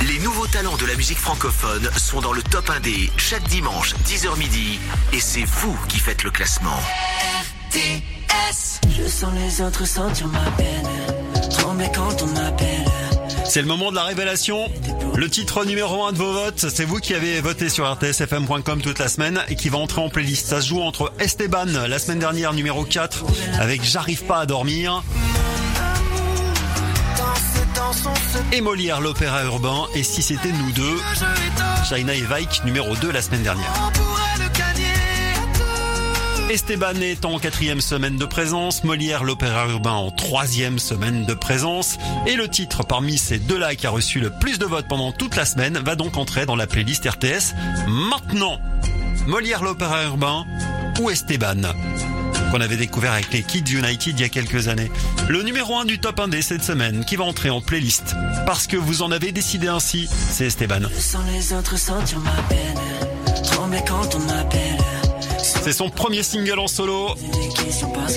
Les 0.07 0.19
nouveaux 0.19 0.47
talents 0.47 0.77
de 0.77 0.85
la 0.85 0.95
musique 0.95 1.19
francophone 1.19 1.89
sont 1.97 2.21
dans 2.21 2.33
le 2.33 2.41
top 2.43 2.69
1D 2.69 3.09
chaque 3.17 3.47
dimanche 3.47 3.93
10h 4.05 4.37
midi 4.37 4.79
et 5.11 5.19
c'est 5.19 5.45
vous 5.45 5.77
qui 5.87 5.99
faites 5.99 6.23
le 6.23 6.31
classement. 6.31 6.79
RTS. 7.73 8.81
Je 8.95 9.07
sens 9.07 9.31
les 9.33 9.61
autres 9.61 9.87
sentir 9.87 10.27
ma 10.27 10.51
peine. 10.51 10.87
Trembler 11.49 11.89
quand 11.93 12.21
on 12.21 12.27
m'appelle. 12.27 12.85
C'est 13.45 13.61
le 13.61 13.67
moment 13.67 13.89
de 13.89 13.95
la 13.95 14.03
révélation. 14.03 14.69
Le 15.15 15.27
titre 15.29 15.65
numéro 15.65 16.05
1 16.05 16.11
de 16.11 16.17
vos 16.17 16.33
votes, 16.33 16.69
c'est 16.69 16.85
vous 16.85 16.99
qui 16.99 17.15
avez 17.15 17.41
voté 17.41 17.69
sur 17.69 17.91
rtsfm.com 17.91 18.81
toute 18.81 18.99
la 18.99 19.07
semaine 19.07 19.41
et 19.47 19.55
qui 19.55 19.69
va 19.69 19.79
entrer 19.79 20.01
en 20.01 20.09
playlist. 20.09 20.47
Ça 20.47 20.61
se 20.61 20.69
joue 20.69 20.81
entre 20.81 21.11
Esteban, 21.19 21.65
la 21.65 21.97
semaine 21.97 22.19
dernière 22.19 22.53
numéro 22.53 22.83
4, 22.83 23.25
avec 23.59 23.83
J'arrive 23.83 24.23
pas 24.25 24.41
à 24.41 24.45
dormir. 24.45 25.03
Et 28.51 28.61
Molière, 28.61 29.01
l'opéra 29.01 29.43
urbain. 29.45 29.87
Et 29.95 30.03
si 30.03 30.21
c'était 30.21 30.51
nous 30.51 30.71
deux, 30.73 30.99
China 31.89 32.13
et 32.13 32.21
Vike, 32.21 32.63
numéro 32.65 32.95
2 32.95 33.11
la 33.11 33.21
semaine 33.21 33.43
dernière. 33.43 33.91
Esteban 36.49 36.95
est 37.01 37.25
en 37.25 37.39
quatrième 37.39 37.81
semaine 37.81 38.17
de 38.17 38.25
présence, 38.25 38.83
Molière 38.83 39.23
l'opéra 39.23 39.67
urbain 39.67 39.93
en 39.93 40.11
troisième 40.11 40.77
semaine 40.77 41.25
de 41.25 41.33
présence, 41.33 41.97
et 42.27 42.35
le 42.35 42.47
titre 42.47 42.83
parmi 42.83 43.17
ces 43.17 43.39
deux-là 43.39 43.75
qui 43.75 43.87
a 43.87 43.89
reçu 43.89 44.19
le 44.19 44.29
plus 44.29 44.59
de 44.59 44.65
votes 44.65 44.87
pendant 44.87 45.11
toute 45.11 45.35
la 45.35 45.45
semaine 45.45 45.79
va 45.79 45.95
donc 45.95 46.17
entrer 46.17 46.45
dans 46.45 46.55
la 46.55 46.67
playlist 46.67 47.07
RTS 47.07 47.55
maintenant. 47.87 48.59
Molière 49.25 49.63
l'opéra 49.63 50.03
urbain 50.03 50.45
ou 50.99 51.09
Esteban 51.09 51.61
qu'on 52.51 52.61
avait 52.61 52.77
découvert 52.77 53.13
avec 53.13 53.33
les 53.33 53.41
Kids 53.41 53.73
United 53.73 54.19
il 54.19 54.21
y 54.21 54.23
a 54.23 54.29
quelques 54.29 54.67
années. 54.67 54.91
Le 55.27 55.41
numéro 55.41 55.75
1 55.75 55.85
du 55.85 55.97
top 55.97 56.19
1D 56.19 56.43
cette 56.43 56.63
semaine 56.63 57.03
qui 57.03 57.15
va 57.15 57.23
entrer 57.23 57.49
en 57.49 57.61
playlist 57.61 58.15
parce 58.45 58.67
que 58.67 58.77
vous 58.77 59.01
en 59.01 59.11
avez 59.11 59.31
décidé 59.31 59.69
ainsi, 59.69 60.07
c'est 60.29 60.45
Esteban. 60.45 60.81
C'est 65.63 65.71
son 65.73 65.89
premier 65.89 66.23
single 66.23 66.59
en 66.59 66.67
solo. 66.67 67.15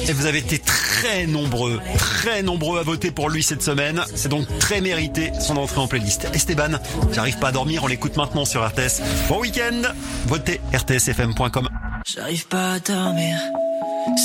Et 0.08 0.12
vous 0.12 0.26
avez 0.26 0.38
été 0.38 0.58
très 0.58 1.26
nombreux, 1.26 1.80
très 1.96 2.42
nombreux 2.42 2.78
à 2.80 2.82
voter 2.82 3.10
pour 3.10 3.30
lui 3.30 3.42
cette 3.42 3.62
semaine. 3.62 4.02
C'est 4.14 4.28
donc 4.28 4.46
très 4.58 4.80
mérité 4.80 5.30
son 5.40 5.56
entrée 5.56 5.80
en 5.80 5.86
playlist. 5.86 6.26
Esteban, 6.34 6.78
j'arrive 7.12 7.38
pas 7.38 7.48
à 7.48 7.52
dormir, 7.52 7.84
on 7.84 7.86
l'écoute 7.86 8.16
maintenant 8.16 8.44
sur 8.44 8.66
RTS. 8.66 9.00
Bon 9.28 9.40
week-end 9.40 9.82
Votez 10.26 10.60
rtsfm.com. 10.74 11.68
J'arrive 12.04 12.46
pas 12.48 12.72
à 12.74 12.78
dormir. 12.80 13.38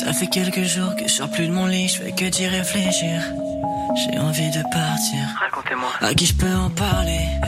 Ça 0.04 0.14
fait 0.14 0.28
quelques 0.28 0.64
jours 0.64 0.96
que 0.96 1.08
je 1.08 1.14
sors 1.14 1.30
plus 1.30 1.48
de 1.48 1.52
mon 1.52 1.66
lit, 1.66 1.88
je 1.90 2.02
fais 2.02 2.12
que 2.12 2.26
d'y 2.26 2.48
réfléchir. 2.48 3.22
J'ai 3.98 4.18
envie 4.20 4.50
de 4.52 4.62
partir. 4.72 5.20
Racontez-moi. 5.40 5.90
À 6.02 6.14
qui 6.14 6.26
je 6.28 6.34
peux 6.36 6.54
en 6.54 6.70
parler? 6.70 7.20
Eh, 7.44 7.48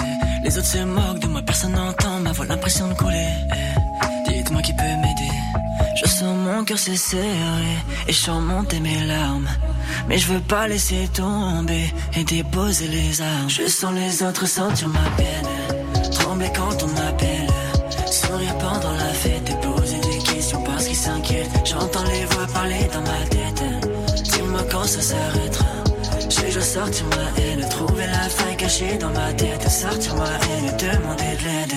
eh. 0.00 0.44
Les 0.48 0.58
autres 0.58 0.66
se 0.66 0.78
moquent 0.78 1.20
de 1.20 1.28
moi, 1.28 1.42
personne 1.42 1.72
n'entend 1.72 2.20
ma 2.20 2.32
voix, 2.32 2.46
l'impression 2.46 2.88
de 2.88 2.94
couler. 2.94 3.26
eh. 3.52 3.73
Mon 6.54 6.64
cœur 6.64 6.78
se 6.78 6.94
serrer 6.94 7.76
et 8.06 8.12
je 8.12 8.30
monter 8.30 8.80
mes 8.80 9.04
larmes. 9.04 9.48
Mais 10.08 10.18
je 10.18 10.28
veux 10.32 10.40
pas 10.40 10.68
laisser 10.68 11.08
tomber 11.12 11.92
et 12.16 12.24
déposer 12.24 12.88
les 12.88 13.20
armes. 13.20 13.48
Je 13.48 13.66
sens 13.66 13.92
les 13.94 14.22
autres 14.22 14.46
sentir 14.46 14.88
ma 14.88 15.08
peine, 15.16 16.10
trembler 16.12 16.50
quand 16.54 16.82
on 16.82 16.88
m'appelle. 16.88 17.48
Sourire 18.06 18.56
pendant 18.58 18.92
la 18.92 19.12
fête 19.22 19.50
et 19.50 19.66
poser 19.66 19.98
des 19.98 20.18
questions 20.18 20.62
parce 20.62 20.86
qu'ils 20.86 20.96
s'inquiètent. 20.96 21.50
J'entends 21.64 22.04
les 22.04 22.24
voix 22.26 22.46
parler 22.52 22.88
dans 22.92 23.02
ma 23.02 23.22
tête. 23.28 23.64
Dis-moi 24.22 24.64
quand 24.70 24.84
ça 24.84 25.00
s'arrêtera. 25.00 25.64
Je 26.30 26.52
dois 26.52 26.62
sortir 26.62 27.06
ma 27.06 27.42
haine, 27.42 27.68
trouver 27.68 28.06
la 28.06 28.28
faille 28.28 28.56
cachée 28.56 28.96
dans 28.98 29.10
ma 29.10 29.32
tête. 29.32 29.68
Sortir 29.68 30.14
ma 30.16 30.26
haine, 30.26 30.76
demander 30.78 31.36
de 31.38 31.44
l'aide. 31.44 31.74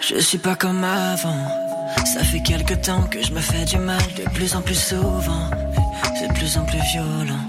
Je 0.00 0.18
suis 0.18 0.38
pas 0.38 0.56
comme 0.56 0.82
avant. 0.82 1.71
Ça 2.04 2.24
fait 2.24 2.40
quelque 2.40 2.74
temps 2.74 3.02
que 3.04 3.22
je 3.22 3.32
me 3.32 3.40
fais 3.40 3.64
du 3.64 3.78
mal 3.78 4.02
de 4.16 4.24
plus 4.30 4.54
en 4.54 4.62
plus 4.62 4.74
souvent. 4.78 5.50
C'est 6.18 6.28
de 6.28 6.32
plus 6.34 6.56
en 6.56 6.64
plus 6.64 6.80
violent. 6.92 7.46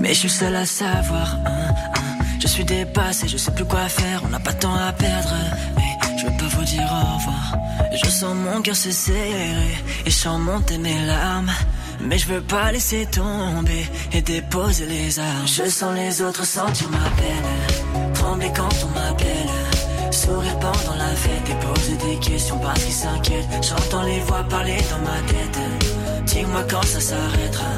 Mais 0.00 0.10
je 0.10 0.20
suis 0.20 0.30
seul 0.30 0.54
à 0.56 0.66
savoir. 0.66 1.36
Hein, 1.46 1.74
hein. 1.96 2.02
Je 2.40 2.46
suis 2.46 2.64
dépassé, 2.64 3.28
je 3.28 3.36
sais 3.36 3.50
plus 3.50 3.64
quoi 3.64 3.88
faire. 3.88 4.22
On 4.24 4.28
n'a 4.28 4.38
pas 4.40 4.52
de 4.52 4.58
temps 4.58 4.74
à 4.74 4.92
perdre. 4.92 5.34
Mais 5.76 6.18
je 6.18 6.26
veux 6.26 6.36
pas 6.36 6.56
vous 6.56 6.64
dire 6.64 6.82
au 6.82 7.16
revoir. 7.16 7.56
Je 7.92 8.10
sens 8.10 8.34
mon 8.34 8.62
cœur 8.62 8.76
se 8.76 8.90
serrer 8.90 9.74
et 10.06 10.10
je 10.10 10.16
sens 10.16 10.38
monter 10.38 10.78
mes 10.78 11.04
larmes. 11.06 11.50
Mais 12.00 12.18
je 12.18 12.28
veux 12.28 12.42
pas 12.42 12.70
laisser 12.70 13.06
tomber 13.06 13.86
et 14.12 14.22
déposer 14.22 14.86
les 14.86 15.18
armes. 15.18 15.46
Je 15.46 15.68
sens 15.68 15.94
les 15.96 16.22
autres 16.22 16.44
sentir 16.44 16.88
ma 16.90 17.10
peine, 17.20 18.12
trembler 18.14 18.52
quand 18.54 18.68
on 18.84 18.98
m'appelle. 18.98 19.77
Sourire 20.28 20.58
pendant 20.58 20.96
la 20.98 21.14
fête 21.16 21.48
et 21.48 21.66
poser 21.66 21.96
des 21.96 22.16
questions 22.18 22.58
parce 22.58 22.84
qu'ils 22.84 22.92
s'inquiètent. 22.92 23.48
J'entends 23.62 24.02
les 24.02 24.20
voix 24.20 24.44
parler 24.44 24.76
dans 24.90 24.98
ma 24.98 25.20
tête. 25.26 25.58
Dis-moi 26.26 26.64
quand 26.68 26.84
ça 26.84 27.00
s'arrêtera. 27.00 27.72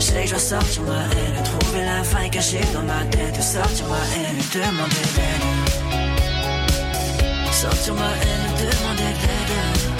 Je 0.00 0.04
sais 0.04 0.22
que 0.22 0.26
je 0.26 0.30
dois 0.30 0.40
sortir 0.40 0.82
ma 0.82 1.04
haine, 1.14 1.42
trouver 1.44 1.84
la 1.84 2.02
faille 2.02 2.30
cachée 2.30 2.60
dans 2.74 2.82
ma 2.82 3.04
tête. 3.04 3.40
Sortir 3.40 3.86
ma 3.86 4.02
haine, 4.16 4.42
demander 4.52 5.04
l'aide. 5.16 5.44
Sortir 7.52 7.94
ma 7.94 8.10
haine, 8.24 8.48
demander 8.58 9.12
l'aide. 9.22 9.91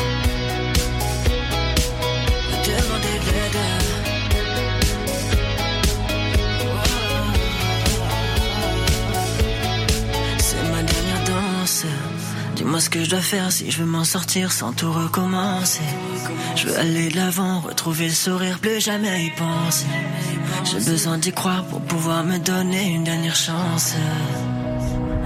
Dis-moi 12.57 12.81
ce 12.81 12.91
que 12.91 13.05
je 13.05 13.11
dois 13.11 13.21
faire 13.21 13.53
si 13.53 13.71
je 13.71 13.79
veux 13.79 13.87
m'en 13.87 14.03
sortir 14.03 14.51
sans 14.51 14.73
tout 14.73 14.93
recommencer. 14.93 15.81
Je 16.57 16.67
veux 16.67 16.77
aller 16.77 17.09
de 17.09 17.17
l'avant, 17.17 17.61
retrouver 17.61 18.07
le 18.07 18.15
sourire, 18.15 18.59
plus 18.59 18.81
jamais 18.81 19.27
y 19.27 19.31
penser. 19.31 19.87
J'ai 20.65 20.91
besoin 20.91 21.19
d'y 21.19 21.33
croire 21.33 21.65
pour 21.65 21.81
pouvoir 21.81 22.25
me 22.25 22.39
donner 22.39 22.89
une 22.89 23.05
dernière 23.05 23.37
chance. 23.37 23.95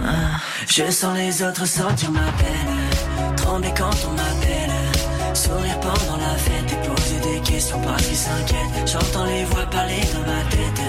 Ah. 0.05 0.41
Je 0.69 0.91
sens 0.91 1.17
les 1.17 1.43
autres 1.43 1.67
sentir 1.67 2.11
ma 2.11 2.21
peine, 2.21 3.37
trembler 3.37 3.73
quand 3.77 3.97
on 4.07 4.13
m'appelle. 4.13 4.77
Sourire 5.33 5.81
pendant 5.81 6.19
la 6.19 6.35
fête 6.37 6.71
et 6.71 6.89
poser 6.89 7.21
des 7.31 7.41
questions 7.41 7.81
parce 7.81 8.03
qu'ils 8.03 8.17
s'inquiètent. 8.17 8.87
J'entends 8.87 9.25
les 9.25 9.45
voix 9.45 9.67
parler 9.67 10.03
dans 10.13 10.21
ma 10.21 10.43
tête. 10.51 10.83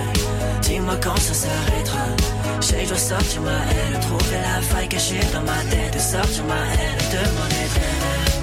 Dis-moi 0.61 0.97
quand 1.01 1.17
ça 1.17 1.33
s'arrêtera. 1.33 2.46
Que 2.69 2.73
je 2.83 2.89
dois 2.89 2.97
sortir 2.97 3.41
ma 3.41 3.51
haine, 3.51 3.97
trouver 4.01 4.41
la 4.41 4.61
faille 4.61 4.89
cachée 4.89 5.21
dans 5.31 5.41
ma 5.41 5.63
tête. 5.69 5.97
Sortir 5.99 6.43
ma 6.43 6.55
haine, 6.73 6.97
demander 7.11 7.67
de 7.73 7.79
l'aide. 7.79 8.37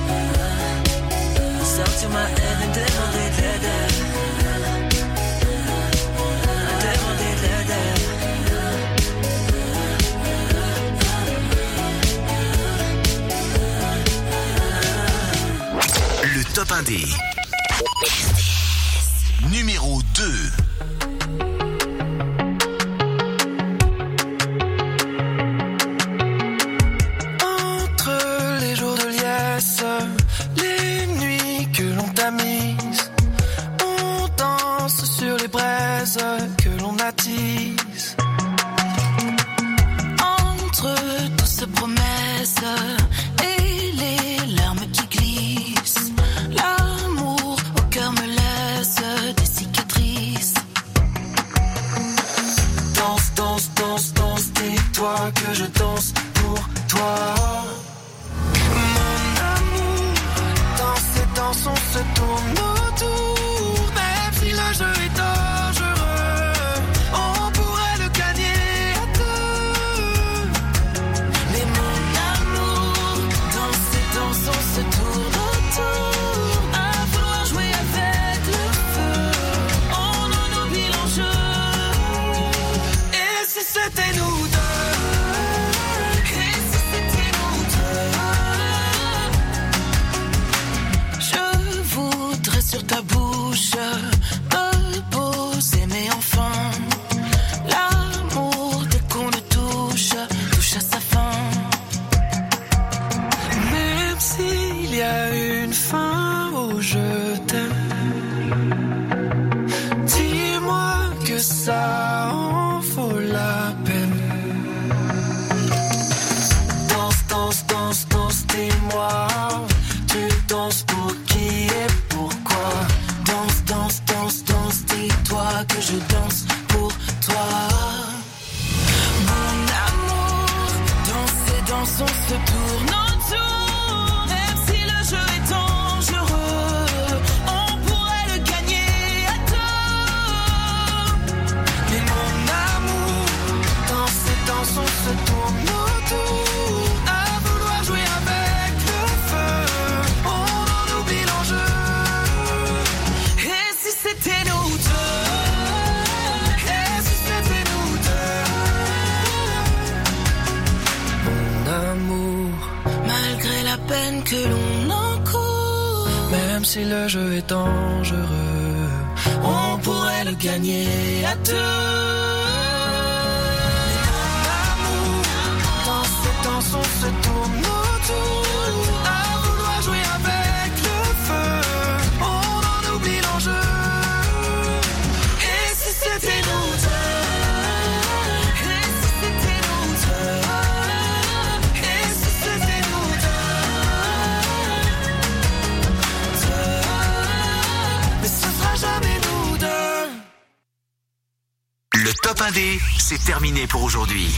Sortir 1.63 2.09
ma 2.09 2.25
haine, 2.25 2.73
demander 2.73 3.29
de 3.37 3.43
l'aide. 3.43 3.69
Demander 6.81 7.35
de 7.43 7.47
l'aide. 7.53 7.75
Le 16.35 16.43
top 16.55 16.71
1D. 16.71 16.91
Numéro 19.51 20.01
2. 20.15 20.64